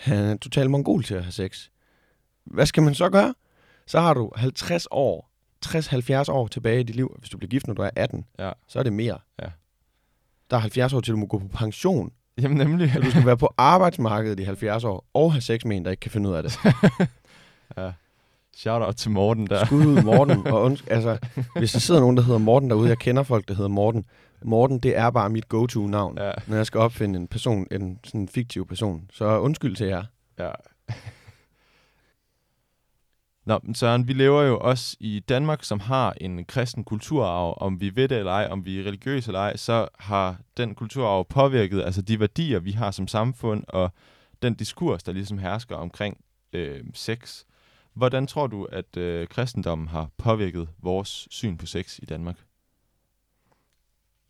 han 0.00 0.18
er 0.24 0.36
totalt 0.36 0.70
mongol 0.70 1.04
til 1.04 1.14
at 1.14 1.22
have 1.22 1.32
sex. 1.32 1.68
Hvad 2.44 2.66
skal 2.66 2.82
man 2.82 2.94
så 2.94 3.08
gøre? 3.10 3.34
Så 3.86 4.00
har 4.00 4.14
du 4.14 4.32
50 4.36 4.86
år, 4.90 5.30
60-70 5.66 6.32
år 6.32 6.46
tilbage 6.46 6.80
i 6.80 6.82
dit 6.82 6.96
liv. 6.96 7.16
Hvis 7.18 7.30
du 7.30 7.38
bliver 7.38 7.48
gift, 7.48 7.66
når 7.66 7.74
du 7.74 7.82
er 7.82 7.90
18, 7.96 8.24
Ja. 8.38 8.50
så 8.68 8.78
er 8.78 8.82
det 8.82 8.92
mere. 8.92 9.18
Ja. 9.42 9.46
Der 10.50 10.56
er 10.56 10.60
70 10.60 10.92
år 10.92 11.00
til, 11.00 11.12
du 11.12 11.18
må 11.18 11.26
gå 11.26 11.38
på 11.38 11.48
pension. 11.48 12.12
Jamen 12.40 12.56
nemlig. 12.56 12.90
Så 12.92 13.00
du 13.00 13.10
skal 13.10 13.26
være 13.26 13.36
på 13.36 13.54
arbejdsmarkedet 13.56 14.40
i 14.40 14.42
70 14.42 14.84
år, 14.84 15.04
og 15.14 15.32
have 15.32 15.40
sex 15.40 15.64
med 15.64 15.76
en, 15.76 15.84
der 15.84 15.90
ikke 15.90 16.00
kan 16.00 16.10
finde 16.10 16.28
ud 16.28 16.34
af 16.34 16.42
det. 16.42 16.58
ja. 17.76 17.92
Shout 18.56 18.82
out 18.82 18.96
til 18.96 19.10
Morten 19.10 19.46
der. 19.46 19.64
Skud 19.64 19.86
ud 19.86 20.02
Morten. 20.02 20.46
Og 20.52 20.64
unds- 20.70 20.84
altså, 20.90 21.18
hvis 21.58 21.72
der 21.72 21.78
sidder 21.78 22.00
nogen, 22.00 22.16
der 22.16 22.22
hedder 22.22 22.38
Morten 22.38 22.70
derude, 22.70 22.88
jeg 22.88 22.98
kender 22.98 23.22
folk, 23.22 23.48
der 23.48 23.54
hedder 23.54 23.68
Morten. 23.68 24.04
Morten, 24.44 24.78
det 24.78 24.96
er 24.96 25.10
bare 25.10 25.30
mit 25.30 25.48
go-to-navn, 25.48 26.18
Ja, 26.18 26.32
når 26.46 26.56
jeg 26.56 26.66
skal 26.66 26.80
opfinde 26.80 27.18
en 27.18 27.28
person, 27.28 27.66
en 27.70 27.98
sådan 28.04 28.20
en 28.20 28.28
fiktiv 28.28 28.66
person. 28.66 29.10
Så 29.12 29.38
undskyld 29.38 29.76
til 29.76 29.86
jer. 29.86 30.04
ja. 30.38 30.50
Nå, 33.46 33.60
men 33.62 33.74
Søren, 33.74 34.08
vi 34.08 34.12
lever 34.12 34.42
jo 34.42 34.58
også 34.58 34.96
i 35.00 35.20
Danmark, 35.28 35.64
som 35.64 35.80
har 35.80 36.14
en 36.20 36.44
kristen 36.44 36.84
kulturarv. 36.84 37.58
Om 37.60 37.80
vi 37.80 37.96
ved 37.96 38.08
det 38.08 38.18
eller 38.18 38.32
ej, 38.32 38.48
om 38.50 38.64
vi 38.64 38.80
er 38.80 38.84
religiøse 38.84 39.28
eller 39.28 39.40
ej, 39.40 39.56
så 39.56 39.88
har 39.98 40.36
den 40.56 40.74
kulturarv 40.74 41.26
påvirket 41.28 41.82
altså 41.82 42.02
de 42.02 42.20
værdier, 42.20 42.58
vi 42.58 42.70
har 42.72 42.90
som 42.90 43.08
samfund, 43.08 43.64
og 43.68 43.90
den 44.42 44.54
diskurs, 44.54 45.02
der 45.02 45.12
ligesom 45.12 45.38
hersker 45.38 45.76
omkring 45.76 46.18
øh, 46.52 46.84
sex. 46.94 47.44
Hvordan 47.94 48.26
tror 48.26 48.46
du, 48.46 48.64
at 48.64 48.96
øh, 48.96 49.28
kristendommen 49.28 49.88
har 49.88 50.08
påvirket 50.18 50.68
vores 50.78 51.28
syn 51.30 51.56
på 51.56 51.66
sex 51.66 51.98
i 51.98 52.04
Danmark? 52.04 52.36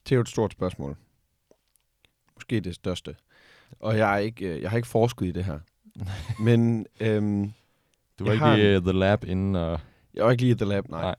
Det 0.06 0.12
er 0.12 0.16
jo 0.16 0.20
et 0.20 0.28
stort 0.28 0.52
spørgsmål. 0.52 0.96
Måske 2.34 2.60
det 2.60 2.74
største. 2.74 3.16
Og 3.80 3.98
jeg, 3.98 4.14
er 4.14 4.18
ikke, 4.18 4.46
øh, 4.46 4.62
jeg 4.62 4.70
har 4.70 4.76
ikke 4.76 4.88
forsket 4.88 5.26
i 5.26 5.32
det 5.32 5.44
her. 5.44 5.58
Men 6.46 6.86
øhm, 7.00 7.52
Du 8.18 8.24
var 8.24 8.30
Jeg 8.30 8.34
ikke 8.34 8.44
har 8.44 8.56
i 8.56 8.76
uh, 8.76 8.82
The 8.82 8.92
Lab 8.92 9.24
inden, 9.24 9.56
og... 9.56 9.80
jeg 10.14 10.24
var 10.24 10.30
ikke 10.30 10.42
lige 10.42 10.52
i 10.52 10.56
The 10.56 10.64
Lab, 10.64 10.88
nej. 10.88 11.00
Nej. 11.00 11.14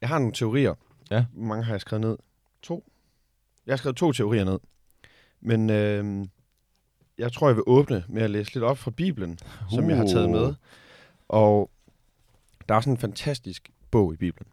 Jeg 0.00 0.08
har 0.08 0.18
nogle 0.18 0.34
teorier. 0.34 0.74
Ja. 1.10 1.24
Hvor 1.32 1.44
mange 1.46 1.64
har 1.64 1.72
jeg 1.72 1.80
skrevet 1.80 2.00
ned? 2.00 2.16
To. 2.62 2.84
Jeg 3.66 3.72
har 3.72 3.76
skrevet 3.76 3.96
to 3.96 4.12
teorier 4.12 4.44
ned. 4.44 4.58
Men 5.40 5.70
øhm, 5.70 6.30
jeg 7.18 7.32
tror, 7.32 7.48
jeg 7.48 7.56
vil 7.56 7.64
åbne 7.66 8.04
med 8.08 8.22
at 8.22 8.30
læse 8.30 8.54
lidt 8.54 8.64
op 8.64 8.78
fra 8.78 8.90
Bibelen, 8.90 9.30
uh. 9.42 9.70
som 9.70 9.90
jeg 9.90 9.96
har 9.96 10.06
taget 10.06 10.30
med. 10.30 10.54
Og 11.28 11.70
der 12.68 12.74
er 12.74 12.80
sådan 12.80 12.92
en 12.92 12.98
fantastisk 12.98 13.70
bog 13.90 14.14
i 14.14 14.16
Bibelen, 14.16 14.52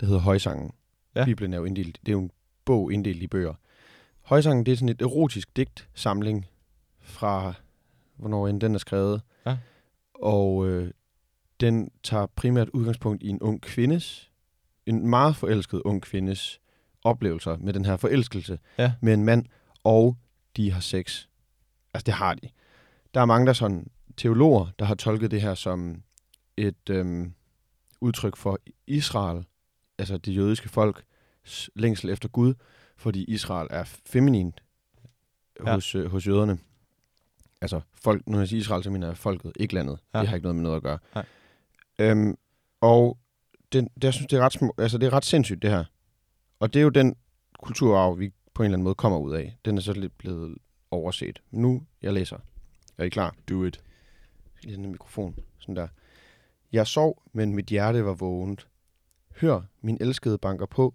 der 0.00 0.06
hedder 0.06 0.20
Højsangen. 0.20 0.72
Ja. 1.14 1.24
Bibelen 1.24 1.52
er 1.52 1.58
jo 1.58 1.64
inddelt, 1.64 1.98
det 2.00 2.08
er 2.08 2.12
jo 2.12 2.20
en 2.20 2.30
bog 2.66 2.92
inddelt 2.92 3.22
i 3.22 3.26
bøger. 3.26 3.54
Højsangen, 4.22 4.66
det 4.66 4.72
er 4.72 4.76
sådan 4.76 4.88
et 4.88 5.02
erotisk 5.02 5.56
digtsamling 5.56 6.46
fra, 7.00 7.54
hvornår 8.16 8.48
end 8.48 8.60
den 8.60 8.74
er 8.74 8.78
skrevet. 8.78 9.22
Ja. 9.46 9.56
Og 10.14 10.66
øh, 10.68 10.90
den 11.60 11.90
tager 12.02 12.26
primært 12.26 12.68
udgangspunkt 12.68 13.22
i 13.22 13.28
en 13.28 13.40
ung 13.42 13.60
kvindes, 13.62 14.30
en 14.86 15.08
meget 15.08 15.36
forelsket 15.36 15.82
ung 15.84 16.02
kvindes 16.02 16.60
oplevelser 17.04 17.56
med 17.56 17.72
den 17.72 17.84
her 17.84 17.96
forelskelse 17.96 18.58
Ja. 18.78 18.92
med 19.00 19.14
en 19.14 19.24
mand, 19.24 19.44
og 19.84 20.16
de 20.56 20.72
har 20.72 20.80
sex. 20.80 21.26
Altså, 21.94 22.04
det 22.06 22.14
har 22.14 22.34
de. 22.34 22.48
Der 23.14 23.20
er 23.20 23.24
mange, 23.24 23.46
der 23.46 23.50
er 23.50 23.54
sådan 23.54 23.90
teologer, 24.16 24.66
der 24.78 24.84
har 24.84 24.94
tolket 24.94 25.30
det 25.30 25.40
her 25.42 25.54
som 25.54 26.02
et 26.56 26.90
øhm, 26.90 27.32
udtryk 28.00 28.36
for 28.36 28.58
Israel, 28.86 29.44
altså 29.98 30.16
det 30.18 30.36
jødiske 30.36 30.68
folk, 30.68 31.04
længsel 31.74 32.10
efter 32.10 32.28
Gud, 32.28 32.54
fordi 32.96 33.24
Israel 33.24 33.68
er 33.70 33.84
feminin 33.84 34.52
Ja. 35.66 35.74
hos, 35.74 35.94
øh, 35.94 36.10
hos 36.10 36.26
jøderne. 36.26 36.58
Altså, 37.60 37.80
folk, 37.94 38.22
når 38.26 38.38
jeg 38.38 38.48
siger 38.48 38.60
Israel, 38.60 38.84
så 38.84 38.90
mener 38.90 39.06
jeg 39.06 39.16
folket, 39.16 39.52
ikke 39.56 39.74
landet. 39.74 39.98
Ja. 40.14 40.20
Det 40.20 40.28
har 40.28 40.36
ikke 40.36 40.44
noget 40.44 40.56
med 40.56 40.62
noget 40.62 40.76
at 40.76 40.82
gøre. 40.82 40.98
Nej. 41.14 41.24
Øhm, 41.98 42.38
og 42.80 43.18
det, 43.72 43.88
det, 43.94 44.04
jeg 44.04 44.12
synes, 44.14 44.26
det 44.26 44.36
er, 44.36 44.40
ret 44.40 44.52
små, 44.52 44.74
altså, 44.78 44.98
det 44.98 45.06
er 45.06 45.12
ret 45.12 45.24
sindssygt, 45.24 45.62
det 45.62 45.70
her. 45.70 45.84
Og 46.60 46.74
det 46.74 46.80
er 46.80 46.84
jo 46.84 46.88
den 46.88 47.16
kulturarv, 47.62 48.18
vi 48.18 48.32
på 48.54 48.62
en 48.62 48.64
eller 48.64 48.74
anden 48.76 48.84
måde 48.84 48.94
kommer 48.94 49.18
ud 49.18 49.34
af. 49.34 49.58
Den 49.64 49.76
er 49.76 49.82
så 49.82 49.92
lidt 49.92 50.18
blevet 50.18 50.58
overset. 50.90 51.42
Nu, 51.50 51.82
jeg 52.02 52.12
læser. 52.12 52.38
Er 52.98 53.04
I 53.04 53.08
klar? 53.08 53.34
Do 53.48 53.64
it. 53.64 53.80
lige 54.62 54.72
sådan 54.72 54.84
en 54.84 54.90
mikrofon. 54.92 55.36
Sådan 55.58 55.76
der. 55.76 55.88
Jeg 56.72 56.86
sov, 56.86 57.22
men 57.32 57.54
mit 57.54 57.66
hjerte 57.66 58.04
var 58.04 58.14
vågent. 58.14 58.68
Hør, 59.40 59.60
min 59.80 59.98
elskede 60.00 60.38
banker 60.38 60.66
på. 60.66 60.94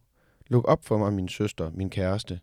Luk 0.52 0.68
op 0.68 0.86
for 0.86 0.98
mig, 0.98 1.14
min 1.14 1.28
søster, 1.28 1.72
min 1.74 1.90
kæreste. 1.90 2.40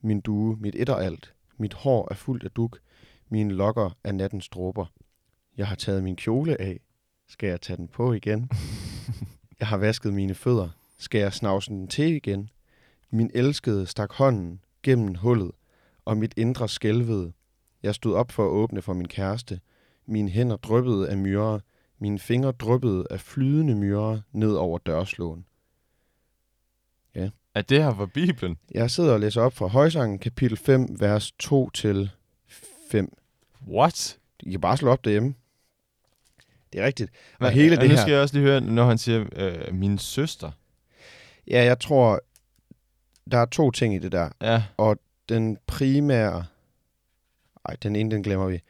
Min 0.00 0.20
due, 0.20 0.56
mit 0.60 0.74
et 0.74 0.88
og 0.88 1.04
alt. 1.04 1.34
Mit 1.58 1.74
hår 1.74 2.08
er 2.10 2.14
fuldt 2.14 2.44
af 2.44 2.50
duk. 2.50 2.78
Mine 3.28 3.54
lokker 3.54 3.96
er 4.04 4.12
nattens 4.12 4.48
dråber. 4.48 4.86
Jeg 5.56 5.66
har 5.66 5.76
taget 5.76 6.02
min 6.02 6.16
kjole 6.16 6.60
af. 6.60 6.80
Skal 7.28 7.48
jeg 7.48 7.60
tage 7.60 7.76
den 7.76 7.88
på 7.88 8.12
igen? 8.12 8.50
Jeg 9.60 9.68
har 9.68 9.76
vasket 9.76 10.14
mine 10.14 10.34
fødder. 10.34 10.68
Skal 10.98 11.18
jeg 11.20 11.32
snavse 11.32 11.70
den 11.70 11.88
til 11.88 12.14
igen? 12.14 12.50
Min 13.10 13.30
elskede 13.34 13.86
stak 13.86 14.12
hånden 14.12 14.60
gennem 14.82 15.14
hullet, 15.14 15.50
og 16.04 16.16
mit 16.16 16.34
indre 16.36 16.68
skælvede. 16.68 17.32
Jeg 17.82 17.94
stod 17.94 18.14
op 18.14 18.32
for 18.32 18.44
at 18.44 18.50
åbne 18.50 18.82
for 18.82 18.92
min 18.92 19.08
kæreste. 19.08 19.60
Mine 20.06 20.30
hænder 20.30 20.56
dryppede 20.56 21.08
af 21.10 21.18
myrer. 21.18 21.58
Mine 21.98 22.18
fingre 22.18 22.52
dryppede 22.52 23.06
af 23.10 23.20
flydende 23.20 23.74
myrer 23.74 24.20
ned 24.32 24.52
over 24.52 24.78
dørslåen. 24.78 25.47
Er 27.54 27.62
det 27.62 27.82
her 27.82 27.94
fra 27.94 28.06
Bibelen? 28.06 28.56
Jeg 28.70 28.90
sidder 28.90 29.12
og 29.12 29.20
læser 29.20 29.42
op 29.42 29.52
fra 29.52 29.66
Højsangen, 29.66 30.18
kapitel 30.18 30.56
5, 30.56 30.86
vers 31.00 31.32
2 31.38 31.70
til 31.70 32.10
5. 32.90 33.16
What? 33.68 34.18
I 34.40 34.50
kan 34.50 34.60
bare 34.60 34.76
slå 34.76 34.90
op 34.90 35.04
derhjemme. 35.04 35.34
Det 36.72 36.80
er 36.80 36.84
rigtigt. 36.86 37.10
Og 37.32 37.38
Hvad- 37.38 37.50
hele 37.52 37.76
det 37.76 37.84
nu 37.84 37.94
her- 37.94 37.96
skal 38.02 38.12
jeg 38.12 38.22
også 38.22 38.34
lige 38.34 38.44
høre, 38.46 38.60
når 38.60 38.84
han 38.84 38.98
siger, 38.98 39.24
øh, 39.36 39.74
min 39.74 39.98
søster. 39.98 40.50
Ja, 41.50 41.64
jeg 41.64 41.80
tror, 41.80 42.20
der 43.30 43.38
er 43.38 43.46
to 43.46 43.70
ting 43.70 43.94
i 43.94 43.98
det 43.98 44.12
der. 44.12 44.28
Ja, 44.40 44.62
Den 45.28 45.58
primære... 45.66 46.44
Ej, 47.64 47.76
den 47.82 47.96
ene, 47.96 48.10
den 48.10 48.22
glemmer 48.22 48.46
vi. 48.46 48.60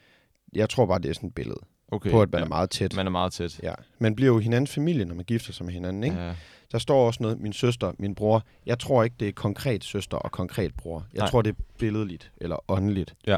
Jeg 0.52 0.70
tror 0.70 0.86
bare, 0.86 0.98
det 0.98 1.08
er 1.08 1.14
sådan 1.14 1.28
et 1.28 1.34
billede 1.34 1.60
okay. 1.88 2.10
på, 2.10 2.22
at 2.22 2.32
man 2.32 2.38
ja, 2.40 2.44
er 2.44 2.48
meget 2.48 2.70
tæt. 2.70 2.96
man 2.96 3.06
er 3.06 3.10
meget 3.10 3.32
tæt. 3.32 3.60
Ja. 3.62 3.74
Man 3.98 4.16
bliver 4.16 4.32
jo 4.32 4.38
hinandens 4.38 4.70
familie, 4.70 5.04
når 5.04 5.14
man 5.14 5.24
gifter 5.24 5.52
sig 5.52 5.66
med 5.66 5.74
hinanden, 5.74 6.04
ikke? 6.04 6.16
Ja. 6.16 6.34
Der 6.72 6.78
står 6.78 7.06
også 7.06 7.22
noget, 7.22 7.40
min 7.40 7.52
søster, 7.52 7.92
min 7.98 8.14
bror. 8.14 8.44
Jeg 8.66 8.78
tror 8.78 9.02
ikke, 9.02 9.16
det 9.20 9.28
er 9.28 9.32
konkret 9.32 9.84
søster 9.84 10.16
og 10.16 10.32
konkret 10.32 10.74
bror. 10.74 11.06
Jeg 11.12 11.18
Nej. 11.18 11.28
tror, 11.28 11.42
det 11.42 11.50
er 11.50 11.62
billedligt 11.78 12.32
eller 12.36 12.56
åndeligt. 12.68 13.14
Ja. 13.26 13.36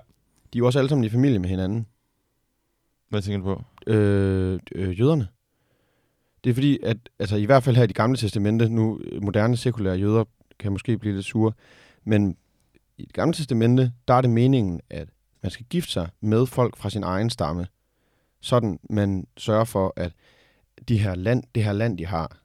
De 0.53 0.59
er 0.59 0.59
jo 0.59 0.67
også 0.67 0.79
alle 0.79 0.89
sammen 0.89 1.05
i 1.05 1.09
familie 1.09 1.39
med 1.39 1.49
hinanden. 1.49 1.87
Hvad 3.09 3.23
tænker 3.23 3.49
du 3.49 3.55
på? 3.55 3.65
øh, 3.87 4.61
øh, 4.75 5.01
jøderne. 5.01 5.29
Det 6.45 6.51
er 6.51 6.55
fordi, 6.55 6.79
at 6.83 6.97
altså, 7.19 7.37
i 7.37 7.45
hvert 7.45 7.63
fald 7.63 7.77
her 7.77 7.83
i 7.83 7.87
de 7.87 7.93
gamle 7.93 8.17
testamente, 8.17 8.69
nu 8.69 9.01
øh, 9.05 9.23
moderne 9.23 9.57
sekulære 9.57 9.97
jøder 9.97 10.25
kan 10.59 10.73
måske 10.73 10.99
blive 10.99 11.15
lidt 11.15 11.27
sure, 11.27 11.53
men 12.05 12.37
i 12.99 13.05
det 13.05 13.13
gamle 13.13 13.35
testamente, 13.35 13.93
der 14.09 14.15
er 14.15 14.21
det 14.21 14.31
meningen, 14.31 14.81
at 14.91 15.09
man 15.43 15.51
skal 15.51 15.67
gifte 15.67 15.93
sig 15.93 16.09
med 16.21 16.47
folk 16.47 16.77
fra 16.77 16.91
sin 16.91 17.03
egen 17.03 17.31
stamme, 17.31 17.67
sådan 18.41 18.79
man 18.91 19.27
sørger 19.37 19.65
for, 19.65 19.93
at 19.97 20.13
de 20.89 20.99
her 20.99 21.15
land, 21.15 21.45
det 21.55 21.65
her 21.65 21.73
land, 21.73 21.99
de 21.99 22.07
har. 22.07 22.40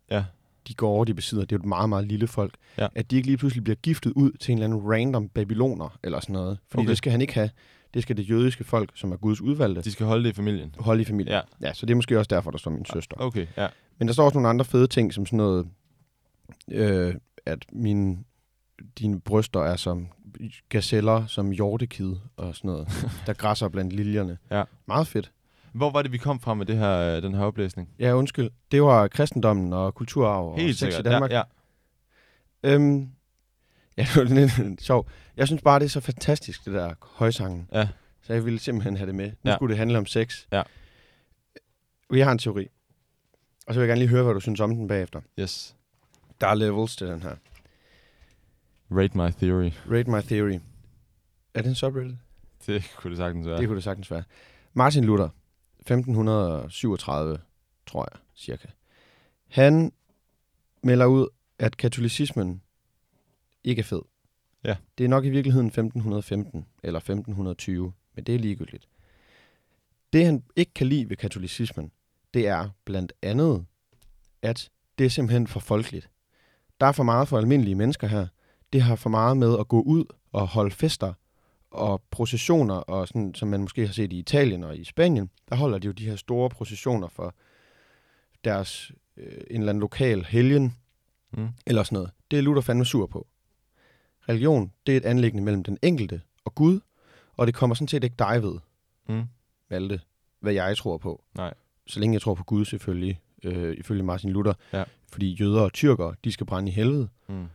De 0.67 0.73
gårde, 0.73 1.07
de 1.07 1.13
besidder, 1.13 1.43
det 1.45 1.51
er 1.51 1.57
jo 1.57 1.61
et 1.61 1.65
meget, 1.65 1.89
meget 1.89 2.07
lille 2.07 2.27
folk, 2.27 2.53
Ja. 2.77 2.87
at 2.95 3.11
de 3.11 3.15
ikke 3.15 3.27
lige 3.27 3.37
pludselig 3.37 3.63
bliver 3.63 3.75
giftet 3.75 4.13
ud 4.15 4.31
til 4.31 4.51
en 4.51 4.57
eller 4.57 4.65
anden 4.75 4.91
random 4.91 5.29
babyloner, 5.29 5.97
eller 6.03 6.19
sådan 6.19 6.33
noget. 6.33 6.57
Fordi 6.69 6.81
Okay. 6.81 6.89
det 6.89 6.97
skal 6.97 7.11
han 7.11 7.21
ikke 7.21 7.33
have. 7.33 7.49
Det 7.93 8.01
skal 8.03 8.17
det 8.17 8.29
jødiske 8.29 8.63
folk, 8.63 8.91
som 8.95 9.11
er 9.11 9.15
Guds 9.17 9.41
udvalgte, 9.41 9.81
De 9.81 9.91
skal 9.91 10.05
holde 10.05 10.23
det 10.23 10.29
i 10.29 10.33
familien. 10.33 10.75
holde 10.79 11.01
i 11.01 11.05
familien. 11.05 11.33
Ja. 11.61 11.67
ja, 11.67 11.73
så 11.73 11.85
det 11.85 11.91
er 11.91 11.95
måske 11.95 12.17
også 12.19 12.29
derfor, 12.29 12.51
der 12.51 12.57
står 12.57 12.71
min 12.71 12.85
søster. 12.85 13.15
Okay, 13.19 13.47
ja. 13.57 13.67
Men 13.99 14.07
der 14.07 14.13
står 14.13 14.25
også 14.25 14.35
nogle 14.37 14.49
andre 14.49 14.65
fede 14.65 14.87
ting, 14.87 15.13
som 15.13 15.25
sådan 15.25 15.37
noget, 15.37 15.67
øh, 16.71 17.15
at 17.45 17.65
mine, 17.73 18.17
dine 18.99 19.21
bryster 19.21 19.59
er 19.59 19.75
som 19.75 20.07
gazeller, 20.69 21.25
som 21.25 21.51
hjortekid 21.51 22.13
og 22.37 22.55
sådan 22.55 22.67
noget, 22.71 22.87
der 23.27 23.33
græsser 23.33 23.69
blandt 23.69 23.93
liljerne. 23.93 24.37
Ja. 24.51 24.63
Meget 24.87 25.07
fedt. 25.07 25.31
Hvor 25.75 25.89
var 25.91 26.01
det, 26.01 26.11
vi 26.11 26.17
kom 26.17 26.39
fra 26.39 26.53
med 26.53 26.65
det 26.65 26.77
her, 26.77 26.97
øh, 27.17 27.23
den 27.23 27.33
her 27.33 27.43
oplæsning? 27.43 27.89
Ja, 27.99 28.13
undskyld. 28.13 28.49
Det 28.71 28.83
var 28.83 29.07
kristendommen 29.07 29.73
og 29.73 29.95
kulturarv 29.95 30.47
og 30.51 30.57
Helt 30.59 30.77
sex 30.77 30.79
sikkert. 30.93 30.99
i 31.07 31.09
Danmark. 31.09 31.31
Ja, 31.31 31.41
ja. 32.63 32.73
Øhm, 32.73 33.09
ja, 33.97 34.01
det 34.03 34.15
var 34.15 34.23
lidt 34.23 34.81
sjovt. 34.87 35.07
Jeg 35.37 35.47
synes 35.47 35.61
bare, 35.61 35.79
det 35.79 35.85
er 35.85 35.89
så 35.89 35.99
fantastisk, 35.99 36.65
det 36.65 36.73
der 36.73 36.93
højsangen. 37.01 37.67
Ja. 37.73 37.87
Så 38.21 38.33
jeg 38.33 38.45
ville 38.45 38.59
simpelthen 38.59 38.97
have 38.97 39.07
det 39.07 39.15
med. 39.15 39.31
Nu 39.43 39.51
Ja. 39.51 39.55
skulle 39.55 39.71
det 39.71 39.77
handle 39.77 39.97
om 39.97 40.05
sex. 40.05 40.45
Ja. 40.51 40.63
Jeg 42.13 42.25
har 42.25 42.31
en 42.31 42.37
teori. 42.37 42.67
Og 43.67 43.73
så 43.73 43.79
vil 43.79 43.87
jeg 43.87 43.87
gerne 43.87 43.99
lige 43.99 44.09
høre, 44.09 44.23
hvad 44.23 44.33
du 44.33 44.39
synes 44.39 44.59
om 44.59 44.75
den 44.75 44.87
bagefter. 44.87 45.21
Yes. 45.39 45.75
Der 46.41 46.47
er 46.47 46.55
levels 46.55 46.95
til 46.95 47.07
den 47.07 47.21
her. 47.23 47.35
Rate 48.91 49.17
my 49.17 49.29
theory. 49.31 49.71
Rate 49.91 50.11
my 50.11 50.21
theory. 50.21 50.59
Er 51.53 51.61
det 51.61 51.69
en 51.69 51.75
subreddit? 51.75 52.15
Det 52.67 52.91
kunne 52.97 53.09
det 53.11 53.17
sagtens 53.17 53.47
være. 53.47 53.57
Det 53.57 53.67
kunne 53.67 53.75
det 53.75 53.83
sagtens 53.83 54.11
være. 54.11 54.23
Martin 54.73 55.03
Luther, 55.03 55.29
1537, 55.85 57.37
tror 57.87 58.07
jeg, 58.11 58.19
cirka. 58.35 58.67
Han 59.47 59.91
melder 60.83 61.05
ud, 61.05 61.27
at 61.59 61.77
katolicismen 61.77 62.61
ikke 63.63 63.79
er 63.79 63.83
fed. 63.83 64.01
Ja. 64.63 64.75
Det 64.97 65.03
er 65.03 65.07
nok 65.07 65.25
i 65.25 65.29
virkeligheden 65.29 65.67
1515 65.67 66.65
eller 66.83 66.99
1520, 66.99 67.93
men 68.15 68.23
det 68.23 68.35
er 68.35 68.39
ligegyldigt. 68.39 68.87
Det, 70.13 70.25
han 70.25 70.43
ikke 70.55 70.73
kan 70.73 70.87
lide 70.87 71.09
ved 71.09 71.17
katolicismen, 71.17 71.91
det 72.33 72.47
er 72.47 72.69
blandt 72.85 73.13
andet, 73.21 73.65
at 74.41 74.71
det 74.97 75.05
er 75.05 75.09
simpelthen 75.09 75.47
for 75.47 75.59
folkeligt. 75.59 76.09
Der 76.79 76.85
er 76.85 76.91
for 76.91 77.03
meget 77.03 77.27
for 77.27 77.37
almindelige 77.37 77.75
mennesker 77.75 78.07
her. 78.07 78.27
Det 78.73 78.81
har 78.81 78.95
for 78.95 79.09
meget 79.09 79.37
med 79.37 79.59
at 79.59 79.67
gå 79.67 79.81
ud 79.81 80.05
og 80.31 80.47
holde 80.47 80.71
fester 80.71 81.13
og 81.75 82.01
processioner, 82.11 82.75
og 82.75 83.07
sådan, 83.07 83.33
som 83.35 83.47
man 83.47 83.61
måske 83.61 83.85
har 83.85 83.93
set 83.93 84.13
i 84.13 84.19
Italien 84.19 84.63
og 84.63 84.77
i 84.77 84.83
Spanien, 84.83 85.29
der 85.49 85.55
holder 85.55 85.77
de 85.77 85.85
jo 85.87 85.91
de 85.91 86.05
her 86.05 86.15
store 86.15 86.49
processioner 86.49 87.07
for 87.07 87.35
deres 88.43 88.91
øh, 89.17 89.33
en 89.51 89.59
eller 89.59 89.69
anden 89.69 89.79
lokal 89.81 90.25
helgen, 90.25 90.75
Mm. 91.37 91.47
eller 91.67 91.83
sådan 91.83 91.95
noget. 91.95 92.11
Det 92.31 92.39
er 92.39 92.43
Luther 92.43 92.61
fandme 92.61 92.85
sur 92.85 93.05
på. 93.07 93.27
Religion, 94.29 94.71
det 94.85 94.93
er 94.93 94.97
et 94.97 95.05
anlæggende 95.05 95.43
mellem 95.43 95.63
den 95.63 95.77
enkelte 95.81 96.21
og 96.45 96.55
Gud, 96.55 96.79
og 97.33 97.47
det 97.47 97.55
kommer 97.55 97.73
sådan 97.75 97.87
set 97.87 98.03
ikke 98.03 98.15
dig 98.19 98.43
ved, 98.43 98.59
Mm. 99.09 99.23
Malte, 99.69 100.01
hvad 100.39 100.53
jeg 100.53 100.77
tror 100.77 100.97
på. 100.97 101.23
Nej. 101.37 101.53
Så 101.87 101.99
længe 101.99 102.13
jeg 102.13 102.21
tror 102.21 102.33
på 102.33 102.43
Gud 102.43 102.65
selvfølgelig, 102.65 103.19
øh, 103.43 103.75
ifølge 103.77 104.03
Martin 104.03 104.29
Luther. 104.29 104.53
Ja. 104.73 104.83
Fordi 105.11 105.33
jøder 105.33 105.61
og 105.61 105.73
tyrkere, 105.73 106.15
de 106.23 106.31
skal 106.31 106.45
brænde 106.45 106.69
i 106.71 106.73
helvede. 106.73 107.09
Mm. 107.29 107.45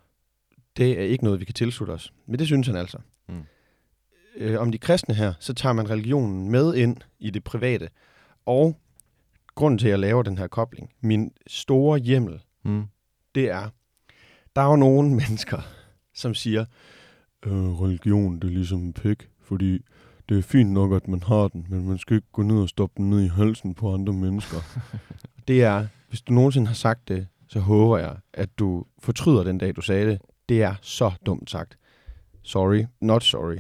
Det 0.77 0.99
er 1.01 1.03
ikke 1.05 1.25
noget, 1.25 1.41
vi 1.41 1.45
kan 1.45 1.55
tilslutte 1.55 1.93
os. 1.93 2.13
Men 2.27 2.39
det 2.39 2.47
synes 2.47 2.67
han 2.67 2.77
altså. 2.77 2.99
Mm. 3.29 3.43
Øh, 4.41 4.61
om 4.61 4.73
de 4.73 4.79
kristne 4.79 5.15
her, 5.15 5.33
så 5.41 5.55
tager 5.55 5.73
man 5.73 5.91
religionen 5.91 6.51
med 6.51 6.75
ind 6.75 6.97
i 7.19 7.31
det 7.31 7.45
private. 7.45 7.89
Og 8.47 8.77
grunden 9.55 9.79
til, 9.79 9.87
at 9.87 9.91
jeg 9.91 9.99
laver 9.99 10.23
den 10.23 10.39
her 10.39 10.47
kobling, 10.47 10.91
min 11.01 11.33
store 11.47 11.99
hjemmel, 11.99 12.41
Mm. 12.65 12.85
det 13.35 13.51
er, 13.51 13.69
der 14.57 14.63
er 14.63 14.67
jo 14.71 14.77
nogle 14.77 15.11
mennesker, 15.21 15.61
som 16.15 16.35
siger, 16.35 16.65
øh, 17.47 17.81
religion, 17.83 18.35
det 18.41 18.45
er 18.45 18.53
ligesom 18.55 18.83
en 18.83 18.93
pik, 18.93 19.29
fordi 19.43 19.79
det 20.29 20.39
er 20.39 20.43
fint 20.43 20.71
nok, 20.73 20.93
at 20.93 21.09
man 21.09 21.23
har 21.23 21.49
den, 21.49 21.67
men 21.69 21.89
man 21.89 21.99
skal 21.99 22.17
ikke 22.17 22.29
gå 22.33 22.43
ned 22.43 22.57
og 22.63 22.69
stoppe 22.69 22.95
den 22.97 23.11
ned 23.11 23.21
i 23.23 23.29
halsen 23.29 23.75
på 23.75 23.95
andre 23.95 24.13
mennesker. 24.13 24.57
det 25.49 25.63
er, 25.63 25.87
hvis 26.09 26.21
du 26.21 26.33
nogensinde 26.33 26.67
har 26.67 26.75
sagt 26.75 27.09
det, 27.09 27.27
så 27.49 27.61
håber 27.61 27.99
jeg, 27.99 28.17
at 28.35 28.59
du 28.59 28.85
fortryder 28.99 29.43
den 29.45 29.59
dag, 29.59 29.77
du 29.77 29.81
sagde 29.81 30.07
det. 30.11 30.21
Det 30.49 30.63
er 30.63 30.75
så 30.83 31.13
dumt 31.27 31.51
sagt. 31.51 31.77
Sorry, 32.43 32.85
not 33.01 33.23
sorry. 33.25 33.57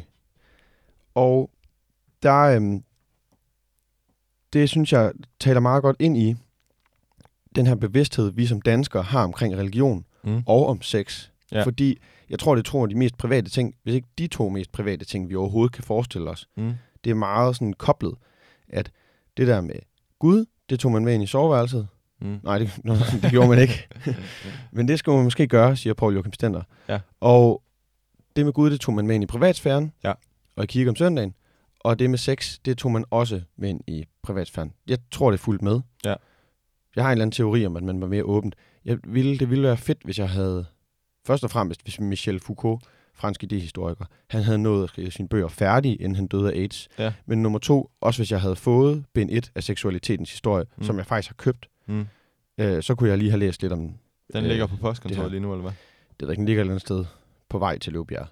Og 1.20 1.50
der, 2.22 2.36
øhm, 2.40 2.82
det 4.52 4.68
synes 4.68 4.92
jeg 4.92 5.12
taler 5.40 5.60
meget 5.60 5.82
godt 5.82 5.96
ind 5.98 6.16
i 6.16 6.34
den 7.56 7.66
her 7.66 7.74
bevidsthed, 7.74 8.30
vi 8.32 8.46
som 8.46 8.60
danskere 8.60 9.02
har 9.02 9.24
omkring 9.24 9.56
religion 9.56 10.04
Mm. 10.24 10.42
og 10.46 10.66
om 10.66 10.82
sex. 10.82 11.28
Ja. 11.52 11.62
Fordi 11.62 11.98
jeg 12.30 12.38
tror, 12.38 12.54
det 12.54 12.66
er 12.66 12.70
to 12.70 12.82
af 12.82 12.88
de 12.88 12.94
mest 12.94 13.18
private 13.18 13.50
ting, 13.50 13.74
hvis 13.82 13.94
ikke 13.94 14.08
de 14.18 14.26
to 14.26 14.48
mest 14.48 14.72
private 14.72 15.04
ting, 15.04 15.28
vi 15.28 15.34
overhovedet 15.34 15.72
kan 15.72 15.84
forestille 15.84 16.30
os. 16.30 16.48
Mm. 16.56 16.72
Det 17.04 17.10
er 17.10 17.14
meget 17.14 17.56
sådan 17.56 17.72
koblet, 17.72 18.14
at 18.68 18.90
det 19.36 19.46
der 19.46 19.60
med 19.60 19.74
Gud, 20.18 20.44
det 20.70 20.80
tog 20.80 20.92
man 20.92 21.04
med 21.04 21.14
ind 21.14 21.22
i 21.22 21.26
soveværelset. 21.26 21.88
Mm. 22.20 22.40
Nej, 22.42 22.58
det, 22.58 22.70
nå, 22.84 22.94
det 23.22 23.30
gjorde 23.30 23.48
man 23.48 23.58
ikke. 23.58 23.88
Men 24.72 24.88
det 24.88 24.98
skal 24.98 25.12
man 25.12 25.24
måske 25.24 25.46
gøre, 25.46 25.76
siger 25.76 25.94
Paul 25.94 26.14
Joachim 26.14 26.32
Stender. 26.32 26.62
Ja. 26.88 27.00
Og 27.20 27.62
det 28.36 28.44
med 28.44 28.52
Gud, 28.52 28.70
det 28.70 28.80
tog 28.80 28.94
man 28.94 29.06
med 29.06 29.14
ind 29.14 29.24
i 29.24 29.26
privatsfæren. 29.26 29.92
Ja. 30.04 30.12
Og 30.60 30.64
i 30.64 30.66
kirke 30.66 30.90
om 30.90 30.96
søndagen. 30.96 31.34
Og 31.80 31.98
det 31.98 32.10
med 32.10 32.18
sex, 32.18 32.58
det 32.64 32.78
tog 32.78 32.92
man 32.92 33.04
også 33.10 33.40
med 33.56 33.68
ind 33.68 33.80
i 33.86 34.04
privatsfæren. 34.22 34.72
Jeg 34.88 34.98
tror, 35.10 35.30
det 35.30 35.38
er 35.38 35.42
fuldt 35.42 35.62
med. 35.62 35.80
Ja. 36.04 36.14
Jeg 36.96 37.04
har 37.04 37.08
en 37.08 37.12
eller 37.12 37.22
anden 37.22 37.32
teori 37.32 37.66
om, 37.66 37.76
at 37.76 37.82
man 37.82 38.00
var 38.00 38.06
mere 38.06 38.24
åbent. 38.24 38.54
Jeg 38.84 38.98
ville, 39.04 39.38
det 39.38 39.50
ville 39.50 39.64
være 39.68 39.76
fedt, 39.76 39.98
hvis 40.04 40.18
jeg 40.18 40.30
havde... 40.30 40.64
Først 41.26 41.44
og 41.44 41.50
fremmest, 41.50 41.82
hvis 41.82 42.00
Michel 42.00 42.40
Foucault, 42.40 42.84
fransk 43.14 43.42
idehistoriker, 43.42 44.04
han 44.30 44.42
havde 44.42 44.58
nået 44.58 44.82
at 44.82 44.88
skrive 44.88 45.10
sine 45.10 45.28
bøger 45.28 45.48
færdige, 45.48 45.94
inden 45.96 46.16
han 46.16 46.26
døde 46.26 46.52
af 46.52 46.56
AIDS. 46.58 46.88
Ja. 46.98 47.12
Men 47.26 47.42
nummer 47.42 47.58
to, 47.58 47.90
også 48.00 48.18
hvis 48.18 48.30
jeg 48.32 48.40
havde 48.40 48.56
fået 48.56 49.04
bind 49.14 49.30
1 49.32 49.50
af 49.54 49.62
seksualitetens 49.64 50.30
historie, 50.30 50.64
Mm. 50.76 50.82
som 50.82 50.98
jeg 50.98 51.06
faktisk 51.06 51.28
har 51.30 51.34
købt, 51.34 51.68
Mm. 51.86 52.06
øh, 52.58 52.82
så 52.82 52.94
kunne 52.94 53.08
jeg 53.10 53.18
lige 53.18 53.30
have 53.30 53.38
læst 53.40 53.62
lidt 53.62 53.72
om 53.72 53.80
Den 53.80 53.96
Øh, 54.34 54.42
ligger 54.42 54.66
på 54.66 54.76
postkontoret 54.76 55.30
lige 55.30 55.40
nu, 55.40 55.52
eller 55.52 55.62
hvad? 55.62 55.72
det, 56.20 56.28
der 56.28 56.34
den 56.34 56.44
ligger 56.44 56.60
et 56.60 56.64
eller 56.64 56.72
andet 56.72 56.80
sted 56.86 57.04
på 57.48 57.58
vej 57.58 57.78
til 57.78 57.92
Løbjerg. 57.92 58.26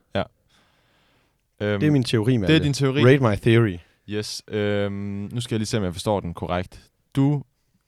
Øhm, 1.61 1.81
Det 1.81 1.87
er 1.87 1.91
min 1.91 2.05
teori, 2.05 2.33
det 2.33 2.41
Malte. 2.41 2.55
er 2.57 2.59
din 2.61 2.73
teori. 2.73 3.05
Rate 3.05 3.23
my 3.23 3.37
theory. 3.51 3.79
Yes. 4.11 4.43
Øhm, 4.49 4.93
nu 5.33 5.41
skal 5.41 5.55
jeg 5.55 5.59
lige 5.59 5.67
se, 5.67 5.79
om 5.79 5.85
jeg 5.85 5.93
forstår 5.93 6.21
den 6.21 6.35
korrekt. 6.35 6.81
Du... 7.17 7.43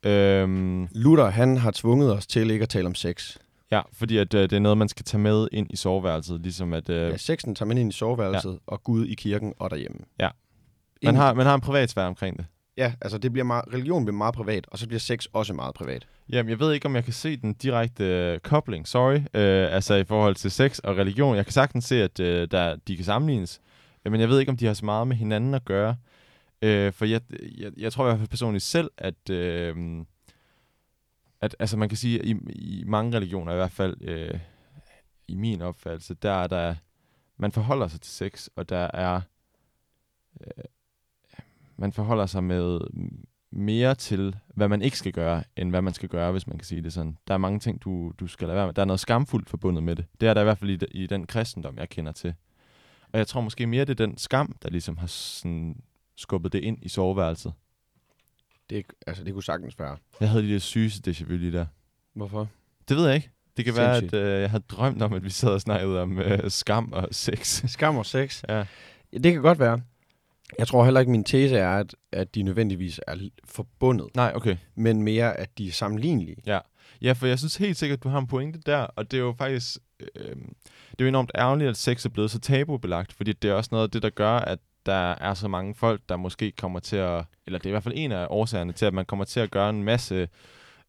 Øhm, 0.06 0.88
Luther, 0.94 1.28
han 1.30 1.56
har 1.56 1.70
tvunget 1.70 2.12
os 2.12 2.26
til 2.26 2.50
ikke 2.50 2.62
at 2.62 2.68
tale 2.68 2.86
om 2.86 2.94
sex. 2.94 3.36
ja, 3.72 3.80
fordi 3.92 4.16
at, 4.16 4.34
øh, 4.34 4.42
det 4.42 4.52
er 4.52 4.58
noget, 4.60 4.78
man 4.78 4.88
skal 4.88 5.04
tage 5.04 5.20
med 5.20 5.48
ind 5.52 5.66
i 5.70 5.76
soveværelset, 5.76 6.40
ligesom 6.40 6.72
at... 6.72 6.88
Øh, 6.88 7.10
Ja, 7.10 7.16
sexen 7.16 7.54
tager 7.54 7.66
man 7.66 7.78
ind 7.78 7.90
i 7.90 7.92
soveværelset, 7.96 8.50
ja. 8.52 8.56
og 8.66 8.82
Gud 8.84 9.06
i 9.06 9.14
kirken 9.14 9.52
og 9.58 9.70
derhjemme. 9.70 9.98
Ja. 10.20 10.28
Man, 11.04 11.14
har, 11.14 11.34
man 11.34 11.46
har 11.46 11.54
en 11.54 11.60
privat 11.60 11.90
sfære 11.90 12.06
omkring 12.06 12.36
det. 12.36 12.46
Ja, 12.76 12.92
altså 13.00 13.18
det 13.18 13.32
bliver 13.32 13.44
meget, 13.44 13.64
religion 13.72 14.04
bliver 14.04 14.16
meget 14.16 14.34
privat, 14.34 14.66
og 14.68 14.78
så 14.78 14.86
bliver 14.86 15.00
sex 15.00 15.26
også 15.32 15.52
meget 15.52 15.74
privat. 15.74 16.06
Jamen, 16.28 16.50
jeg 16.50 16.60
ved 16.60 16.72
ikke, 16.72 16.86
om 16.86 16.94
jeg 16.94 17.04
kan 17.04 17.12
se 17.12 17.36
den 17.36 17.54
direkte 17.54 18.04
øh, 18.04 18.38
kobling, 18.38 18.88
sorry, 18.88 19.16
øh, 19.16 19.74
altså 19.74 19.94
i 19.94 20.04
forhold 20.04 20.34
til 20.34 20.50
sex 20.50 20.78
og 20.78 20.96
religion. 20.96 21.36
Jeg 21.36 21.44
kan 21.44 21.52
sagtens 21.52 21.84
se, 21.84 22.02
at 22.02 22.20
øh, 22.20 22.48
der, 22.50 22.76
de 22.76 22.96
kan 22.96 23.04
sammenlignes. 23.04 23.60
Øh, 24.04 24.12
men 24.12 24.20
jeg 24.20 24.28
ved 24.28 24.40
ikke, 24.40 24.50
om 24.50 24.56
de 24.56 24.66
har 24.66 24.74
så 24.74 24.84
meget 24.84 25.08
med 25.08 25.16
hinanden 25.16 25.54
at 25.54 25.64
gøre. 25.64 25.96
Øh, 26.62 26.92
for 26.92 27.04
jeg, 27.04 27.20
jeg, 27.58 27.72
jeg 27.76 27.92
tror 27.92 28.04
i 28.04 28.08
hvert 28.08 28.18
fald 28.18 28.28
personligt 28.28 28.64
selv, 28.64 28.90
at, 28.98 29.30
øh, 29.30 30.04
at 31.40 31.56
altså 31.58 31.76
man 31.76 31.88
kan 31.88 31.98
sige, 31.98 32.18
at 32.18 32.26
i, 32.26 32.36
i 32.48 32.84
mange 32.86 33.16
religioner, 33.16 33.52
i 33.52 33.56
hvert 33.56 33.72
fald 33.72 33.96
øh, 34.00 34.38
i 35.28 35.34
min 35.34 35.62
opfattelse, 35.62 36.14
der 36.14 36.32
er 36.32 36.46
der, 36.46 36.74
man 37.36 37.52
forholder 37.52 37.88
sig 37.88 38.00
til 38.00 38.12
sex, 38.12 38.48
og 38.56 38.68
der 38.68 38.90
er, 38.94 39.20
øh, 40.40 40.64
man 41.80 41.92
forholder 41.92 42.26
sig 42.26 42.44
med 42.44 42.80
mere 43.52 43.94
til, 43.94 44.36
hvad 44.54 44.68
man 44.68 44.82
ikke 44.82 44.98
skal 44.98 45.12
gøre, 45.12 45.44
end 45.56 45.70
hvad 45.70 45.82
man 45.82 45.94
skal 45.94 46.08
gøre, 46.08 46.32
hvis 46.32 46.46
man 46.46 46.58
kan 46.58 46.64
sige 46.66 46.82
det 46.82 46.92
sådan. 46.92 47.16
Der 47.28 47.34
er 47.34 47.38
mange 47.38 47.58
ting, 47.58 47.82
du, 47.82 48.12
du 48.20 48.26
skal 48.26 48.48
lade 48.48 48.56
være 48.56 48.66
med. 48.66 48.74
Der 48.74 48.82
er 48.82 48.86
noget 48.86 49.00
skamfuldt 49.00 49.50
forbundet 49.50 49.82
med 49.84 49.96
det. 49.96 50.04
Det 50.20 50.28
er 50.28 50.34
der 50.34 50.40
i 50.40 50.44
hvert 50.44 50.58
fald 50.58 50.82
i, 50.82 50.86
i 51.02 51.06
den 51.06 51.26
kristendom, 51.26 51.76
jeg 51.78 51.88
kender 51.88 52.12
til. 52.12 52.34
Og 53.12 53.18
jeg 53.18 53.26
tror 53.26 53.40
måske 53.40 53.66
mere, 53.66 53.84
det 53.84 54.00
er 54.00 54.06
den 54.06 54.18
skam, 54.18 54.56
der 54.62 54.70
ligesom 54.70 54.96
har 54.98 55.06
sådan 55.06 55.76
skubbet 56.16 56.52
det 56.52 56.58
ind 56.58 56.78
i 56.82 56.88
soveværelset. 56.88 57.52
Det, 58.70 58.86
altså, 59.06 59.24
det 59.24 59.32
kunne 59.32 59.42
sagtens 59.42 59.78
være. 59.78 59.96
Jeg 60.20 60.28
havde 60.30 60.42
lige 60.42 60.54
det 60.54 60.62
sygeste 60.62 61.10
déjà 61.10 61.24
vu 61.24 61.36
lige 61.36 61.52
der. 61.52 61.66
Hvorfor? 62.14 62.48
Det 62.88 62.96
ved 62.96 63.06
jeg 63.06 63.14
ikke. 63.16 63.30
Det 63.56 63.64
kan 63.64 63.76
være, 63.76 63.98
Sindssygt. 63.98 64.20
at 64.22 64.34
øh, 64.34 64.40
jeg 64.40 64.50
havde 64.50 64.62
drømt 64.68 65.02
om, 65.02 65.12
at 65.12 65.24
vi 65.24 65.30
sad 65.30 65.48
og 65.50 65.60
snakkede 65.60 66.02
om 66.02 66.18
øh, 66.18 66.50
skam 66.50 66.92
og 66.92 67.08
sex. 67.10 67.70
Skam 67.70 67.96
og 67.96 68.06
sex. 68.06 68.42
ja. 68.48 68.64
Ja, 69.12 69.18
Det 69.18 69.32
kan 69.32 69.42
godt 69.42 69.58
være. 69.58 69.80
Jeg 70.58 70.68
tror 70.68 70.84
heller 70.84 71.00
ikke, 71.00 71.12
min 71.12 71.24
tese 71.24 71.56
er, 71.56 71.70
at, 71.70 71.94
at 72.12 72.34
de 72.34 72.42
nødvendigvis 72.42 73.00
er 73.06 73.16
forbundet, 73.44 74.08
Nej, 74.14 74.32
okay. 74.34 74.56
men 74.74 75.02
mere, 75.02 75.36
at 75.36 75.58
de 75.58 75.68
er 75.68 75.72
sammenlignelige. 75.72 76.36
Ja, 77.02 77.12
for 77.12 77.26
jeg 77.26 77.38
synes 77.38 77.56
helt 77.56 77.76
sikkert, 77.76 78.02
du 78.02 78.08
har 78.08 78.18
en 78.18 78.26
pointe 78.26 78.60
der, 78.66 78.78
og 78.78 79.10
det 79.10 79.16
er 79.16 79.20
jo 79.20 79.34
faktisk, 79.38 79.78
øh, 80.00 80.36
det 80.90 80.98
er 80.98 81.04
jo 81.04 81.06
enormt 81.06 81.30
ærgerligt, 81.34 81.70
at 81.70 81.76
sex 81.76 82.04
er 82.04 82.08
blevet 82.08 82.30
så 82.30 82.38
tabubelagt, 82.40 83.12
fordi 83.12 83.32
det 83.32 83.50
er 83.50 83.54
også 83.54 83.68
noget 83.72 83.84
af 83.84 83.90
det, 83.90 84.02
der 84.02 84.10
gør, 84.10 84.32
at 84.32 84.58
der 84.86 85.14
er 85.20 85.34
så 85.34 85.48
mange 85.48 85.74
folk, 85.74 86.00
der 86.08 86.16
måske 86.16 86.52
kommer 86.52 86.80
til 86.80 86.96
at, 86.96 87.24
eller 87.46 87.58
det 87.58 87.66
er 87.66 87.70
i 87.70 87.72
hvert 87.72 87.82
fald 87.82 87.94
en 87.96 88.12
af 88.12 88.26
årsagerne 88.30 88.72
til, 88.72 88.86
at 88.86 88.94
man 88.94 89.04
kommer 89.04 89.24
til 89.24 89.40
at 89.40 89.50
gøre 89.50 89.70
en 89.70 89.84
masse 89.84 90.28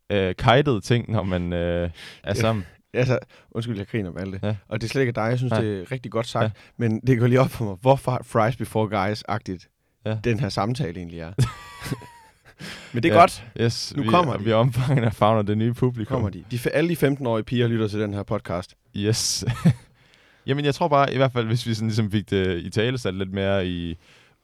øh, 0.09 0.35
kajtede 0.35 0.81
ting, 0.81 1.11
når 1.11 1.23
man 1.23 1.53
øh, 1.53 1.89
er 2.23 2.33
sammen. 2.43 2.65
Altså, 2.93 3.19
undskyld, 3.51 3.77
jeg 3.77 3.87
griner 3.87 4.11
med 4.11 4.21
alt 4.21 4.33
det. 4.33 4.39
Ja. 4.43 4.55
Og 4.67 4.81
det 4.81 4.87
er 4.87 4.91
slet 4.91 5.01
ikke 5.01 5.11
dig, 5.11 5.21
jeg 5.21 5.37
synes, 5.37 5.51
Nej. 5.51 5.61
det 5.61 5.81
er 5.81 5.91
rigtig 5.91 6.11
godt 6.11 6.27
sagt. 6.27 6.43
Ja. 6.43 6.49
Men 6.77 6.99
det 7.07 7.19
går 7.19 7.27
lige 7.27 7.39
op 7.41 7.49
for 7.49 7.65
mig, 7.65 7.75
hvorfor 7.81 8.21
fries 8.25 8.55
before 8.55 8.87
guys-agtigt 9.09 9.67
Ja. 10.05 10.17
den 10.23 10.39
her 10.39 10.49
samtale 10.49 10.97
egentlig 10.97 11.19
er. 11.19 11.33
Men 12.93 13.03
det 13.03 13.09
er 13.09 13.13
Ja. 13.13 13.19
godt, 13.19 13.45
Yes, 13.61 13.93
Nu 13.95 14.03
vi, 14.03 14.07
kommer 14.09 14.37
de. 14.37 14.43
vi 14.43 14.51
omfanger 14.51 15.05
og 15.05 15.13
fagner 15.13 15.41
det 15.41 15.57
nye 15.57 15.73
publikum. 15.73 16.15
kommer 16.15 16.29
de. 16.29 16.43
de. 16.51 16.69
Alle 16.69 16.95
de 16.95 17.07
15-årige 17.07 17.43
piger 17.43 17.67
lytter 17.67 17.87
til 17.87 17.99
den 17.99 18.13
her 18.13 18.23
podcast. 18.23 18.75
Yes. 18.97 19.45
Jamen, 20.47 20.65
jeg 20.65 20.75
tror 20.75 20.87
bare, 20.87 21.13
i 21.13 21.17
hvert 21.17 21.31
fald, 21.31 21.47
hvis 21.47 21.67
vi 21.67 21.73
sådan 21.73 21.87
ligesom 21.87 22.11
fik 22.11 22.29
det 22.29 22.59
i 22.59 22.69
tale 22.69 22.97
sat 22.97 23.13
lidt 23.15 23.33
mere 23.33 23.67
i 23.67 23.97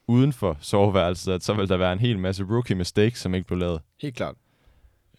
uden 0.08 0.34
for 0.34 0.58
soveværelset, 0.60 1.34
at 1.34 1.44
så 1.44 1.54
vil 1.54 1.70
der 1.70 1.78
være 1.78 1.94
en 1.94 2.00
hel 2.00 2.20
masse 2.20 2.44
rookie 2.44 2.76
mistakes, 2.76 3.20
som 3.20 3.34
ikke 3.36 3.48
blev 3.48 3.60
lavet. 3.60 3.82
Helt 4.02 4.16
klart. 4.16 4.36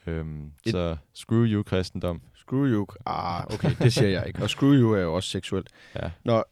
Øhm, 0.06 0.46
Et- 0.66 0.70
så 0.72 0.96
screw 1.14 1.44
you, 1.44 1.62
kristendom. 1.62 2.20
Screw 2.48 2.66
you. 2.66 2.86
Ah, 3.06 3.44
okay, 3.54 3.74
det 3.82 3.92
siger 3.92 4.08
jeg 4.08 4.26
ikke. 4.26 4.42
Og 4.42 4.50
screw 4.50 4.72
you 4.72 4.92
er 4.92 5.00
jo 5.00 5.14
også 5.14 5.28
seksuelt. 5.28 5.68
Ja. 5.94 6.10
Nå, 6.24 6.44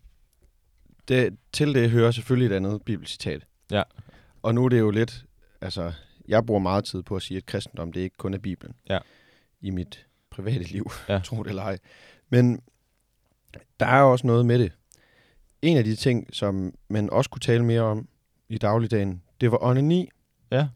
det, 1.09 1.37
til 1.53 1.75
det 1.75 1.91
hører 1.91 2.11
selvfølgelig 2.11 2.53
et 2.53 2.57
andet 2.57 2.83
bibelcitat. 2.83 3.47
Ja. 3.71 3.83
Og 4.43 4.55
nu 4.55 4.65
er 4.65 4.69
det 4.69 4.79
jo 4.79 4.91
lidt, 4.91 5.25
altså, 5.61 5.93
jeg 6.29 6.47
bruger 6.47 6.61
meget 6.61 6.85
tid 6.85 7.03
på 7.03 7.17
at 7.17 7.23
sige, 7.23 7.39
at 7.39 7.47
kristendom, 7.47 7.93
det 7.93 8.01
ikke 8.01 8.17
kun 8.17 8.35
er 8.35 8.39
Bibelen. 8.39 8.75
Ja. 8.89 8.99
I 9.61 9.71
mit 9.71 10.07
private 10.31 10.63
liv, 10.63 10.91
Ja. 11.09 11.21
tro 11.25 11.43
det 11.43 11.49
eller 11.49 11.63
ej. 11.63 11.79
Men 12.31 12.61
der 13.81 13.87
er 13.87 14.03
også 14.03 14.27
noget 14.27 14.47
med 14.47 14.59
det. 14.59 14.73
En 15.63 15.77
af 15.77 15.85
de 15.85 15.97
ting, 15.97 16.35
som 16.35 16.75
man 16.89 17.11
også 17.11 17.31
kunne 17.31 17.41
tale 17.41 17.65
mere 17.65 17.81
om 17.81 18.09
i 18.49 18.59
dagligdagen, 18.59 19.23
det 19.41 19.51
var 19.51 19.59
onani. 19.65 20.09
Ja. 20.51 20.69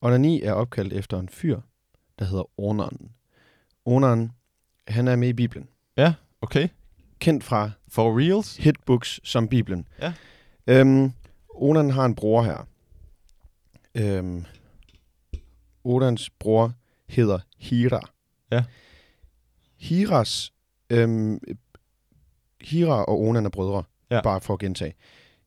Onani 0.00 0.42
er 0.42 0.52
opkaldt 0.52 0.92
efter 0.92 1.20
en 1.20 1.28
fyr, 1.28 1.60
der 2.18 2.24
hedder 2.24 2.60
Onan. 2.60 3.10
Onan, 3.84 4.30
han 4.90 5.08
er 5.08 5.16
med 5.16 5.28
i 5.28 5.32
Bibelen. 5.32 5.68
Okay. 6.42 6.68
Kendt 7.18 7.44
fra 7.44 7.70
For 7.88 8.18
reals? 8.18 8.56
hitbooks 8.56 9.20
som 9.24 9.48
Bibelen. 9.48 9.88
Ja. 9.98 10.12
Øhm, 10.66 11.12
Onan 11.54 11.90
har 11.90 12.04
en 12.04 12.14
bror 12.14 12.42
her. 12.42 12.66
Øhm, 13.94 14.44
Onans 15.84 16.30
bror 16.30 16.72
hedder 17.08 17.38
Hira. 17.58 18.00
Ja. 18.52 18.64
Hiras, 19.76 20.52
øhm, 20.90 21.40
Hira 22.60 23.04
og 23.04 23.20
Onan 23.20 23.46
er 23.46 23.50
brødre, 23.50 23.82
Ja. 24.10 24.20
bare 24.22 24.40
for 24.40 24.54
at 24.54 24.60
gentage. 24.60 24.94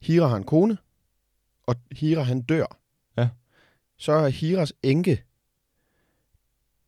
Hira 0.01 0.27
har 0.27 0.37
en 0.37 0.43
kone, 0.43 0.77
og 1.67 1.75
Hira 1.91 2.21
han 2.23 2.41
dør. 2.41 2.79
Ja. 3.17 3.29
Så 3.97 4.11
er 4.11 4.27
Hiras 4.29 4.73
enke, 4.83 5.23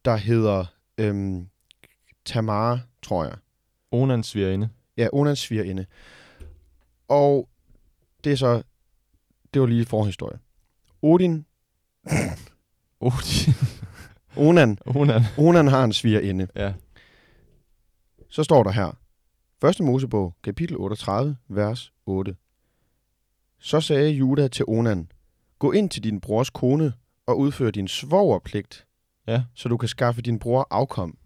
der 0.05 0.15
hedder 0.17 0.65
øhm, 0.97 1.49
Tamara, 2.25 2.79
tror 3.01 3.23
jeg. 3.23 3.35
Onans 3.91 4.27
svigerinde. 4.27 4.69
Ja, 4.97 5.07
Onans 5.13 5.39
svigerinde. 5.39 5.85
Og 7.07 7.49
det 8.23 8.31
er 8.31 8.35
så, 8.37 8.63
det 9.53 9.61
var 9.61 9.67
lige 9.67 9.85
forhistorie. 9.85 10.39
Odin, 11.01 11.45
Odin. 12.99 13.53
Onan, 14.37 14.77
Onan. 14.85 15.21
Onan 15.37 15.67
har 15.67 15.83
en 15.83 15.93
svigerinde. 15.93 16.47
Ja. 16.55 16.73
Så 18.29 18.43
står 18.43 18.63
der 18.63 18.71
her, 18.71 18.97
1. 19.69 19.79
Mosebog, 19.79 20.35
kapitel 20.43 20.77
38, 20.77 21.37
vers 21.47 21.93
8. 22.05 22.35
Så 23.59 23.81
sagde 23.81 24.09
Juda 24.11 24.47
til 24.47 24.65
Onan, 24.67 25.11
gå 25.59 25.71
ind 25.71 25.89
til 25.89 26.03
din 26.03 26.21
brors 26.21 26.49
kone 26.49 26.93
og 27.27 27.39
udfør 27.39 27.71
din 27.71 27.87
svogerpligt, 27.87 28.87
Ja. 29.27 29.43
så 29.55 29.69
du 29.69 29.77
kan 29.77 29.89
skaffe 29.89 30.21
din 30.21 30.39
bror 30.39 30.67
afkom. 30.71 31.17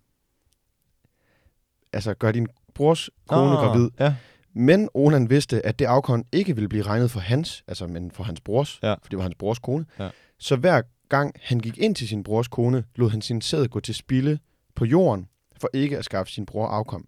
Altså, 1.94 2.14
gør 2.14 2.32
din 2.32 2.48
brors 2.74 3.10
kone 3.28 3.52
Ah, 3.52 3.66
gravid. 3.66 3.90
Ja. 4.00 4.16
Men 4.54 4.90
Onan 4.94 5.30
vidste, 5.30 5.66
at 5.66 5.80
det 5.80 5.86
afkom 5.86 6.26
ikke 6.32 6.56
ville 6.56 6.70
blive 6.70 6.84
regnet 6.84 7.12
for 7.12 7.20
hans, 7.20 7.64
altså 7.68 7.88
men 7.88 8.12
for 8.12 8.24
hans 8.24 8.42
brors, 8.42 8.80
Ja. 8.84 8.94
for 8.94 9.10
det 9.10 9.18
var 9.18 9.24
hans 9.24 9.36
brors 9.40 9.60
kone. 9.60 9.86
Ja. 10.00 10.10
Så 10.38 10.56
hver 10.56 10.82
gang 11.10 11.36
han 11.44 11.60
gik 11.60 11.78
ind 11.78 11.96
til 11.96 12.08
sin 12.08 12.24
brors 12.24 12.48
kone, 12.48 12.84
lod 12.96 13.10
han 13.10 13.22
sin 13.22 13.42
sæd 13.42 13.68
gå 13.68 13.80
til 13.80 13.96
spilde 13.96 14.40
på 14.76 14.86
jorden, 14.86 15.28
for 15.58 15.70
ikke 15.74 15.98
at 15.98 16.06
skaffe 16.06 16.34
sin 16.34 16.46
bror 16.46 16.68
afkom. 16.68 17.08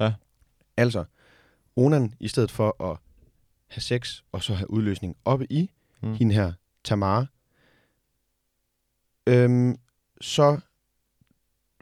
Ja. 0.00 0.12
Altså, 0.76 1.04
Onan, 1.76 2.14
i 2.20 2.28
stedet 2.28 2.50
for 2.50 2.82
at 2.92 2.98
have 3.68 3.80
sex 3.82 4.20
og 4.32 4.42
så 4.42 4.54
have 4.54 4.70
udløsning 4.70 5.16
oppe 5.24 5.52
i 5.52 5.70
mm. 6.02 6.14
hende 6.14 6.34
her, 6.34 6.52
Tamara, 6.84 7.26
øhm, 9.26 9.76
så 10.20 10.60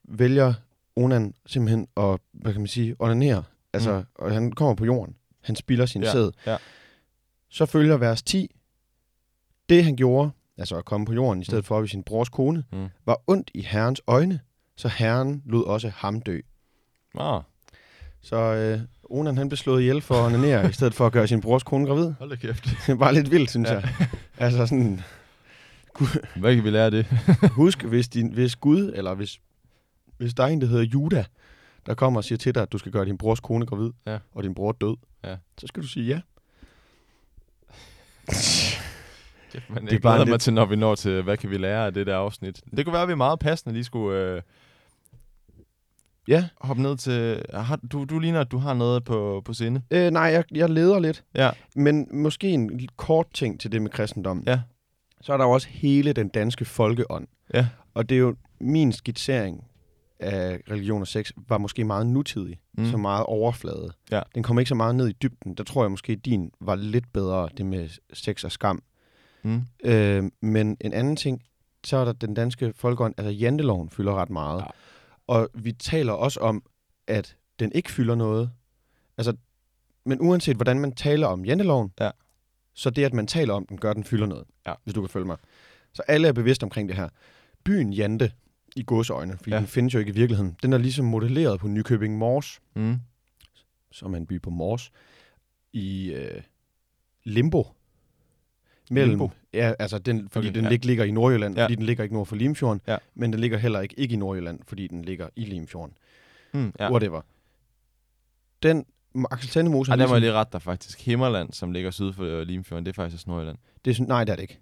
vælger 0.05 0.55
Onan 0.97 1.34
simpelthen 1.47 1.86
at, 1.97 2.20
hvad 2.32 2.53
kan 2.53 2.61
man 2.61 2.66
sige, 2.68 2.97
onanere. 2.99 3.43
Altså, 3.72 3.99
mm. 3.99 4.05
og 4.14 4.32
han 4.32 4.53
kommer 4.53 4.74
på 4.74 4.84
jorden. 4.84 5.14
Han 5.41 5.57
spilder 5.57 5.86
sin 5.86 6.03
Ja, 6.03 6.12
sæd. 6.12 6.30
ja. 6.47 6.57
Så 7.51 7.66
følger 7.66 7.97
vers 7.97 8.22
10. 8.22 8.51
Det 9.68 9.84
han 9.84 9.97
gjorde, 9.97 10.30
altså 10.59 10.76
at 10.76 10.84
komme 10.84 11.07
på 11.07 11.12
jorden 11.12 11.41
i 11.43 11.45
stedet 11.45 11.62
Mm. 11.64 11.66
for 11.66 11.76
op 11.76 11.84
i 11.84 11.88
sin 11.88 12.03
brors 12.03 12.28
kone, 12.28 12.64
Mm. 12.72 12.88
var 13.07 13.20
ondt 13.26 13.51
i 13.55 13.62
herrens 13.62 14.01
øjne, 14.07 14.41
så 14.76 14.88
herren 14.88 15.43
lod 15.47 15.64
også 15.64 15.88
ham 15.88 16.20
dø. 16.22 16.41
Ah, 17.18 17.43
Så 18.22 18.36
øh, 18.36 18.80
Onan 19.05 19.36
han 19.38 19.49
blev 19.49 19.57
slået 19.57 19.80
ihjel 19.80 20.01
for 20.01 20.14
at 20.14 20.24
onanere, 20.26 20.68
i 20.70 20.72
stedet 20.72 20.95
for 20.95 21.07
at 21.07 21.12
gøre 21.12 21.28
sin 21.28 21.41
brors 21.41 21.62
kone 21.62 21.86
gravid. 21.86 22.12
hold 22.18 22.30
da 22.30 22.36
kæft. 22.36 22.68
Det 22.86 22.99
var 23.01 23.11
lidt 23.11 23.30
vildt, 23.30 23.51
synes 23.51 23.68
ja. 23.68 23.74
jeg. 23.74 23.88
Altså 24.38 24.66
sådan, 24.66 25.01
Hvad 26.36 26.55
kan 26.55 26.64
vi 26.64 26.70
lære 26.70 26.84
af 26.84 26.91
det? 26.91 27.07
husk, 27.61 27.82
hvis, 27.82 28.09
din, 28.09 28.32
hvis 28.32 28.57
Gud, 28.57 28.93
eller 28.95 29.14
hvis, 29.14 29.41
hvis 30.21 30.35
der 30.35 30.43
er 30.45 30.49
en, 30.49 30.61
der 30.61 30.66
hedder 30.66 30.85
Juda, 30.85 31.25
der 31.87 31.95
kommer 31.95 32.21
og 32.21 32.25
siger 32.25 32.37
til 32.39 32.55
dig, 32.55 32.62
at 32.62 32.73
du 32.73 32.79
skal 32.79 32.93
gøre 32.93 33.05
din 33.05 33.18
brors 33.18 33.41
kone 33.41 33.66
gravid, 33.66 33.91
Ja. 34.07 34.18
og 34.33 34.43
din 34.43 34.55
bror 34.55 34.73
død, 34.73 34.97
Ja. 35.25 35.37
så 35.59 35.66
skal 35.66 35.83
du 35.83 35.89
sige 35.89 36.07
ja. 36.07 36.21
Kæft, 39.53 39.71
men 39.71 39.87
Det 39.87 39.93
er 39.93 39.99
bare 40.01 40.12
glæder 40.14 40.25
lidt- 40.25 40.31
mig 40.33 40.41
til, 40.41 40.53
når 40.53 40.66
vi 40.66 40.77
når 40.77 40.95
til, 40.95 41.23
hvad 41.23 41.37
kan 41.37 41.51
vi 41.51 41.57
lære 41.59 41.87
af 41.87 41.95
det 41.95 42.07
der 42.07 42.16
afsnit. 42.16 42.61
Det 42.77 42.85
kunne 42.85 42.93
være, 42.93 43.03
at 43.03 43.09
vi 43.09 43.14
meget 43.14 43.39
passende 43.39 43.73
lige 43.75 43.85
skulle 43.85 44.18
øh, 44.21 44.43
Ja. 46.29 46.49
hoppe 46.61 46.83
ned 46.83 46.97
til... 46.97 47.43
Har, 47.55 47.77
du, 47.77 48.05
du 48.05 48.18
ligner, 48.18 48.41
at 48.41 48.51
du 48.51 48.59
har 48.59 48.75
noget 48.75 49.05
på, 49.05 49.43
på 49.45 49.53
sinde. 49.55 49.83
Øh, 49.91 50.11
nej, 50.11 50.23
jeg, 50.23 50.45
jeg 50.55 50.71
leder 50.71 50.99
lidt. 50.99 51.25
Ja. 51.35 51.51
Men 51.77 52.09
måske 52.12 52.49
en 52.49 52.89
kort 52.97 53.27
ting 53.35 53.61
til 53.61 53.73
det 53.73 53.83
med 53.83 53.91
kristendom. 53.91 54.43
Ja. 54.47 54.61
Så 55.21 55.33
er 55.33 55.37
der 55.37 55.45
jo 55.45 55.51
også 55.51 55.68
hele 55.68 56.12
den 56.12 56.29
danske 56.29 56.64
folkeånd. 56.64 57.27
Ja. 57.55 57.68
Og 57.95 58.09
det 58.09 58.14
er 58.14 58.18
jo 58.18 58.37
min 58.61 58.93
skitsering 58.93 59.64
af 60.21 60.61
religion 60.71 61.01
og 61.01 61.07
sex, 61.09 61.31
var 61.49 61.59
måske 61.59 61.85
meget 61.85 62.07
nutidig, 62.07 62.61
Mm. 62.79 62.91
så 62.91 62.97
meget 62.97 63.27
overflade. 63.27 63.93
Ja. 64.11 64.21
Den 64.35 64.43
kom 64.43 64.59
ikke 64.59 64.68
så 64.68 64.75
meget 64.75 64.95
ned 64.95 65.09
i 65.09 65.12
dybden. 65.12 65.55
Der 65.55 65.64
tror 65.64 65.85
jeg 65.85 65.91
måske, 65.91 66.16
din 66.16 66.51
var 66.61 66.75
lidt 66.75 67.12
bedre, 67.12 67.49
det 67.57 67.66
med 67.66 67.89
sex 68.12 68.45
og 68.45 68.53
skam. 68.53 68.83
Mm. 69.43 69.62
Øh, 69.85 70.25
men 70.43 70.77
en 70.81 70.93
anden 70.93 71.16
ting, 71.16 71.43
så 71.85 71.97
er 71.97 72.05
der 72.05 72.12
den 72.12 72.35
danske 72.35 72.73
folkeånd, 72.77 73.14
altså 73.18 73.31
janteloven 73.31 73.91
fylder 73.91 74.14
ret 74.14 74.31
meget. 74.31 74.61
Ja. 74.61 74.66
Og 75.27 75.49
vi 75.55 75.73
taler 75.73 76.12
også 76.12 76.41
om, 76.41 76.62
at 77.07 77.37
den 77.59 77.73
ikke 77.73 77.91
fylder 77.93 78.14
noget. 78.14 78.51
Altså, 79.18 79.37
men 80.05 80.21
uanset 80.21 80.57
hvordan 80.57 80.81
man 80.81 80.93
taler 80.93 81.27
om 81.27 81.45
janteloven, 81.45 81.93
Ja. 82.01 82.11
så 82.75 82.91
det, 82.91 83.05
at 83.05 83.12
man 83.12 83.27
taler 83.27 83.55
om 83.55 83.66
den, 83.66 83.79
gør, 83.79 83.91
at 83.91 83.97
den 83.97 84.05
fylder 84.05 84.27
noget. 84.27 84.45
Ja. 84.66 84.75
Hvis 84.85 84.95
du 84.95 85.01
kan 85.01 85.09
følge 85.11 85.27
mig. 85.27 85.37
Så 85.93 86.03
alle 86.09 86.29
er 86.29 86.33
bevidste 86.33 86.64
omkring 86.64 86.89
det 86.89 86.97
her. 86.97 87.09
Byen 87.64 87.93
Jante 87.93 88.33
i 88.77 88.83
godsøjne, 88.87 89.37
fordi 89.37 89.51
Ja. 89.51 89.57
den 89.59 89.66
findes 89.66 89.95
jo 89.95 89.99
ikke 89.99 90.11
i 90.11 90.14
virkeligheden, 90.14 90.57
den 90.62 90.73
er 90.73 90.79
ligesom 90.79 91.05
modelleret 91.05 91.61
på 91.61 91.68
Nykøbing 91.68 92.18
Mors, 92.18 92.61
Mm. 92.75 92.97
som 93.93 94.12
er 94.12 94.16
en 94.16 94.27
by 94.27 94.43
på 94.43 94.51
Mors, 94.51 94.91
i 95.73 96.12
øh, 96.12 96.43
Limbo. 97.25 97.66
Mellem, 98.91 99.11
Limbo? 99.11 99.31
Ja, 99.55 99.73
altså 99.79 99.99
den, 99.99 100.29
fordi 100.29 100.49
Okay, 100.49 100.55
den 100.55 100.64
ja. 100.64 100.71
ikke 100.71 100.87
ligger 100.87 101.05
i 101.05 101.11
Nordjylland, 101.11 101.57
Ja. 101.57 101.64
fordi 101.64 101.75
den 101.75 101.83
ligger 101.87 102.03
ikke 102.05 102.14
nord 102.14 102.27
for 102.27 102.37
Limfjorden, 102.37 102.81
Ja. 102.89 102.97
men 103.14 103.33
den 103.33 103.41
ligger 103.41 103.59
heller 103.59 103.81
ikke, 103.81 103.95
ikke 103.99 104.12
i 104.12 104.16
Nordjylland, 104.16 104.61
fordi 104.66 104.87
den 104.87 105.03
ligger 105.03 105.29
i 105.37 105.45
Limfjorden. 105.45 105.95
Mm, 106.55 106.73
ja. 106.79 106.91
Whatever. 106.91 107.21
Den, 108.62 108.85
Axel 109.31 109.51
Sandemose 109.51 109.91
Ej, 109.93 109.97
der 109.97 110.07
må 110.07 110.14
jeg 110.14 110.21
ligesom, 110.21 110.33
lige 110.33 110.39
rette 110.41 110.53
dig 110.53 110.62
faktisk. 110.62 111.01
Himmerland, 111.01 111.53
som 111.53 111.73
ligger 111.73 111.91
syd 111.91 112.12
for 112.12 112.25
øh, 112.25 112.43
Limfjorden, 112.43 112.87
det 112.87 112.93
er 112.93 112.95
faktisk 112.95 113.14
også 113.16 113.31
Nordjylland. 113.31 113.59
det 113.85 113.99
er, 114.01 114.05
nej, 114.05 114.25
det 114.25 114.33
er 114.33 114.37
det 114.37 114.43
ikke. 114.43 114.59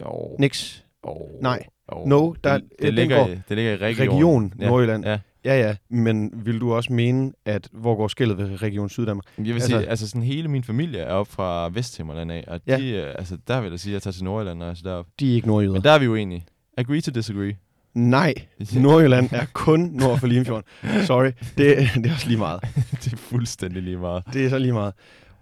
Jo. 0.00 0.36
Niks. 0.38 0.84
Jo. 1.06 1.28
Nej. 1.42 1.66
Jo. 1.92 2.04
No, 2.06 2.32
der- 2.44 2.58
det, 2.58 2.64
det, 2.82 2.94
ligger, 2.94 3.16
går- 3.18 3.26
i, 3.32 3.38
det 3.48 3.56
ligger 3.56 3.72
i 3.72 3.76
region. 3.76 4.14
Region 4.16 4.52
Ja. 4.60 4.66
Nordjylland. 4.68 5.04
Ja. 5.04 5.18
Ja, 5.44 5.60
ja, 5.60 5.76
men 5.90 6.30
vil 6.34 6.60
du 6.60 6.72
også 6.74 6.92
mene, 6.92 7.32
at 7.44 7.68
hvor 7.72 7.96
går 7.96 8.08
skillet 8.08 8.38
ved 8.38 8.62
Region 8.62 8.88
Syddanmark? 8.88 9.24
Jeg 9.38 9.44
vil 9.46 9.52
Altså- 9.52 9.68
sige, 9.68 9.88
altså 9.88 10.08
sådan 10.08 10.22
hele 10.22 10.48
min 10.48 10.64
familie 10.64 11.00
er 11.00 11.12
op 11.12 11.28
fra 11.28 11.68
Vesthimmerland 11.72 12.32
af, 12.32 12.44
og 12.48 12.60
Ja. 12.66 12.76
de, 12.76 12.88
øh, 12.90 13.14
altså 13.18 13.36
der 13.48 13.60
vil 13.60 13.70
jeg 13.70 13.80
sige, 13.80 13.90
at 13.90 13.94
jeg 13.94 14.02
tager 14.02 14.12
til 14.12 14.24
Nordjylland, 14.24 14.58
når 14.58 14.66
jeg 14.66 14.72
er 14.84 14.90
derop. 14.90 15.06
De 15.20 15.30
er 15.30 15.34
ikke 15.34 15.46
nordjyder. 15.46 15.72
Men 15.72 15.82
der 15.82 15.90
er 15.90 15.98
vi 15.98 16.04
jo 16.04 16.14
enige. 16.14 16.44
Agree 16.76 17.00
to 17.00 17.10
disagree. 17.10 17.56
Nej, 17.94 18.34
Nordjylland 18.76 19.28
er 19.32 19.46
kun 19.52 19.80
nord 19.94 20.18
for 20.18 20.26
Limfjorden. 20.26 20.64
Sorry, 21.04 21.26
det, 21.58 21.76
det 21.94 22.06
er 22.06 22.12
også 22.12 22.26
lige 22.28 22.38
meget. 22.38 22.60
det 23.04 23.12
er 23.12 23.16
fuldstændig 23.16 23.82
lige 23.82 23.96
meget. 23.98 24.22
Det 24.32 24.44
er 24.44 24.48
så 24.50 24.58
lige 24.58 24.72
meget. 24.72 24.94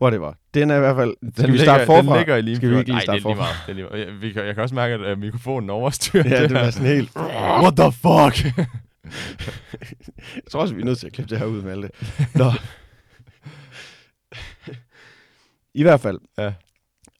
Whatever. 0.02 0.32
Den 0.54 0.70
er 0.70 0.76
i 0.76 0.78
hvert 0.80 0.96
fald... 0.96 1.14
Den 1.20 1.32
Skal 1.32 1.46
vi 1.46 1.50
ligger, 1.50 1.64
starte 1.64 1.86
forfra? 1.86 2.08
Den 2.12 2.16
ligger 2.18 2.36
i 2.36 2.42
Limfjorden. 2.42 2.56
Skal 2.56 2.70
vi 2.70 2.78
ikke 2.78 2.88
lige 2.88 2.94
Nej, 2.94 3.04
starte 3.04 3.18
det 3.18 3.24
er 3.24 3.28
lige 3.28 3.36
forfra? 3.36 3.42
meget. 3.44 3.66
Det 3.66 3.70
er 3.70 3.74
lige 3.74 4.20
meget. 4.22 4.36
Jeg, 4.36 4.46
jeg 4.46 4.54
kan 4.54 4.62
også 4.62 4.74
mærke, 4.74 4.94
at 4.94 5.12
uh, 5.12 5.18
mikrofonen 5.18 5.70
overstyrer 5.70 6.28
Ja, 6.28 6.42
det 6.42 6.50
her. 6.50 6.58
er 6.58 6.70
sådan 6.70 6.88
helt... 6.88 7.16
What 7.62 7.76
the 7.76 7.92
fuck? 7.92 8.56
Jeg 10.36 10.42
tror 10.50 10.60
også, 10.60 10.74
vi 10.74 10.80
er 10.80 10.84
nødt 10.84 10.98
til 10.98 11.06
at 11.06 11.12
klippe 11.12 11.30
det 11.30 11.38
her 11.38 11.46
ud 11.46 11.62
med 11.62 11.72
alt 11.72 11.82
det. 11.82 12.26
Nå. 12.34 12.52
I 15.74 15.82
hvert 15.82 16.00
fald. 16.00 16.18
Ja. 16.38 16.52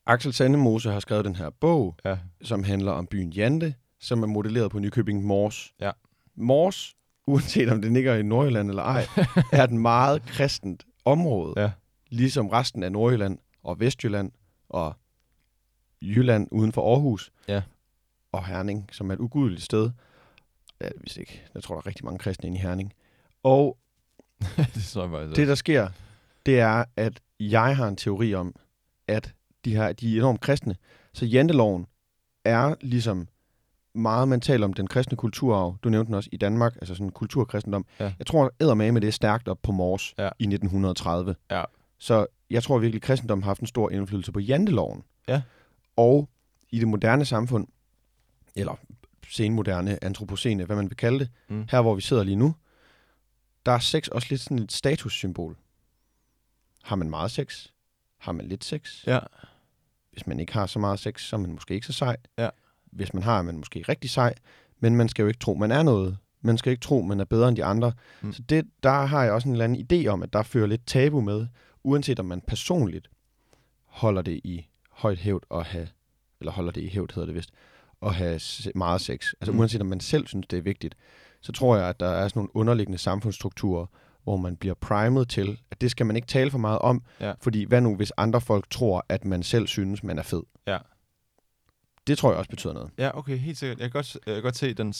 Axel 0.07 0.33
Sandemose 0.33 0.91
har 0.91 0.99
skrevet 0.99 1.25
den 1.25 1.35
her 1.35 1.49
bog, 1.61 1.95
ja. 2.05 2.17
som 2.43 2.63
handler 2.63 2.91
om 2.91 3.07
byen 3.07 3.29
Jante, 3.29 3.73
som 4.01 4.23
er 4.23 4.27
modelleret 4.27 4.71
på 4.71 4.79
Nykøbing 4.79 5.23
Mors. 5.25 5.71
Ja. 5.81 5.91
Mors, 6.37 6.93
uanset 7.27 7.69
om 7.69 7.81
det 7.81 7.91
ligger 7.91 8.15
i 8.15 8.23
Nordjylland 8.23 8.69
eller 8.69 8.83
ej, 8.83 9.07
er 9.53 9.63
et 9.63 9.71
meget 9.71 10.25
kristent 10.25 10.83
område. 11.05 11.61
Ja. 11.61 11.71
Ligesom 12.09 12.47
resten 12.49 12.83
af 12.83 12.91
Nordjylland 12.91 13.37
og 13.63 13.79
Vestjylland 13.79 14.31
og 14.69 14.93
Jylland 16.01 16.47
uden 16.51 16.71
for 16.71 16.93
Aarhus. 16.93 17.31
Ja. 17.47 17.61
Og 18.31 18.45
Herning, 18.45 18.89
som 18.91 19.09
er 19.09 19.13
et 19.13 19.19
ugudeligt 19.19 19.63
sted. 19.63 19.91
Ja, 20.81 20.89
hvis 21.01 21.17
ikke. 21.17 21.43
Jeg 21.53 21.63
tror, 21.63 21.75
der 21.75 21.81
er 21.81 21.87
rigtig 21.87 22.05
mange 22.05 22.19
kristne 22.19 22.47
inde 22.47 22.57
i 22.57 22.61
Herning. 22.61 22.93
Og 23.43 23.77
det 24.75 24.83
tror 24.83 25.19
jeg 25.19 25.35
det, 25.35 25.47
der 25.47 25.55
sker, 25.55 25.89
det 26.45 26.59
er, 26.59 26.85
at 26.95 27.19
jeg 27.39 27.77
har 27.77 27.87
en 27.87 27.95
teori 27.95 28.33
om, 28.33 28.55
at 29.07 29.33
de, 29.65 29.75
her, 29.75 29.93
de 29.93 30.13
er 30.13 30.17
enormt 30.19 30.41
kristne. 30.41 30.75
Så 31.13 31.25
janteloven 31.25 31.87
er 32.45 32.75
ligesom 32.81 33.27
meget, 33.95 34.27
man 34.27 34.41
taler 34.41 34.65
om 34.65 34.73
den 34.73 34.87
kristne 34.87 35.17
kulturarv. 35.17 35.77
Du 35.83 35.89
nævnte 35.89 36.07
den 36.07 36.15
også 36.15 36.29
i 36.33 36.37
Danmark, 36.37 36.75
altså 36.75 36.95
sådan 36.95 37.09
kulturkristendom. 37.09 37.85
Ja. 37.99 38.13
Jeg 38.19 38.27
tror, 38.27 38.51
med 38.91 39.01
det 39.01 39.07
er 39.07 39.11
stærkt 39.11 39.47
op 39.47 39.59
på 39.63 39.71
Mors 39.71 40.13
Ja. 40.17 40.29
i 40.39 40.43
1930. 40.43 41.35
Ja. 41.51 41.63
Så 41.97 42.25
jeg 42.49 42.63
tror 42.63 42.77
virkelig, 42.77 42.99
at 42.99 43.03
kristendom 43.03 43.41
har 43.41 43.49
haft 43.49 43.61
en 43.61 43.67
stor 43.67 43.89
indflydelse 43.89 44.31
på 44.31 44.39
janteloven. 44.39 45.03
Ja. 45.27 45.41
Og 45.95 46.29
i 46.69 46.79
det 46.79 46.87
moderne 46.87 47.25
samfund, 47.25 47.67
eller 48.55 48.75
senmoderne, 49.29 50.03
antropocene, 50.03 50.65
hvad 50.65 50.75
man 50.75 50.89
vil 50.89 50.97
kalde 50.97 51.19
det, 51.19 51.29
Mm. 51.47 51.67
her 51.71 51.81
hvor 51.81 51.95
vi 51.95 52.01
sidder 52.01 52.23
lige 52.23 52.35
nu, 52.35 52.55
der 53.65 53.71
er 53.71 53.79
sex 53.79 54.07
også 54.07 54.27
lidt 54.29 54.41
sådan 54.41 54.59
et 54.59 54.71
statussymbol. 54.71 55.57
Har 56.83 56.95
man 56.95 57.09
meget 57.09 57.31
sex? 57.31 57.67
Har 58.17 58.31
man 58.31 58.45
lidt 58.47 58.63
sex? 58.65 59.07
Ja. 59.07 59.19
Hvis 60.11 60.27
man 60.27 60.39
ikke 60.39 60.53
har 60.53 60.65
så 60.65 60.79
meget 60.79 60.99
sex, 60.99 61.21
så 61.21 61.35
er 61.35 61.39
man 61.39 61.51
måske 61.51 61.73
ikke 61.73 61.87
så 61.87 61.93
sej. 61.93 62.17
Ja. 62.37 62.49
Hvis 62.91 63.13
man 63.13 63.23
har, 63.23 63.37
er 63.37 63.41
man 63.41 63.57
måske 63.57 63.81
rigtig 63.89 64.09
sej. 64.09 64.33
Men 64.79 64.95
man 64.95 65.09
skal 65.09 65.23
jo 65.23 65.27
ikke 65.27 65.39
tro, 65.39 65.53
man 65.53 65.71
er 65.71 65.83
noget. 65.83 66.17
Man 66.41 66.57
skal 66.57 66.71
ikke 66.71 66.81
tro, 66.81 67.01
man 67.01 67.19
er 67.19 67.25
bedre 67.25 67.47
end 67.49 67.57
de 67.57 67.63
andre. 67.65 67.91
Mm. 68.21 68.33
Så 68.33 68.41
det, 68.41 68.65
der 68.83 69.05
har 69.05 69.23
jeg 69.23 69.31
også 69.33 69.47
en 69.47 69.51
eller 69.53 69.65
anden 69.65 69.87
idé 69.91 70.07
om, 70.07 70.23
at 70.23 70.33
der 70.33 70.43
fører 70.43 70.67
lidt 70.67 70.85
tabu 70.87 71.21
med, 71.21 71.47
uanset 71.87 72.19
om 72.19 72.25
man 72.25 72.41
personligt 72.41 73.09
holder 73.85 74.21
det 74.21 74.41
i 74.43 74.67
højt 74.91 75.17
hævd 75.17 75.43
og 75.49 75.65
have, 75.65 75.87
eller 76.39 76.51
holder 76.51 76.71
det 76.71 76.81
i 76.81 76.87
hævd, 76.87 77.13
hedder 77.13 77.25
det 77.25 77.35
vist, 77.35 77.51
og 78.01 78.15
have 78.15 78.39
meget 78.75 79.01
sex. 79.01 79.33
Altså 79.41 79.51
Mm. 79.51 79.59
uanset 79.59 79.81
om 79.81 79.87
man 79.87 79.99
selv 79.99 80.27
synes, 80.27 80.47
det 80.47 80.57
er 80.57 80.61
vigtigt, 80.61 80.95
så 81.41 81.51
tror 81.51 81.77
jeg, 81.77 81.89
at 81.89 81.99
der 81.99 82.07
er 82.07 82.27
sådan 82.27 82.39
nogle 82.39 82.55
underliggende 82.55 82.97
samfundsstrukturer, 82.97 83.85
hvor 84.23 84.37
man 84.37 84.55
bliver 84.57 84.73
primet 84.75 85.29
til, 85.29 85.59
at 85.71 85.81
det 85.81 85.91
skal 85.91 86.05
man 86.05 86.15
ikke 86.15 86.27
tale 86.27 86.51
for 86.51 86.57
meget 86.57 86.79
om, 86.79 87.03
Ja. 87.21 87.33
fordi 87.41 87.63
hvad 87.63 87.81
nu, 87.81 87.95
hvis 87.95 88.11
andre 88.17 88.41
folk 88.41 88.69
tror, 88.69 89.05
at 89.09 89.25
man 89.25 89.43
selv 89.43 89.67
synes, 89.67 90.03
man 90.03 90.19
er 90.19 90.23
fed? 90.23 90.43
Ja. 90.67 90.77
Det 92.07 92.17
tror 92.17 92.29
jeg 92.29 92.37
også 92.37 92.49
betyder 92.49 92.73
noget. 92.73 92.91
Ja, 92.97 93.17
okay, 93.17 93.37
helt 93.37 93.57
sikkert. 93.57 93.79
Jeg 93.79 93.91
kan 93.91 93.97
godt, 93.97 94.17
jeg 94.25 94.33
kan 94.33 94.43
godt 94.43 94.57
se 94.57 94.73
den, 94.73 94.93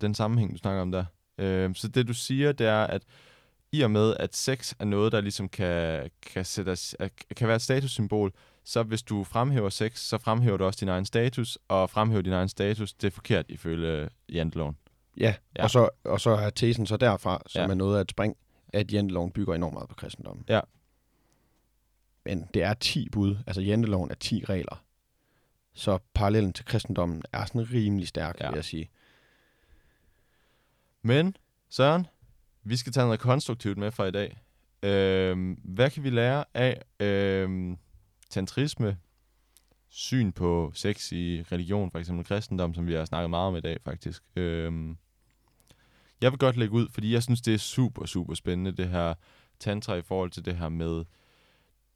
den 0.00 0.14
sammenhæng, 0.14 0.52
du 0.52 0.58
snakker 0.58 0.82
om 0.82 0.92
der. 0.92 1.04
Øh, 1.38 1.74
så 1.74 1.88
det, 1.88 2.08
du 2.08 2.14
siger, 2.14 2.52
det 2.52 2.66
er, 2.66 2.84
at 2.84 3.02
i 3.72 3.80
og 3.82 3.90
med, 3.90 4.16
at 4.20 4.36
sex 4.36 4.74
er 4.78 4.84
noget, 4.84 5.12
der 5.12 5.20
ligesom 5.20 5.48
kan, 5.48 6.10
kan, 6.22 6.44
sættes, 6.44 6.96
kan 7.36 7.48
være 7.48 7.56
et 7.56 7.62
statussymbol, 7.62 8.32
så 8.64 8.82
hvis 8.82 9.02
du 9.02 9.24
fremhæver 9.24 9.68
sex, 9.68 9.98
så 9.98 10.18
fremhæver 10.18 10.56
du 10.56 10.64
også 10.64 10.80
din 10.80 10.88
egen 10.88 11.04
status, 11.04 11.58
og 11.68 11.90
fremhæver 11.90 12.22
din 12.22 12.32
egen 12.32 12.48
status, 12.48 12.92
det 12.92 13.06
er 13.06 13.10
forkert 13.10 13.46
ifølge 13.48 14.08
janteloven. 14.28 14.76
Ja, 15.16 15.34
Ja. 15.58 15.62
Og, 15.62 15.70
så, 15.70 15.88
og 16.04 16.20
så 16.20 16.30
er 16.30 16.50
tesen 16.50 16.86
så 16.86 16.96
derfra, 16.96 17.42
som 17.46 17.60
Ja. 17.62 17.68
er 17.70 17.74
noget 17.74 17.96
af 17.96 18.00
et 18.00 18.10
spring, 18.10 18.36
at 18.72 18.92
janteloven 18.92 19.30
bygger 19.32 19.54
enormt 19.54 19.74
meget 19.74 19.88
på 19.88 19.94
kristendommen. 19.94 20.44
Ja. 20.48 20.60
Men 22.24 22.46
det 22.54 22.62
er 22.62 22.74
10 22.74 23.08
bud, 23.08 23.36
altså 23.46 23.60
janteloven 23.60 24.10
er 24.10 24.14
10 24.14 24.44
regler. 24.44 24.84
Så 25.74 25.98
parallellen 26.14 26.52
til 26.52 26.64
kristendommen 26.64 27.22
er 27.32 27.44
sådan 27.44 27.72
rimelig 27.72 28.08
stærk, 28.08 28.40
ja. 28.40 28.48
vil 28.48 28.54
jeg 28.56 28.64
sige. 28.64 28.90
Men, 31.02 31.36
Søren, 31.70 32.06
vi 32.66 32.76
skal 32.76 32.92
tage 32.92 33.04
noget 33.04 33.20
konstruktivt 33.20 33.78
med 33.78 33.90
fra 33.90 34.04
i 34.04 34.10
dag. 34.10 34.40
Øh, 34.82 35.56
hvad 35.64 35.90
kan 35.90 36.04
vi 36.04 36.10
lære 36.10 36.44
af 36.54 36.82
øh, 37.00 37.76
tantrisme, 38.30 38.98
syn 39.88 40.32
på 40.32 40.72
sex 40.74 41.12
i 41.12 41.42
religion, 41.52 41.90
for 41.90 41.98
eksempel 41.98 42.24
kristendom, 42.24 42.74
som 42.74 42.86
vi 42.86 42.94
har 42.94 43.04
snakket 43.04 43.30
meget 43.30 43.48
om 43.48 43.56
i 43.56 43.60
dag 43.60 43.76
faktisk. 43.84 44.22
Øh, 44.36 44.72
jeg 46.20 46.32
vil 46.32 46.38
godt 46.38 46.56
lægge 46.56 46.74
ud, 46.74 46.88
fordi 46.90 47.12
jeg 47.12 47.22
synes, 47.22 47.40
det 47.40 47.54
er 47.54 47.58
super, 47.58 48.06
super 48.06 48.34
spændende, 48.34 48.72
det 48.72 48.88
her 48.88 49.14
tantra 49.60 49.94
i 49.94 50.02
forhold 50.02 50.30
til 50.30 50.44
det 50.44 50.56
her 50.56 50.68
med 50.68 51.04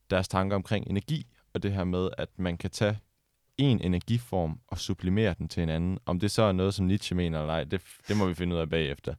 deres 0.09 0.27
tanker 0.27 0.55
omkring 0.55 0.87
energi, 0.89 1.27
og 1.53 1.63
det 1.63 1.71
her 1.71 1.83
med, 1.83 2.09
at 2.17 2.29
man 2.37 2.57
kan 2.57 2.69
tage 2.69 2.99
en 3.57 3.81
energiform 3.81 4.59
og 4.67 4.79
sublimere 4.79 5.35
den 5.37 5.47
til 5.47 5.63
en 5.63 5.69
anden. 5.69 5.99
Om 6.05 6.19
det 6.19 6.31
så 6.31 6.43
er 6.43 6.51
noget, 6.51 6.73
som 6.73 6.85
Nietzsche 6.85 7.15
mener 7.15 7.39
eller 7.39 7.53
ej, 7.53 7.63
det, 7.63 7.81
det 8.07 8.17
må 8.17 8.27
vi 8.27 8.33
finde 8.33 8.55
ud 8.55 8.61
af 8.61 8.69
bagefter. 8.69 9.15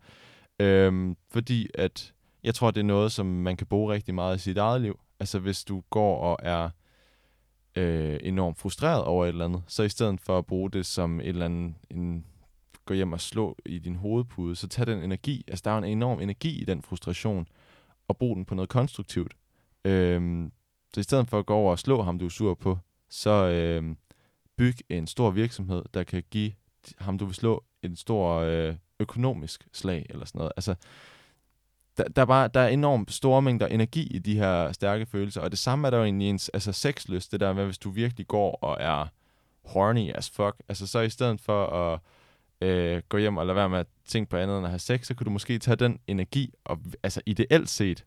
Øhm, 0.60 1.16
fordi 1.30 1.68
at 1.74 2.12
jeg 2.44 2.54
tror, 2.54 2.70
det 2.70 2.80
er 2.80 2.84
noget, 2.84 3.12
som 3.12 3.26
man 3.26 3.56
kan 3.56 3.66
bruge 3.66 3.92
rigtig 3.92 4.14
meget 4.14 4.36
i 4.36 4.40
sit 4.40 4.58
eget 4.58 4.80
liv. 4.80 5.00
Altså 5.20 5.38
hvis 5.38 5.64
du 5.64 5.82
går 5.90 6.18
og 6.18 6.38
er 6.42 6.70
øh, 7.76 8.20
enormt 8.22 8.58
frustreret 8.58 9.04
over 9.04 9.24
et 9.24 9.28
eller 9.28 9.44
andet, 9.44 9.62
så 9.66 9.82
i 9.82 9.88
stedet 9.88 10.20
for 10.20 10.38
at 10.38 10.46
bruge 10.46 10.70
det 10.70 10.86
som 10.86 11.20
et 11.20 11.28
eller 11.28 11.44
andet, 11.44 11.74
en, 11.90 12.24
gå 12.84 12.94
hjem 12.94 13.12
og 13.12 13.20
slå 13.20 13.56
i 13.66 13.78
din 13.78 13.96
hovedpude, 13.96 14.56
så 14.56 14.68
tag 14.68 14.86
den 14.86 15.02
energi. 15.02 15.44
Altså 15.48 15.62
der 15.64 15.70
er 15.70 15.78
en 15.78 15.84
enorm 15.84 16.20
energi 16.20 16.60
i 16.60 16.64
den 16.64 16.82
frustration, 16.82 17.46
og 18.08 18.16
brug 18.16 18.36
den 18.36 18.44
på 18.44 18.54
noget 18.54 18.68
konstruktivt. 18.68 19.36
Øhm, 19.84 20.52
så 20.94 21.00
i 21.00 21.02
stedet 21.02 21.28
for 21.28 21.38
at 21.38 21.46
gå 21.46 21.54
over 21.54 21.70
og 21.70 21.78
slå 21.78 22.02
ham, 22.02 22.18
du 22.18 22.24
er 22.24 22.28
sur 22.28 22.54
på, 22.54 22.78
så 23.10 23.30
øhm, 23.30 23.96
byg 24.56 24.76
en 24.88 25.06
stor 25.06 25.30
virksomhed, 25.30 25.82
der 25.94 26.04
kan 26.04 26.22
give 26.30 26.52
ham, 26.98 27.18
du 27.18 27.24
vil 27.24 27.34
slå, 27.34 27.64
en 27.82 27.96
stor 27.96 28.36
øh, 28.36 28.74
økonomisk 29.02 29.68
slag 29.72 30.06
eller 30.10 30.24
sådan 30.24 30.38
noget. 30.38 30.52
Altså, 30.56 30.74
der, 31.96 32.04
der, 32.04 32.22
er 32.22 32.26
bare, 32.26 32.48
der 32.48 32.60
er 32.60 32.68
enormt 32.68 33.12
store 33.12 33.42
mængder 33.42 33.66
energi 33.66 34.02
i 34.02 34.18
de 34.18 34.36
her 34.36 34.72
stærke 34.72 35.06
følelser, 35.06 35.40
og 35.40 35.50
det 35.50 35.58
samme 35.58 35.86
er 35.86 35.90
der 35.90 35.98
jo 35.98 36.04
egentlig 36.04 36.26
i 36.26 36.30
ens 36.30 36.48
altså 36.48 36.72
sexlyst, 36.72 37.32
det 37.32 37.40
der 37.40 37.52
med, 37.52 37.64
hvis 37.64 37.78
du 37.78 37.90
virkelig 37.90 38.26
går 38.26 38.58
og 38.62 38.76
er 38.80 39.06
horny 39.64 40.10
as 40.14 40.30
fuck, 40.30 40.56
altså 40.68 40.86
så 40.86 41.00
i 41.00 41.10
stedet 41.10 41.40
for 41.40 41.66
at 41.66 42.00
øh, 42.60 43.02
gå 43.08 43.18
hjem 43.18 43.36
og 43.36 43.46
lade 43.46 43.56
være 43.56 43.68
med 43.68 43.78
at 43.78 43.86
tænke 44.04 44.30
på 44.30 44.36
andet 44.36 44.56
end 44.56 44.66
at 44.66 44.70
have 44.70 44.78
sex, 44.78 45.06
så 45.06 45.14
kunne 45.14 45.24
du 45.24 45.30
måske 45.30 45.58
tage 45.58 45.76
den 45.76 45.98
energi, 46.06 46.54
og 46.64 46.78
altså 47.02 47.20
ideelt 47.26 47.68
set, 47.68 48.04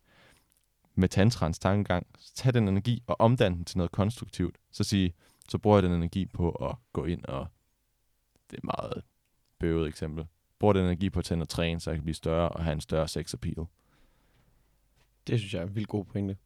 med 0.96 1.10
tantrans 1.10 1.60
tankegang, 1.60 2.08
tage 2.36 2.54
den 2.54 2.68
energi 2.68 3.04
og 3.08 3.16
omdanne 3.20 3.58
den 3.58 3.66
til 3.66 3.78
noget 3.78 3.92
konstruktivt. 3.92 4.58
Så 4.72 4.84
sige, 4.84 5.14
så 5.50 5.58
bruger 5.58 5.78
jeg 5.78 5.84
den 5.84 5.92
energi 5.92 6.26
på 6.26 6.50
at 6.52 6.76
gå 6.94 7.06
ind 7.06 7.26
og, 7.26 7.48
det 8.50 8.54
er 8.54 8.58
et 8.58 8.64
meget 8.64 9.04
bøvet 9.60 9.88
eksempel, 9.88 10.26
bruger 10.60 10.74
den 10.74 10.84
energi 10.84 11.10
på 11.10 11.20
at 11.20 11.26
tænde 11.26 11.44
og 11.44 11.50
træne, 11.50 11.80
så 11.80 11.90
jeg 11.90 11.98
kan 11.98 12.04
blive 12.04 12.16
større 12.16 12.50
og 12.50 12.64
have 12.64 12.74
en 12.74 12.82
større 12.82 13.08
sex 13.08 13.34
appeal. 13.34 13.66
Det 15.28 15.40
synes 15.40 15.54
jeg 15.54 15.62
er 15.62 15.68
en 15.68 15.76
vildt 15.76 15.90
god 15.90 16.06
pointe. 16.06 16.38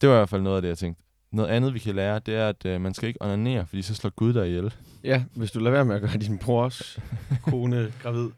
Det 0.00 0.08
var 0.08 0.14
i 0.14 0.18
hvert 0.18 0.28
fald 0.28 0.42
noget 0.42 0.56
af 0.56 0.62
det, 0.62 0.68
jeg 0.68 0.78
tænkte, 0.78 1.04
Noget 1.34 1.48
andet, 1.48 1.74
vi 1.74 1.78
kan 1.78 1.94
lære, 1.94 2.18
det 2.18 2.34
er, 2.34 2.48
at 2.48 2.66
øh, 2.66 2.80
man 2.80 2.94
skal 2.94 3.08
ikke 3.08 3.22
onanere, 3.22 3.66
fordi 3.66 3.82
så 3.82 3.94
slår 3.94 4.10
Gud 4.10 4.32
dig 4.32 4.48
ihjel. 4.48 4.74
Ja, 5.04 5.24
hvis 5.36 5.50
du 5.50 5.58
lader 5.58 5.70
være 5.70 5.84
med 5.84 5.94
at 5.94 6.00
gøre 6.00 6.16
din 6.16 6.38
brors 6.38 6.98
kone 7.46 7.92
gravid. 8.02 8.30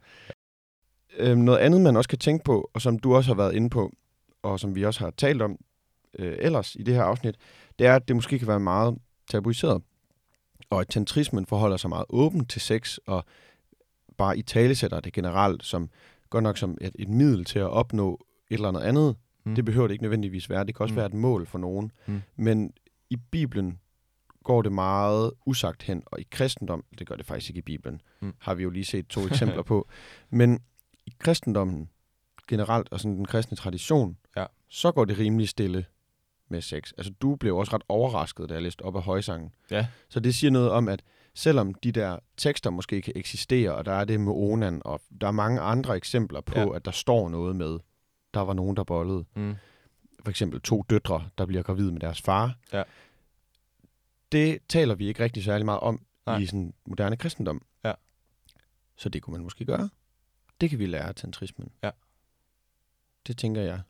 Øhm, 1.17 1.41
noget 1.41 1.59
andet, 1.59 1.81
man 1.81 1.97
også 1.97 2.09
kan 2.09 2.19
tænke 2.19 2.45
på, 2.45 2.71
og 2.75 2.83
som 2.83 2.99
du 2.99 3.15
også 3.15 3.31
har 3.31 3.37
været 3.37 3.55
inde 3.55 3.71
på, 3.71 3.93
og 4.43 4.61
som 4.61 4.75
vi 4.75 4.85
også 4.85 5.01
har 5.01 5.11
talt 5.11 5.43
om 5.43 5.59
øh, 6.19 6.37
ellers 6.39 6.75
i 6.75 6.83
det 6.83 6.95
her 6.95 7.03
afsnit, 7.03 7.37
det 7.79 7.87
er, 7.87 7.97
at 7.97 8.09
det 8.09 8.17
måske 8.17 8.39
kan 8.39 8.49
være 8.49 8.61
meget 8.61 8.99
tabuiseret. 9.31 9.83
Og 10.71 10.81
at 10.81 10.89
tantrismen 10.89 11.47
forholder 11.47 11.77
sig 11.77 11.89
meget 11.89 12.07
åbent 12.09 12.51
til 12.51 12.61
sex, 12.61 12.99
og 13.07 13.25
bare 14.17 14.39
i 14.39 14.43
talesætter 14.43 15.01
det 15.01 15.13
generelt 15.13 15.65
som 15.65 15.91
godt 16.31 16.43
nok 16.43 16.59
som 16.59 16.79
et, 16.81 16.97
et 16.99 17.09
middel 17.09 17.45
til 17.45 17.59
at 17.59 17.71
opnå 17.71 18.27
et 18.51 18.55
eller 18.55 18.69
andet 18.69 18.81
andet. 18.81 19.17
Mm. 19.45 19.55
Det 19.55 19.65
behøver 19.65 19.87
det 19.89 19.95
ikke 19.95 20.05
nødvendigvis 20.05 20.51
være. 20.51 20.65
Det 20.65 20.75
kan 20.75 20.83
også 20.83 20.93
Mm. 20.93 20.97
være 20.97 21.07
et 21.07 21.15
mål 21.15 21.47
for 21.47 21.59
nogen. 21.59 21.93
Mm. 22.07 22.23
Men 22.37 22.73
i 23.11 23.17
Bibelen 23.17 23.79
går 24.45 24.63
det 24.63 24.73
meget 24.73 25.31
usagt 25.47 25.83
hen, 25.83 26.03
og 26.07 26.21
i 26.21 26.27
kristendom, 26.31 26.85
det 26.99 27.07
gør 27.07 27.15
det 27.15 27.27
faktisk 27.27 27.51
ikke 27.51 27.59
i 27.59 27.63
Bibelen, 27.63 28.01
Mm. 28.21 28.35
har 28.39 28.55
vi 28.55 28.63
jo 28.63 28.71
lige 28.71 28.85
set 28.85 29.07
to 29.09 29.21
eksempler 29.31 29.63
på. 29.63 29.89
Men 30.31 30.61
i 31.07 31.13
kristendommen 31.19 31.89
generelt, 32.49 32.89
og 32.91 33.01
sådan 33.01 33.17
den 33.17 33.25
kristne 33.25 33.57
tradition, 33.57 34.17
Ja. 34.37 34.45
så 34.69 34.93
går 34.93 35.05
det 35.05 35.19
rimelig 35.19 35.49
stille 35.49 35.85
med 36.49 36.61
sex. 36.61 36.93
Altså, 36.99 37.13
du 37.21 37.37
blev 37.37 37.57
også 37.57 37.75
ret 37.75 37.83
overrasket, 37.89 38.49
da 38.49 38.55
jeg 38.55 38.63
læste 38.63 38.83
op 38.83 38.97
af 38.97 39.03
højsangen. 39.03 39.51
Ja. 39.71 39.87
Så 40.09 40.21
det 40.21 40.35
siger 40.35 40.51
noget 40.51 40.71
om, 40.71 40.89
at 40.89 41.03
selvom 41.37 41.75
de 41.75 41.93
der 41.93 42.19
tekster 42.37 42.71
måske 42.71 43.03
kan 43.03 43.13
eksistere, 43.17 43.75
og 43.75 43.85
der 43.85 43.93
er 43.93 44.05
det 44.05 44.21
med 44.21 44.33
onan, 44.33 44.83
og 44.85 45.01
der 45.21 45.27
er 45.27 45.31
mange 45.33 45.61
andre 45.61 45.97
eksempler 45.97 46.41
på, 46.41 46.59
Ja. 46.61 46.75
at 46.77 46.85
der 46.85 46.91
står 46.91 47.29
noget 47.29 47.57
med, 47.57 47.79
der 48.35 48.41
var 48.41 48.53
nogen, 48.55 48.77
der 48.77 48.85
bollede. 48.85 49.25
Mm. 49.35 49.57
For 50.25 50.31
eksempel 50.31 50.61
to 50.61 50.83
døtre, 50.91 51.29
der 51.39 51.47
bliver 51.47 51.63
gravide 51.63 51.93
med 51.93 52.01
deres 52.01 52.23
far. 52.23 52.55
Ja. 52.73 52.83
Det 54.33 54.59
taler 54.69 54.95
vi 54.95 55.07
ikke 55.07 55.25
rigtig 55.25 55.45
særlig 55.45 55.65
meget 55.65 55.81
om 55.81 55.95
Nej. 56.27 56.35
Nej. 56.35 56.43
i 56.43 56.47
sådan 56.47 56.75
moderne 56.87 57.17
kristendom. 57.17 57.63
Ja. 57.85 57.93
Så 58.97 59.09
det 59.09 59.23
kunne 59.23 59.33
man 59.33 59.43
måske 59.43 59.65
gøre. 59.65 59.89
Det 60.61 60.71
kan 60.71 60.79
vi 60.79 60.87
lære 60.87 61.09
af 61.09 61.15
tantrismen. 61.15 61.73
Ja. 61.83 61.91
Det 63.27 63.39
tænker 63.39 63.63
jeg. 63.63 63.81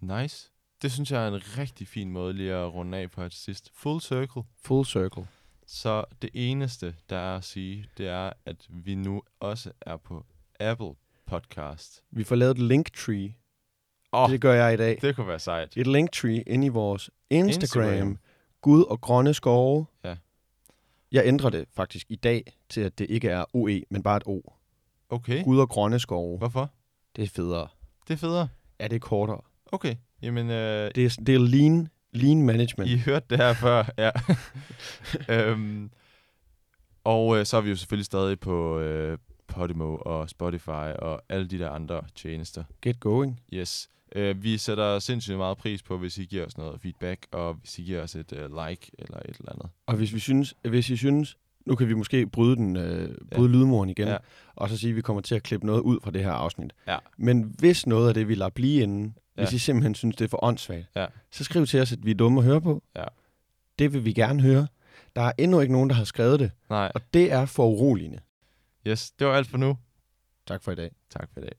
Nice. 0.00 0.50
Det 0.82 0.92
synes 0.92 1.12
jeg 1.12 1.24
er 1.24 1.28
en 1.28 1.58
rigtig 1.58 1.88
fin 1.88 2.10
måde 2.10 2.32
lige 2.32 2.52
at 2.54 2.74
runde 2.74 2.98
af 2.98 3.10
på 3.10 3.20
her 3.22 3.28
til 3.28 3.40
sidst. 3.40 3.70
Full 3.74 4.00
circle. 4.00 4.42
Full 4.64 4.86
circle. 4.86 5.26
Så 5.70 6.04
det 6.22 6.30
eneste, 6.34 6.94
der 7.10 7.16
er 7.16 7.36
at 7.36 7.44
sige, 7.44 7.86
det 7.98 8.08
er, 8.08 8.32
at 8.46 8.66
vi 8.68 8.94
nu 8.94 9.22
også 9.40 9.72
er 9.80 9.96
på 9.96 10.24
Apple 10.60 10.90
Podcast. 11.26 12.02
Vi 12.10 12.24
får 12.24 12.36
lavet 12.36 12.50
et 12.50 12.58
linktree. 12.62 13.34
Oh, 14.12 14.30
det 14.30 14.40
gør 14.40 14.54
jeg 14.54 14.74
i 14.74 14.76
dag. 14.76 14.98
det 15.02 15.16
kunne 15.16 15.26
være 15.28 15.38
sejt. 15.38 15.76
Et 15.76 15.86
linktree 15.86 16.42
inde 16.42 16.66
i 16.66 16.68
vores 16.68 17.10
Instagram. 17.30 17.48
Instagram. 17.62 17.88
Instagram. 17.92 18.18
Gud 18.60 18.84
og 18.84 19.00
grønne 19.00 19.34
skove. 19.34 19.86
Ja. 20.04 20.16
Jeg 21.12 21.22
ændrer 21.26 21.50
det 21.50 21.64
faktisk 21.72 22.06
i 22.10 22.16
dag 22.16 22.52
til, 22.68 22.80
at 22.80 22.98
det 22.98 23.10
ikke 23.10 23.28
er 23.28 23.44
OE, 23.56 23.82
men 23.90 24.02
bare 24.02 24.16
et 24.16 24.22
O. 24.26 24.40
Okay. 25.08 25.44
Gud 25.44 25.58
og 25.60 25.68
grønne 25.68 25.98
skove. 25.98 26.38
Hvorfor? 26.38 26.70
Det 27.16 27.24
er 27.24 27.28
federe. 27.28 27.68
Det 28.08 28.14
er 28.14 28.18
federe. 28.18 28.48
Ja, 28.80 28.88
det 28.88 28.96
er 28.96 29.00
kortere. 29.00 29.40
Okay. 29.72 29.94
Jamen, 30.22 30.50
øh, 30.50 30.90
Det 30.94 31.04
er, 31.04 31.16
det 31.26 31.34
er 31.34 31.38
lean, 31.38 31.88
lean 32.12 32.42
management. 32.42 32.90
I 32.90 32.96
hørte 32.96 33.26
det 33.30 33.38
her 33.38 33.52
før, 33.52 33.84
ja. 33.98 34.10
øhm, 35.50 35.90
og 37.04 37.38
øh, 37.38 37.46
så 37.46 37.56
er 37.56 37.60
vi 37.60 37.70
jo 37.70 37.76
selvfølgelig 37.76 38.06
stadig 38.06 38.40
på 38.40 38.78
øh, 38.78 39.18
Podimo 39.46 39.96
og 39.96 40.28
Spotify 40.28 40.92
og 40.98 41.22
alle 41.28 41.46
de 41.48 41.58
der 41.58 41.70
andre 41.70 42.02
tjenester. 42.14 42.64
Get 42.82 43.00
going. 43.00 43.40
Yes. 43.52 43.88
Øh, 44.16 44.42
vi 44.42 44.58
sætter 44.58 44.98
sindssygt 44.98 45.36
meget 45.36 45.58
pris 45.58 45.82
på, 45.82 45.98
hvis 45.98 46.18
I 46.18 46.24
giver 46.24 46.46
os 46.46 46.58
noget 46.58 46.80
feedback, 46.80 47.26
og 47.32 47.54
hvis 47.54 47.78
I 47.78 47.82
giver 47.82 48.02
os 48.02 48.14
et 48.14 48.32
øh, 48.32 48.40
like 48.40 48.90
eller 48.98 49.18
et 49.18 49.36
eller 49.38 49.52
andet. 49.52 49.68
Og 49.86 49.96
hvis 49.96 50.14
vi 50.14 50.18
synes, 50.18 50.54
hvis 50.62 50.90
I 50.90 50.96
synes, 50.96 51.36
nu 51.66 51.74
kan 51.74 51.88
vi 51.88 51.94
måske 51.94 52.26
bryde, 52.26 52.56
den, 52.56 52.76
øh, 52.76 53.14
bryde 53.30 53.50
ja. 53.50 53.56
lydmuren 53.58 53.90
igen, 53.90 54.08
Ja. 54.08 54.16
og 54.56 54.68
så 54.68 54.76
sige, 54.76 54.90
at 54.90 54.96
vi 54.96 55.02
kommer 55.02 55.20
til 55.22 55.34
at 55.34 55.42
klippe 55.42 55.66
noget 55.66 55.80
ud 55.80 55.98
fra 56.04 56.10
det 56.10 56.22
her 56.24 56.32
afsnit. 56.32 56.72
Ja. 56.86 56.96
Men 57.18 57.54
hvis 57.58 57.86
noget 57.86 58.08
af 58.08 58.14
det, 58.14 58.28
vi 58.28 58.34
lader 58.34 58.50
blive 58.50 58.82
inden. 58.82 59.14
Ja. 59.38 59.44
hvis 59.44 59.62
I 59.62 59.64
simpelthen 59.64 59.94
synes, 59.94 60.16
det 60.16 60.24
er 60.24 60.28
for 60.28 60.44
åndssvagt, 60.44 60.86
Ja. 60.96 61.06
så 61.30 61.44
skriv 61.44 61.66
til 61.66 61.80
os, 61.80 61.92
at 61.92 61.98
vi 62.06 62.10
er 62.10 62.14
dumme 62.14 62.40
at 62.40 62.44
høre 62.44 62.60
på. 62.60 62.82
Ja. 62.96 63.04
Det 63.78 63.92
vil 63.92 64.04
vi 64.04 64.12
gerne 64.12 64.42
høre. 64.42 64.66
Der 65.16 65.22
er 65.22 65.32
endnu 65.38 65.60
ikke 65.60 65.72
nogen, 65.72 65.90
der 65.90 65.96
har 65.96 66.04
skrevet 66.04 66.40
det, 66.40 66.50
Nej. 66.70 66.92
og 66.94 67.00
det 67.14 67.32
er 67.32 67.46
for 67.46 67.66
uroligende. 67.66 68.18
Yes, 68.86 69.10
det 69.10 69.26
var 69.26 69.34
alt 69.34 69.46
for 69.48 69.58
nu. 69.58 69.78
Tak 70.46 70.62
for 70.62 70.72
i 70.72 70.74
dag. 70.74 70.90
Tak 71.10 71.28
for 71.32 71.40
i 71.40 71.42
dag. 71.42 71.52